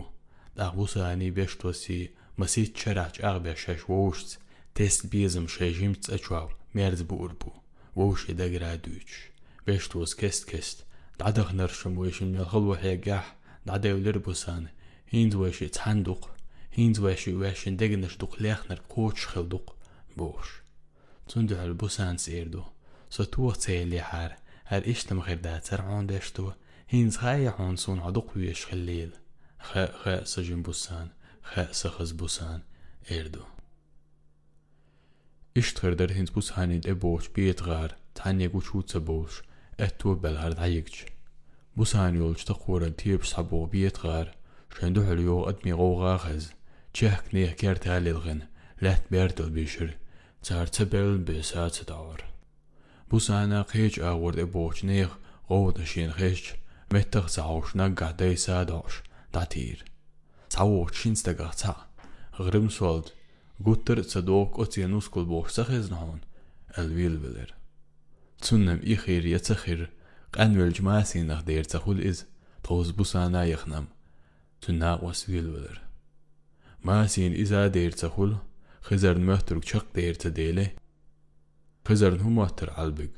[0.58, 2.00] daħbu saħni biex t-wassi
[2.42, 4.40] masit ċeraċ għagbe xeċ wawx
[4.74, 7.54] test bizm xeċim t-saċwaw merz burbu,
[7.94, 9.14] wawx id-agra duċ,
[9.70, 10.82] biex t-wass kest kest,
[11.22, 13.36] daħdaħ narxum wiex mjal xalwa ħegħax
[13.70, 14.74] daħdaw l-irbu saħni
[15.12, 16.28] hindwäsche Zanduch,
[16.70, 19.70] hindwäsche wäschen degenisch duch lechner kotschchel duch
[20.16, 20.64] boş.
[21.28, 22.64] Zündühel bu sans erdu,
[23.10, 26.56] so tuğa ceyli har, her işlem gerda ter'on deştu,
[26.92, 29.12] hinz gayahon sun aduq yüyeş xillil.
[29.68, 31.08] Xə xə sıcın busan,
[31.52, 32.62] xə sıxız busan,
[33.10, 33.44] erdu.
[35.56, 39.42] İştxırdır hinz busanid e boş bir etğar, tanya guçutsa boş,
[39.78, 41.06] ettu belhar dayıqç.
[41.78, 44.37] Busan yolçta qorel tiyib sabu bir etğar,
[44.78, 46.52] Skjønner du hører jo at vi råger hans.
[46.94, 48.44] Tjekk nekker til lidgen,
[48.78, 49.96] lett bertel bysjer,
[50.46, 52.22] tærte bell besat davar.
[53.10, 55.10] Bu sana qiç ağır de boçnir,
[55.50, 56.54] qovda şin qiç,
[56.94, 59.02] mettiq zauşna gadaysa daş,
[59.34, 59.84] datir.
[60.50, 61.76] Zauşins da gaxa,
[62.38, 63.10] grim sold,
[63.60, 66.22] gutter sadok otienus kol boçsa xeznaun,
[66.78, 67.50] elvil bilir.
[68.42, 69.90] Tsunnem ixir yatsxir,
[70.32, 72.26] qanvel jmasin naxdir tsxul iz,
[72.64, 73.97] toz bu sana yixnam.
[74.62, 75.82] Tünnä was gelbeler.
[76.84, 78.34] Masin iza deýirse hul,
[78.82, 80.68] Hızarın möhtürk çak deýirse deýle.
[81.88, 83.10] Hızarın hum möhtür albig.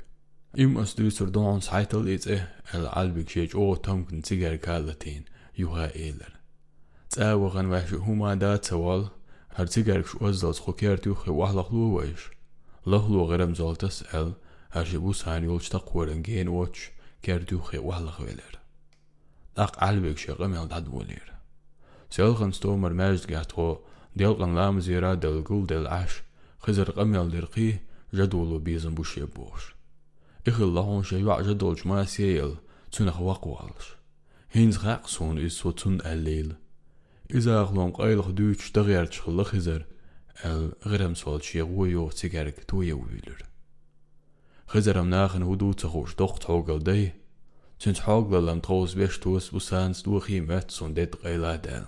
[0.55, 5.25] Im asdy surdan on saytal etse el albig şeç o tomkin sigar kalatin
[5.57, 6.33] yuha eyler.
[7.09, 9.03] Tsawğan wa şu huma da tsawal
[9.49, 12.25] her sigar şu azdaz xoker tu xe wahlaqlu waish.
[12.87, 14.29] Lahlu gıram zaltas el
[14.69, 16.91] her şey bu sani yolçta qoran gen oç
[17.23, 18.58] kerdu xe wahlaq veler.
[19.58, 21.32] جين ووش كير تيوخي وحلق ويلر داق علبك شغم يلداد ولير
[22.10, 23.76] سيلغن ستومر ماجد قاعتو
[24.16, 26.22] ديلغن لام زيرا دلقول دل عش
[26.58, 27.78] خزر قميل درقي
[28.14, 29.74] جدولو بيزن بوشي بوش
[30.48, 32.54] إخ اللهون شيوع جدول جما سيل
[32.92, 33.96] تنخ وقوالش
[34.50, 36.54] هينز غاق سون إسو تن الليل
[37.34, 39.86] إذا أغلون قايل دوش دغير تشخل خزر
[40.44, 43.42] ال غرم سوال شي غويو تيجارك تويا ويلر
[44.66, 47.12] خزرم ناخن هدو تخوش دخت حوغل دي
[47.81, 51.85] ჩვენს ჰაგლალამ თხოვს ვეშთუს უსანს დუხი მაცუნდე ყელადელ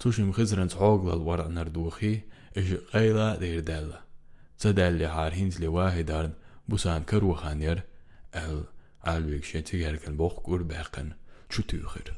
[0.00, 2.14] ცუშიმ ხიზრანს ჰაგლალ ورقنر دوخي
[2.58, 3.88] اش قيلا ديردل
[4.62, 6.32] زدل هارهينز لواهدارن
[6.68, 7.78] بوسان كروخانير
[8.34, 8.64] ال
[9.06, 11.08] البيك شتي gerken بوخ قور باقن
[11.52, 12.08] چوتوخر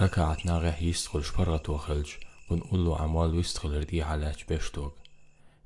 [0.00, 2.18] ركعتنا غهيست خلش فرغت وخلش
[2.50, 4.90] بنقول له عمال يستغل ريح على شبشتوغ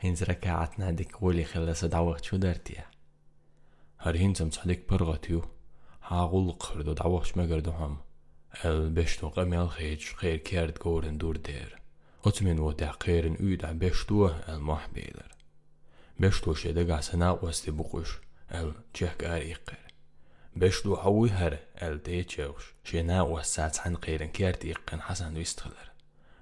[0.00, 2.84] هينز ركعت نادك ولي خلص دعوت شو درتيا
[3.98, 5.44] هر هينزم صحدك برغتيو؟
[6.02, 7.98] هاغول قردو دعوش مقردو هم
[8.64, 11.78] ال بشتوغ اميال خيج خير كارد قورن دور دير.
[12.24, 15.32] أتمن وتع خيرن ايدع بشتوه المح بيلر
[16.20, 18.18] بشتو شدق سنا وستي بقوش
[18.52, 19.78] ال جهك أريقر.
[20.56, 25.87] بشتو حوي هر ال تيتشوش شنا وسات عن خيرن كارد يقن حسن ويستغلر.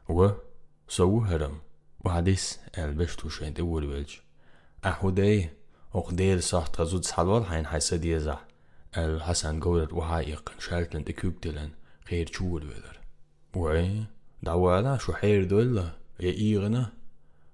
[0.09, 0.31] و
[0.89, 1.61] سوو هرم.
[2.07, 4.15] وحديث البشتو شهد اول ويلج
[4.85, 5.51] احوداي
[5.95, 8.45] اقدير صح تغزود سحلوال حين حيسد يزح
[8.97, 11.71] الحسن جولر وحايق شالتن تكوكتلن
[12.11, 13.01] غير شول ويلر
[13.57, 14.05] وعي
[14.43, 16.93] دوالا شو حیر دولا یا ایغنا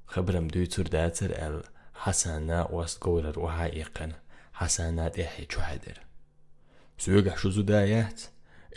[0.06, 1.62] خبرم دوی دوتر داتر ال
[1.94, 4.12] حسنا وست جولر وحايقن
[4.52, 5.98] حسنات إحي چو حدر
[6.98, 8.22] سوگه سويق حشوزو دايات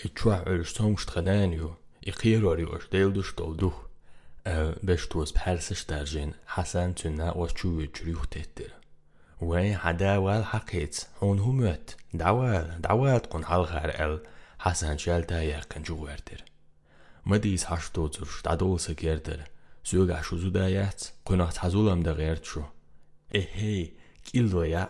[0.06, 1.76] اتشوح علشتهم شتخدانيو
[2.06, 3.74] Iqirorior deus dolduh
[4.84, 8.72] bes tuos persas dergen Hasan tünna os çuvi çürühtettir.
[9.42, 14.20] Ve hada vel hakets on humet daval daval kun halgar el
[14.58, 16.44] Hasan şelta yakın cuverdir.
[17.26, 19.40] Madis haştotur stadolsa gerdir.
[19.84, 22.66] Söga şuzu da yat kunat hazulam da gert şu.
[23.34, 24.90] Ehey kildo ya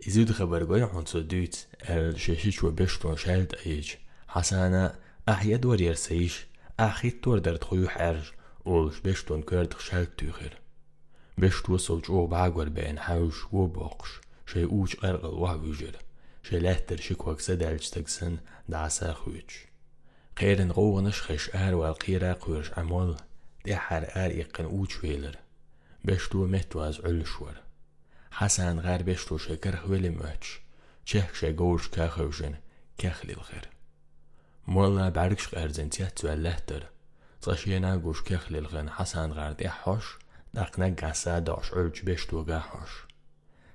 [0.00, 3.98] izud haber goy honso düt el şeşiç ve beş ton şelt ayıç.
[4.26, 4.94] Hasana
[5.26, 6.46] ahyad var yerseyiş
[6.80, 8.32] آخيتور در تخويو حرج
[8.64, 10.60] ولش بشتون كرد خشاك تيخير.
[11.38, 15.96] بشت وصل جو بعقل بين حوش وبوقش شي أوش ارقل وهوجر
[16.42, 18.36] شي لهتر شكوك سدالج تكسن
[18.68, 19.54] دعسا خويتش
[20.36, 23.16] قيرن غو نشخش آر والقيرا قويرش عمول
[23.64, 25.36] دي حر آر يقن أوش ويلر.
[26.04, 27.54] بشتو مهتو از علشور
[28.30, 30.60] حسن غير بشتو شكر خويل مهتش
[31.04, 32.54] چه شگوش که خوشن
[32.98, 33.75] که خلیل خیر
[34.67, 36.89] مولا بعرقش غير تيات واللهتر
[37.41, 40.17] صشينا گوش که خلیل غن حسن غير دي حوش
[40.53, 43.07] دقنا قاسا داش عرج بشتو قاحوش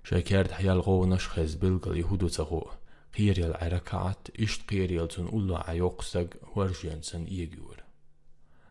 [0.04, 2.70] شكرت حيال غونش خز بلقل يهودو تغو
[3.16, 7.76] قيريال عركات إشت قيريال تن أولا عيوقسق ورجينسن إيجور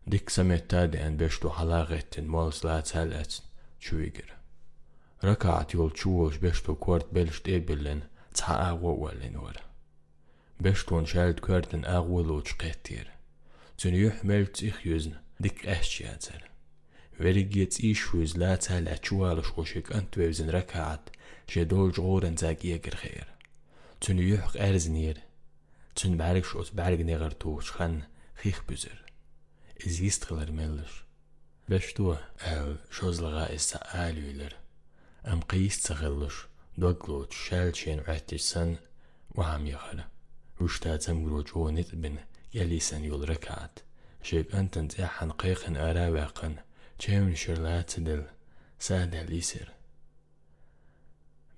[0.07, 3.43] ديك سمتا دين بشتو حلاغتن مولس لا تهلت
[3.79, 4.33] شويجر
[5.23, 8.01] ركعت يول تشوش بشتو كورت بلشت إبلن
[8.33, 9.35] تها أغوى ولن
[10.61, 13.11] ور بشتون شالت كورتن أغوى لوش قتير
[13.77, 16.49] تن يحمل تيخ يزن ديك أشياتر
[17.19, 21.09] وريجيت إيشوز لا تهل أتشوال شوشك أنت ويزن ركعت
[21.47, 23.27] شدول جغورن زاك يجر خير
[24.01, 25.17] تن يحق أرزنير
[25.95, 28.01] تن بعرق شوز بعرق نغر توش خن
[28.35, 29.03] خيخ بزر
[29.87, 31.03] إز يستغلر ملش
[31.69, 32.15] بشتو
[32.47, 34.53] ال شوز لغا إسا آليولر
[35.27, 36.35] أم قيس تغلش
[36.77, 38.75] دوغلوت شالشين عتشسن
[39.35, 40.07] وعم يخلا
[40.60, 42.16] مشتاتم گرۆچۆنێت بن
[42.54, 43.74] گەلی سنیۆڵرە کات
[44.28, 46.54] شێکەن تەنجێ ارا ئاراوەقن
[47.02, 48.22] چێون شرلات دل
[48.86, 49.68] سادەلی سر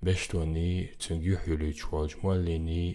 [0.05, 2.87] بەشتۆنی چنگی حولی چۆڵجمۆلێنی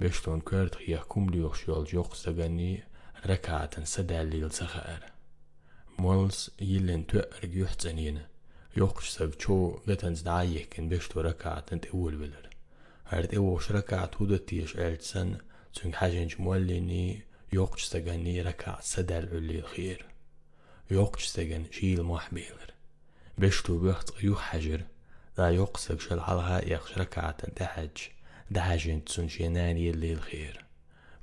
[0.00, 2.74] بەشتۆن کرد یەکوم لیۆخشیۆڵجیۆ قسەگەنی
[3.28, 5.02] ڕکاتن سەدا لیلسەخەر
[6.02, 6.40] مۆڵس
[6.70, 8.24] یلن تۆ ئەرگیو حچەنینە
[8.78, 12.44] yox sevço getenzda yekin beş töre بشتو tewul bilir.
[13.04, 14.74] Her de oşra katu da tiş
[15.68, 17.22] التسن تنج حاجنج موليني
[17.52, 20.04] يوخستغني ركعة سدى العلي الخير
[20.90, 22.70] يوقشتغن شيل محبيلر
[23.38, 24.82] بشتو بيخت يو حجر.
[25.38, 27.96] لا يقصق شل حلها يخش ركعة دحج
[28.50, 30.64] دحجن تسون شيناني اللي الخير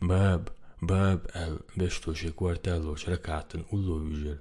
[0.02, 0.50] باب
[0.82, 4.38] باب ال بشتو شكور تالو شركعة أولو يجر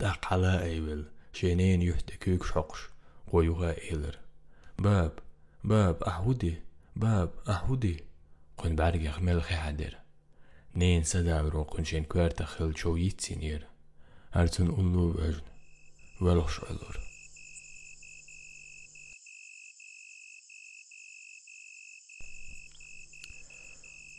[0.00, 2.80] داق على أيول شينين يحتكوك شقش.
[3.32, 4.18] ويغا إيلر
[4.78, 5.12] باب
[5.64, 6.54] باب أحودي
[6.96, 8.04] باب أحودي
[8.60, 9.94] قونبارگە خمێڵ خێحادێر
[10.78, 13.62] نێن سەداورۆ قونچێن کوێرتە خەلچۆیی چینێر
[14.36, 15.46] هەرچون ئولو ئەژن
[16.24, 16.96] وەڵخش ئەلۆر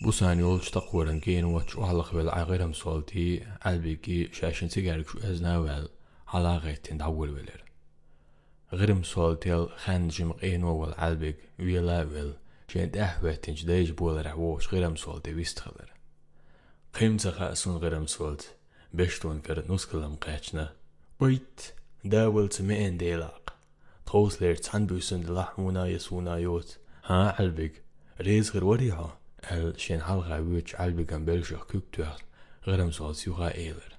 [0.03, 3.30] بوسانی ئۆڵشتە قۆرنگەین وە چوهڵەخوێل ئاغێرم سۆڵتی
[3.63, 5.85] ئەلبێکی شاشنچی گارک ئەز ناوێل
[6.31, 7.61] هەڵاغێت تێنداوەلوێلێر
[8.77, 12.31] غرم سۆڵتێڵ خەنجم قێنەوەوەڵ ئەلبێک وێلاوێل
[12.74, 14.97] ولر غيرم صولتيل خان جمق اينو والعلبك ويلا ويل شين تأهوتين جديج بول رحوش غيرم
[14.97, 15.93] صولتي ويستخلر
[16.94, 18.55] قيمت خاسون غيرم صولت
[18.94, 20.73] بشتون كرت نسكلم قاتشنا
[21.20, 21.61] بيت
[22.05, 23.55] داولت مئن ديلاق
[24.07, 27.82] تخوص لير تحنبوسن لحمونا يسونا يوت ها علبك
[28.20, 29.19] ريز غير وريها
[29.53, 32.16] ال شين حلقة ويتش علبك ام بلشخ كوكتوح
[32.66, 33.97] غرم صوت سيوغا ايلر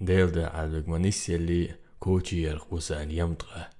[0.00, 3.70] ديل دا علبك منيس يلي كوچي يرق وسان يمطغة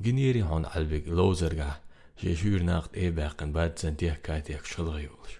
[0.00, 1.80] جنيري هون علبك لوزرغا
[2.19, 5.39] Ježír nacht éberken bad sind dir kaitech schulreolch.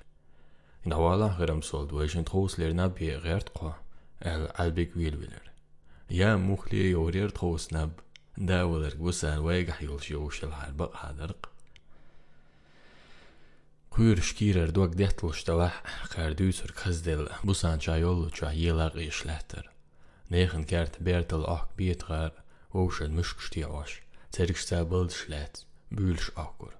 [0.86, 3.74] In awala hiram sold wech en troosler na bierert qua,
[4.20, 5.44] el albig wilwiller.
[6.08, 8.00] Ja muchli yorir troosnab,
[8.38, 11.52] da willer gusan wegah yolch yoshel harbaq hadarq.
[13.92, 15.76] Quyur şkirer duak detlush tawah,
[16.16, 19.68] qardüsur kazdil, busan çayollu çayilaq işlahtar.
[20.32, 22.32] Negen kert bertel ak bietgar,
[22.72, 24.00] woshen mishkshtiawash,
[24.32, 25.69] zergsta bildschlet.
[25.92, 26.74] Bülş Akur.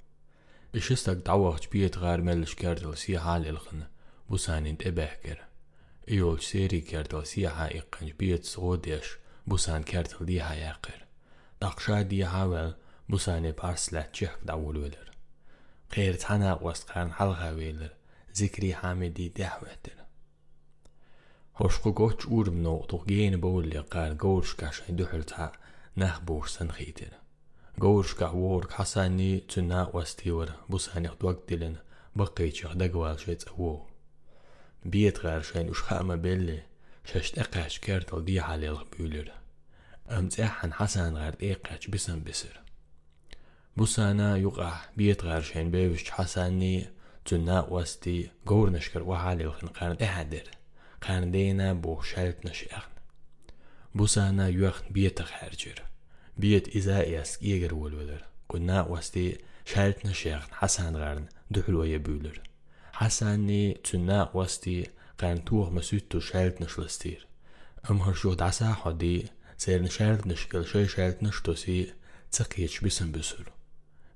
[0.78, 3.86] Ixistak dawach biet għar mellix kerdel siħa l-ilħn,
[4.30, 5.40] busanin t-ebeħker.
[6.14, 9.16] Ijol seri kerdel siħa iqqan biet sgħodiex,
[9.50, 11.00] busan kerdel diħa jaqir.
[11.64, 12.76] Daqxa diħa wel,
[13.10, 15.08] busani e parslet ċeħk dawul wilir.
[15.90, 17.96] Qir tħana wasqan ħalħa wilir,
[18.38, 19.98] zikri ħamidi deħwetir.
[21.58, 25.50] Hoxku goċ urmnu tuħgħin bowli għar e għorx kaxa duħil ta'
[25.98, 27.18] naħbur sanħitir.
[27.80, 31.78] Govorškah vork hasani tuna vastivar, busani htuak dilin,
[32.16, 33.88] bakıçıq da gval şeyts wo.
[34.86, 36.60] Biyet qarşayn uşxama belli,
[37.10, 39.28] şaşta qaş kertal di halil büyülür.
[40.18, 42.56] Amtsahan Hasan qard eqaç bisan bisir.
[43.78, 46.76] Busana yuqah biyet qarşayn beviş hasani
[47.26, 50.48] tuna vasti gornashkar wa halil qan qadir.
[51.06, 52.94] Qandena bu şaltnash aqn.
[53.98, 55.89] Busana yuqh biyet qarjir.
[56.42, 58.22] بيت ئیزای ئێسکی ئێگەرەوە لۆدەر
[58.52, 59.30] گونا وستي
[59.72, 62.38] شارتنە شێخن حەسان غارن دحلوەیە بولر.
[63.00, 64.80] حەسانی چنا وەستی
[65.22, 67.22] قانتووە مەسوود تو شارت نشلستیر
[67.86, 69.20] ئەم هەرشۆ داسا حەدی
[69.64, 71.82] سێرن شارت نشکل شەی شارت نشتۆسی
[72.36, 73.46] چقیچ بسم بسر.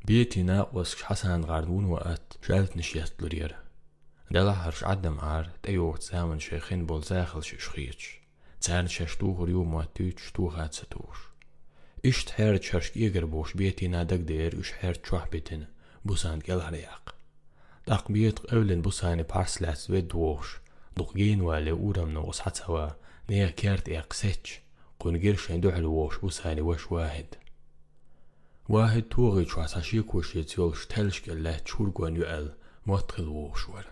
[0.08, 3.64] بيتنا وسك حسن غاردون وقت شالت نشيت لريرة
[4.32, 8.20] دلا هرش عدم عار تيو تسامن شيخين بولزاخل ششخيتش
[8.62, 11.18] تسان ششتوغ ريو مواتيتش توغات ستوش
[12.06, 15.64] ئیشت هێر چەشک ئێگەر بۆش بێتی نادەک دیر اش هر چوح بیتن
[16.08, 17.06] بوسان گل هریاق
[17.90, 20.48] دق بیت قولن گەل هەرەیەق داقبیێت ئەولن بوسانی پارسلااتوێ دۆش
[20.98, 21.58] دڵگەین وا
[22.16, 22.88] نو اس حد سوا
[23.30, 24.46] نەیە کرد ئێقسچ
[25.00, 27.30] قونگیر شێندو هەلوۆش بوسان وش واحد
[28.70, 30.04] واحد تۆغی چواساشی
[30.82, 32.48] شتلش گل له چور گوانیئل
[32.88, 33.86] مۆتقل وۆشوەر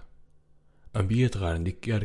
[0.95, 2.03] ئەمبیەت غارندی گەر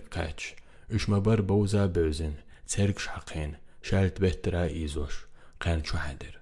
[0.94, 2.34] اش مبر بوزا بوزن
[2.70, 3.52] چرگش حەقێن
[3.88, 5.25] شلت بهتره ایزوش
[5.60, 6.40] قان شو حدر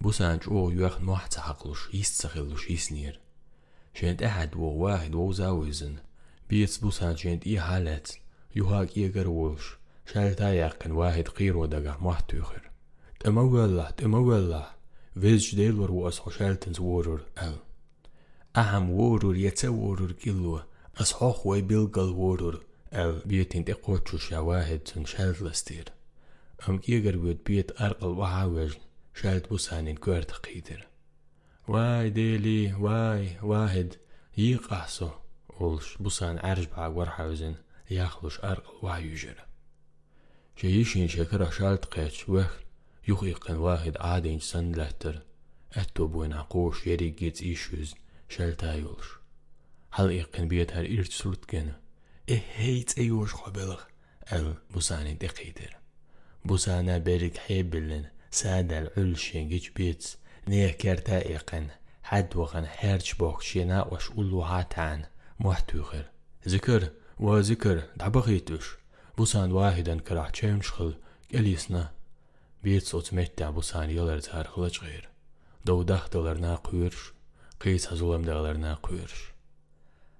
[0.00, 3.20] بوسانج أو يوخ نوح تحقلوش يستخلوش يسنير
[3.94, 5.96] شنت أحد و واحد ووزا وزن
[6.50, 8.08] بيت بوسانج شنت إي حالات
[8.56, 9.76] يوهاك إيقر ووش
[10.12, 12.70] شالتا يقن واحد قير ودقا محتوخر
[13.20, 14.70] تمولا تمولا
[15.20, 17.56] فيز ديلور وأصحو شالتنز وورور أل
[18.56, 20.60] أهم وورور يتسا وورور كيلو
[21.00, 25.84] أصحوخ ويبيلقل وورور أل بيتين تقوتشو شواهد سن شالت لستير
[26.62, 28.84] ئەم ئێگەر بێت بێت ئەرقڵ وەها وێژن
[29.18, 29.98] شاید بوسانین
[30.44, 30.80] قیدر.
[31.68, 33.90] وای دێلی وای واحد
[34.36, 35.10] یی قاسۆ
[35.58, 37.54] ئۆڵش بوسان عرش باگوەرحاوزن
[37.96, 39.44] یاخلوش ئەرقڵ وایژرە
[40.58, 42.52] جيشين شكرا شالت قيتش وخ
[43.08, 45.22] يخيقن واحد عادين سن لهتر
[45.72, 47.94] اتو بوينا قوش يري جيتس ايشوز
[48.28, 49.08] شالتا يولش
[49.90, 51.80] هل ايقن بيت هر ايرت سلوت جنا
[52.30, 53.80] اهيت ايوش قبلغ
[54.32, 55.76] ال بساني دقيدر
[56.45, 60.17] بوسانا بيرك حيبلن سادة العلشين جيج بيتس
[60.47, 61.67] نيه كارتا إيقن
[62.03, 65.05] حد وغن هيرش بوك شينا وش أولو هاتان
[65.39, 66.05] محتوخر
[66.47, 68.75] ذكر وذكر دعبغيتوش
[69.17, 70.95] بوسان واحدا كراح تشيمشخل
[71.33, 71.91] قليسنا
[72.63, 75.09] بيت صوت متع بوسان يلر تار خلج غير
[75.65, 77.13] دو دخ دولرنا قويرش
[77.59, 79.31] قيس هزولم دولرنا قويرش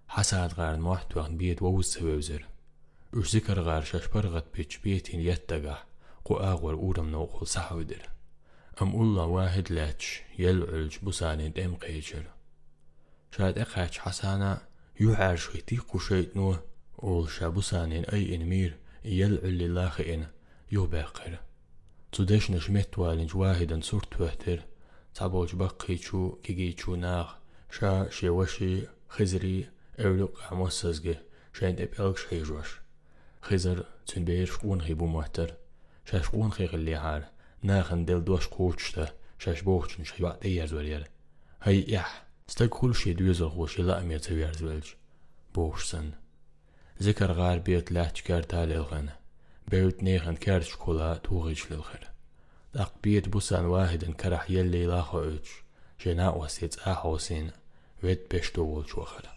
[0.08, 2.46] حساد غار موحت وغن بيت ووز سوزر
[3.14, 5.22] وش ذكر غار شاش برغت بيتش بيتين
[6.27, 8.09] قؤاغور أورم نوقو سحودر
[8.83, 12.25] أم الله واحد لاتش يلعج بساند أم قيجر
[13.37, 14.63] شاد أقاج حسانا
[15.01, 16.63] يعاش غتيق شيت نوه
[17.03, 20.27] أول شابوسانين أي إنمير يلعل لاخئن
[20.73, 21.39] يو باقر
[22.13, 24.63] تودش نشمت والنج واحدا سورت وهتر
[25.15, 27.35] تابوج بقيتشو كيجيتشو ناغ
[27.71, 29.69] شا شيوشي خزري
[30.01, 31.17] أولوك عموسزجي
[31.53, 32.81] شاين أبقلك شيجوش
[33.43, 35.55] خزر تنبير شقون غيبو مهتر
[36.11, 37.25] شاشقون خيغلي عار
[37.63, 39.09] ناخن دل دوش قوشتا
[39.39, 41.09] شاش بوخشن شاش وقت ايار زوريار
[41.63, 44.87] هاي اح ستا كل شي دوزل خوشي لا امير تبيار زولج
[45.55, 46.11] بوخشسن
[47.03, 49.09] ذكر غار بيت لا تشكار تاليلغن
[49.69, 52.11] بيوت نيخن كارش كولا توغيش للخير
[52.75, 55.65] داق بيت بوسان واحد كرح يلي لاخو اوش
[56.05, 57.53] جناء وسيت احوسين آه
[58.03, 59.36] ويت بيشتو ولش وخلا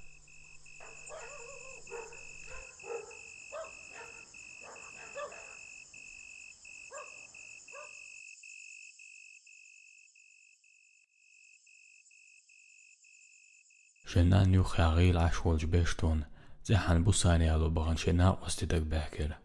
[14.15, 16.25] شنان يو خاغيل عشولج بيشتون
[16.65, 19.37] زحن بوساني على بغن شناء وستدك باكر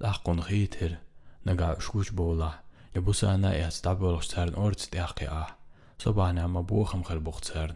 [0.00, 0.96] داقون خيتر
[1.46, 2.50] نقع شوش بولا
[2.96, 5.46] يبوسانا يستعبل سارن أورت داقي آه
[5.98, 7.74] صبانا ما بوخم خل بوخت سارن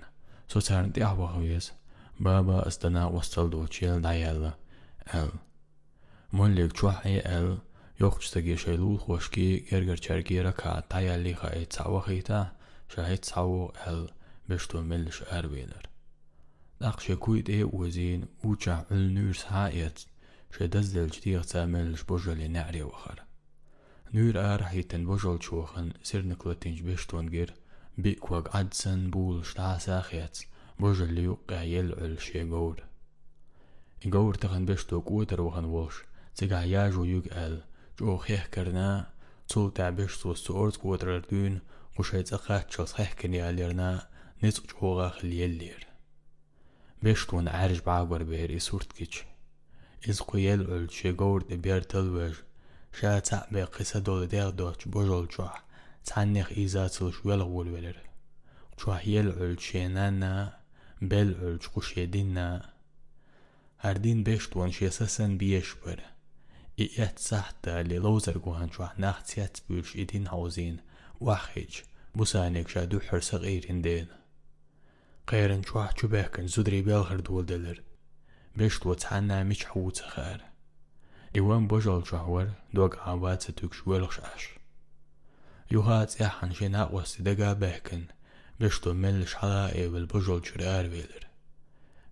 [0.48, 1.72] سو سارن ديح بخويس
[2.20, 4.52] بابا استنا وصل دو تشيل دايلا
[5.14, 5.28] ال
[6.32, 7.58] موليك تشوح اي ال
[8.00, 12.52] يوخش تجي شيلول خوشكي جرجر چرگي ركا تايالي خاي تساو خيتا
[12.88, 14.10] شاهد تساو ال
[14.48, 15.87] بشتو ملش أرويلر
[16.81, 19.99] لأخشى كويت إيه وزين وشع النورس هايت
[20.57, 23.23] شدزل جديغ تامل شبوجل نعري وخر
[24.13, 27.53] نور آر هيتن بوجل شوخن سيرنكلتنج بيشتونجر
[27.97, 30.39] بيكوغ عدسن بول شتاساخيت
[30.79, 32.83] بوجل ليوقع يلعل شيغور
[34.05, 36.03] إغور تخن بيشتو كوتر وخن وش
[36.35, 37.61] تقع ياجو يقال
[37.99, 39.09] جو خيه كرنا
[39.47, 41.59] تول تعبش تو سورت كوتر دون
[41.99, 44.07] وشيت أخات صحيح كنيا ليرنا
[44.43, 45.88] نسق جوغا خليل لير
[47.32, 49.24] عارج بعقور بير إسورت كيتش
[50.08, 52.34] إز قيل أول شي غور بير تلوج
[53.00, 55.64] شا تعبي قصة دول دير دوش بوجل جوح
[56.04, 57.96] تعنيخ إيزاتل شويل غول ولر
[58.78, 60.58] جوح يلعل شينانا
[61.02, 62.70] بل علج قشيدنا
[63.78, 66.14] هردين بشتون شي سسن بيشبر
[66.76, 70.26] i et sahta li lozer guhan شو nacht jetzt büsch i din
[75.29, 77.79] قێرن چواه چوو بەکەن زودری بێڵ هەردووە دەلر
[78.57, 80.39] بێشتوە چان نامیچ حوتە خەر
[81.35, 84.43] ئیوەم بۆژەڵ چاوەەر دۆگ ئاواتە توکشوە لەشاش
[85.73, 88.03] یوهات یا حەنژێ ناوەستی دەگا بەکەن
[88.59, 91.23] بێشتۆ من لە شحڵا ئێوەل بۆژەڵ چرار وێلر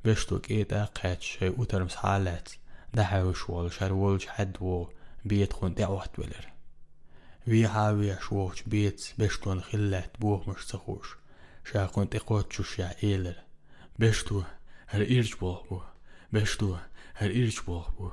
[0.03, 2.47] بێشتۆ کێدا قەت شێ ئوتەرمس ولش
[2.97, 4.79] دەحەوەشوە لە شەرۆڵ حەدوە
[5.29, 6.45] بێت خوندێ ئەوات وێلر
[7.49, 11.07] وی هاوێ شوەچ بێت بێشتۆن خلەت بۆ مشتە خۆش.
[11.66, 12.16] خون دعوات ويلر وي هاوي شوش بيت بيش تو نخلات بوه مش سخوش شا كنت
[12.16, 13.36] إقوات شو شا إيلر
[13.98, 14.42] بيش تو
[14.88, 15.92] هر إيرج بوه بوه
[16.32, 16.78] Bestu,
[17.14, 18.12] her irçboğbu.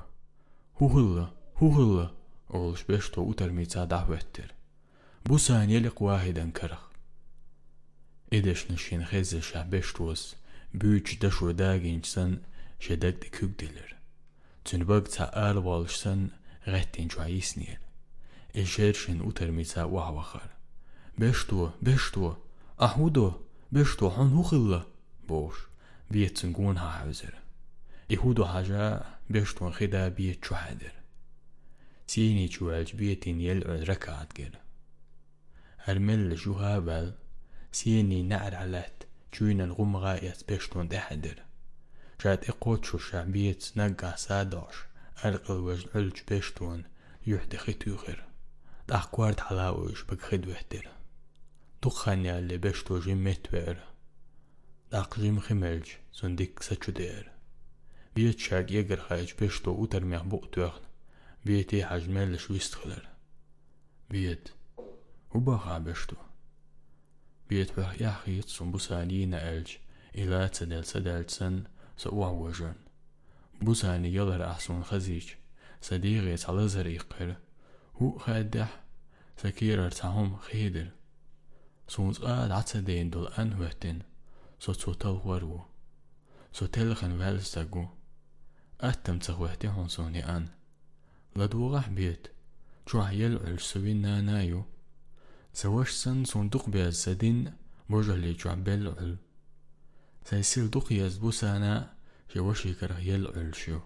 [0.74, 2.11] Huhulla, huhulla.
[2.49, 4.52] Oluş bestu utarmica dahvettir.
[5.28, 6.80] Bu saniyelik vahiden karık.
[8.32, 10.34] İdeş nişin xeze şah beştuos,
[10.74, 12.40] büyüç daşu daginçsan
[12.80, 13.95] şedek de kügdilir.
[14.66, 16.32] Tünbag ta al walşsan
[16.68, 17.78] rettin çayisnir.
[18.53, 20.49] Eşerşin utarmica wahvakhar.
[21.20, 22.38] Beştu, beştu,
[22.77, 24.87] Ahudo, bist du han huchilla?
[26.09, 26.99] wie zum gun Hauser.
[27.01, 27.33] havzer.
[28.09, 30.93] Ihudo haja, bist du khida biet chuhadir.
[32.07, 34.55] Sini chuelj bietin yel und rekat gel.
[35.87, 37.17] Hermel juha bel,
[37.71, 38.85] sini na'ar
[39.33, 41.39] Chuin und Rumra, yas bist du dehadir.
[42.23, 44.75] شاد إقوت شو شعبية نقع سادوش
[45.25, 46.85] أرقل وجن علج بيشتون
[47.27, 48.25] يحدي ختيوغر
[48.87, 50.94] Dach Quart Halawisch, begrid Wetter.
[51.84, 53.84] دخاني اللي بيشتو جيمت وير
[54.91, 57.32] داق جيم خملج سندك سچو دير
[58.16, 60.82] بيت شاق يقر خايج بيشتو وتر ميح بوق توخن
[61.45, 63.07] بيتي حاج ميلش ويستخلر
[64.10, 64.49] بيت
[65.32, 66.16] وباخا بيشتو
[67.49, 69.72] بيت بخ يحيط سنبوساني ألج
[70.16, 71.64] إلا تدل سدل سن
[71.98, 72.76] سوع وجن
[73.61, 75.28] بوساني يلر أحسن خزيج
[75.82, 77.36] صديقي على زريقر
[77.95, 78.84] هو خادح
[79.38, 80.88] سكير ارتهم خيدر
[81.86, 84.02] Soens ratsedein door aanhuchten,
[84.59, 85.61] so tsotal waru.
[86.51, 87.89] So telgen wel sagu.
[88.77, 90.51] Attem tsahuhti honsoni an.
[91.36, 92.27] لدو راح بيت
[92.89, 94.65] جو يلعل سوينا نانايو
[95.52, 97.52] سواش سن صندوق بيز سدين
[97.90, 99.16] بوجه لي جو جوح بيلعل
[100.24, 101.94] سيسير دوق يزبو سانا
[102.35, 103.78] شواش يكره يلعل شو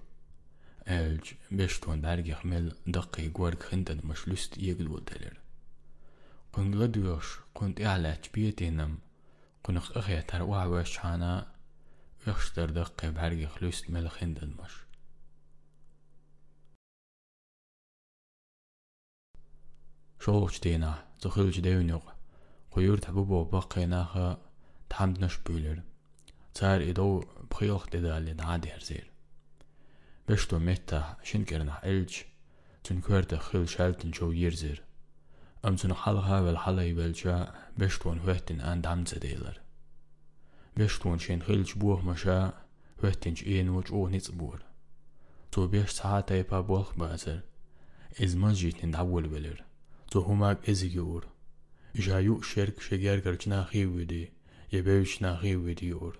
[0.88, 5.47] الج بيشتون بارجي خمل دقي جوارك خندد مشلوست يقلو دلر
[6.56, 8.92] qungladuyosh qunt yaalach bietinam
[9.64, 11.32] qunuq ixyatar waawe shana
[12.26, 14.78] yaxshdirdiq qebargi xlust melxindilmosh
[20.24, 20.92] шоуч дэна
[21.22, 22.04] зөвхөлж дэвнэг
[22.74, 24.26] гоёр табубо бақэнаха
[24.92, 25.78] тамднаш бүлэр
[26.56, 27.14] цаар идөө
[27.52, 29.06] бхиох дэдали наад хэрзэр
[30.26, 32.12] бэшту мета шингэрна элж
[32.84, 34.78] зүнхэрдэ хэл шалтэн чоо ерзэр
[35.65, 39.17] إلج تنكورت خيل شالتن شو يرزير أم تن حلها والحلا يبلجا بشتون هوهتن آن دامزة
[39.17, 39.61] ديلر
[40.77, 42.53] بشتون شين خيلج بوه مشا
[43.03, 44.63] هوهتن جئين وج أوه نيصبور
[45.51, 47.39] تو بيش ساعتا يبا بوخ بازر
[48.23, 49.63] إز مجيت ندعول بلر
[50.11, 51.27] تو هماك إزيور
[51.95, 54.31] جايو شرك شجار كرجنا خيودي
[54.73, 56.19] يبيوشنا خيوديور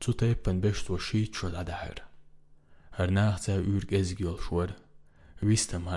[0.00, 2.02] تو تيبن بشتو شيت شو العدهر
[2.92, 4.70] هر ناختا ورك إزيول شور
[5.42, 5.88] ويستم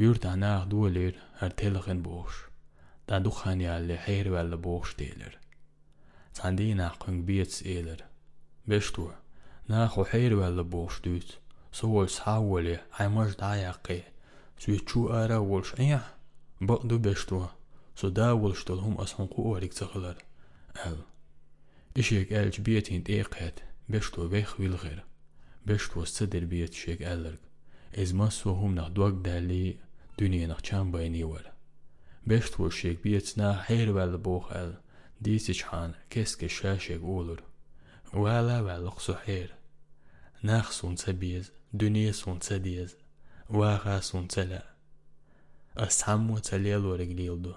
[0.00, 2.34] Yurt anaq duelir, ar telxin boş.
[3.08, 5.34] Da duxan yalli xeyr vəlli boş deyilir.
[6.32, 8.00] Sandi naq qın biets elir.
[8.68, 9.04] Beştu,
[9.68, 11.26] naq o xeyr vəlli boş düz.
[11.72, 14.00] Sovol savoli, aymaj dayaqi.
[14.62, 16.06] Süçü ara volş əyah.
[16.60, 17.50] Baqdu beştu.
[17.94, 20.16] Suda volş dolhum asınqu orik zıqılır.
[20.86, 20.98] Əl.
[22.00, 23.56] İşik əlç bietin deyiqət.
[23.88, 24.98] Beştu vex vilğir.
[25.68, 27.42] Beştu sıdır biet şik əlirq.
[27.92, 29.89] Ez mas sohum naq duaq dəli
[30.20, 31.46] dúnéanach teamba inníhfuil.
[32.28, 34.72] Beistúir sé bíit na héirhheile bócha eil
[35.24, 37.40] díiteán céca sé sé ólar,
[38.12, 39.50] bhile bhealach er sa héir.
[40.42, 42.96] Nachsún sa bíos duníasún sa díos,
[43.48, 44.62] bhachaún sa le.
[45.74, 47.56] As samú sa léúir ag líalú,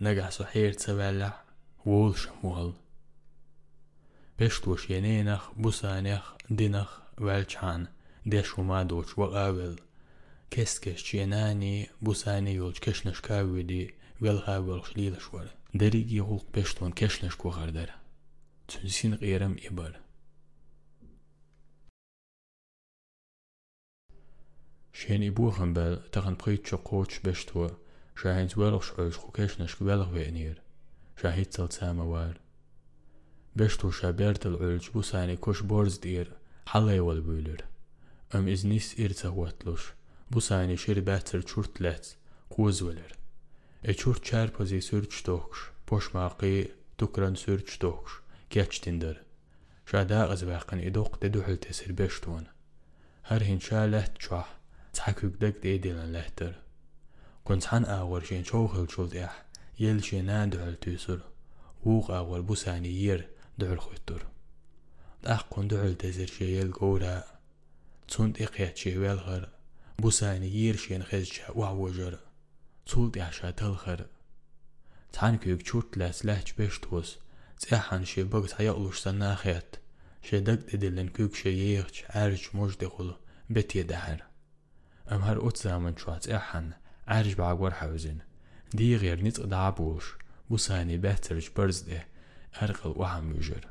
[0.00, 1.30] na ga sa héir sa bheile
[1.84, 2.74] bhil er, sem mhil.
[4.38, 7.88] Beistúir sé éanaach busáineach duach bhilteán
[8.26, 9.87] deisú mádóit bh ahfuil.
[12.01, 17.89] بوساني يولش كشنش كاويدي ويلغا ويلش ليلش ور دريجي هولق بشتون كشنش كو غردر
[18.67, 19.99] تنسين غيرم إبر
[24.93, 27.69] شين إبوخن بل تغن بريت شو قوتش بشتو
[28.21, 30.61] شاهين زوالغ شعوش خوكيشنش كوالغ وينير
[31.21, 32.39] شاهيد تل ساموار
[33.55, 36.33] بشتو شابيرت العلج بوساني كوش بورز دير
[36.65, 37.61] حالي والبولر
[38.35, 39.93] أم إزنيس إرتا واتلوش
[40.30, 42.04] Bu sanișiri better qurt lec,
[42.50, 43.12] quzveler.
[43.82, 48.14] E qurt qerpazi sür qtoksh, poshmaqi tukran sür qtoksh,
[48.50, 49.16] keçtinder.
[49.90, 52.46] Şada az vaqin idoq de duhul tesir beştun.
[53.22, 54.48] Her hinşa leht çah,
[54.92, 56.54] çakükdek de edilen lehtir.
[57.44, 59.34] Kunçhan ağır şeyin çoğul çult eh,
[59.78, 61.20] yel şeyna duhul tüsür.
[61.84, 63.24] Uğ ağır bu sani yer
[63.60, 64.22] duhul xüttür.
[65.24, 67.26] Dağ kun duhul tesir şeyel gora,
[68.08, 69.57] Tund iqiyat şeyvelğar,
[70.02, 72.18] بوساين يرشين خزجا وعوجر
[72.86, 74.06] تولد عشا تلخر
[75.12, 77.18] تحنكيك شورت لا سلاحج بيشتوس
[77.58, 79.76] تساحن شي بغت حيقلوش سناخيت
[80.22, 83.14] شي دقت دلن كوك شي يغش عرج مجدخل
[83.50, 84.22] بيت يدعر
[85.12, 86.70] ام هر اتزامن شو تساحن
[87.08, 88.18] عرج بعقور حوزن.
[88.74, 90.04] دي غير نتق دعبوش
[90.50, 92.06] بوساني باترج برزده
[92.62, 93.70] ارقل وحم يجر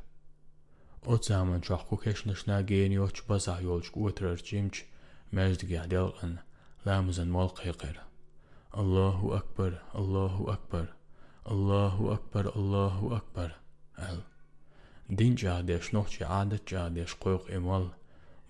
[1.04, 4.84] اتزامن شو حقوكش نشنا جينيوش بزح يولش قوتر جيمش
[5.32, 6.36] مجد قاعد يلقن
[6.86, 8.02] لامزن مال قيقر
[8.76, 10.94] الله أكبر الله أكبر
[11.50, 13.56] الله أكبر الله أكبر.
[13.98, 14.22] ال
[15.10, 17.90] دين جادش نوح عادة جادش قوق إمال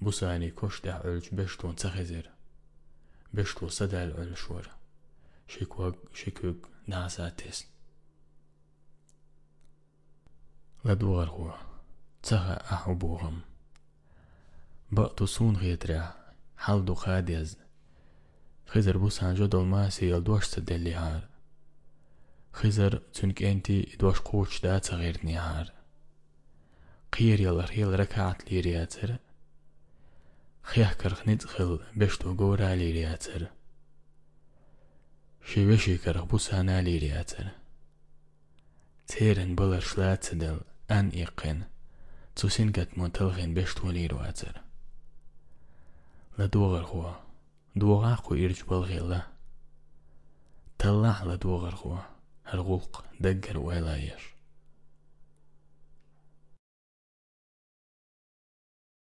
[0.01, 2.31] بوساني كوش دع علج بشتون تخزر
[3.35, 4.71] بشتو صدع العلشور
[5.49, 7.67] شكوك شكوك ناسا تس
[10.85, 11.55] لدوغر هو
[12.23, 13.41] تخا أحبوهم.
[14.93, 16.28] بقتو سون غيترع
[16.58, 17.58] حلدو خاديز
[18.68, 21.28] خزر بوسان جدول ماسي يلدوش تدلي هار
[22.54, 25.72] خزر تنك انتي دوش قوش دا تغير نهار
[27.14, 29.16] قير يلر هيل ركعت لي رياتر
[30.64, 33.48] خيح كرخ ندخل بشتو قورا لي رياتر
[35.46, 37.48] شي وشي كرخ بوسانا لي رياتر
[39.08, 40.60] تيرن بلر شلات سدل
[40.92, 41.64] أن إيقن
[42.36, 42.88] تسين قد
[46.39, 46.47] لا
[47.77, 49.23] دوغا خو إرجبال بالغيلا
[50.79, 51.99] طلع لا دوغرخوا
[52.45, 54.38] هرغوق دقر ولاير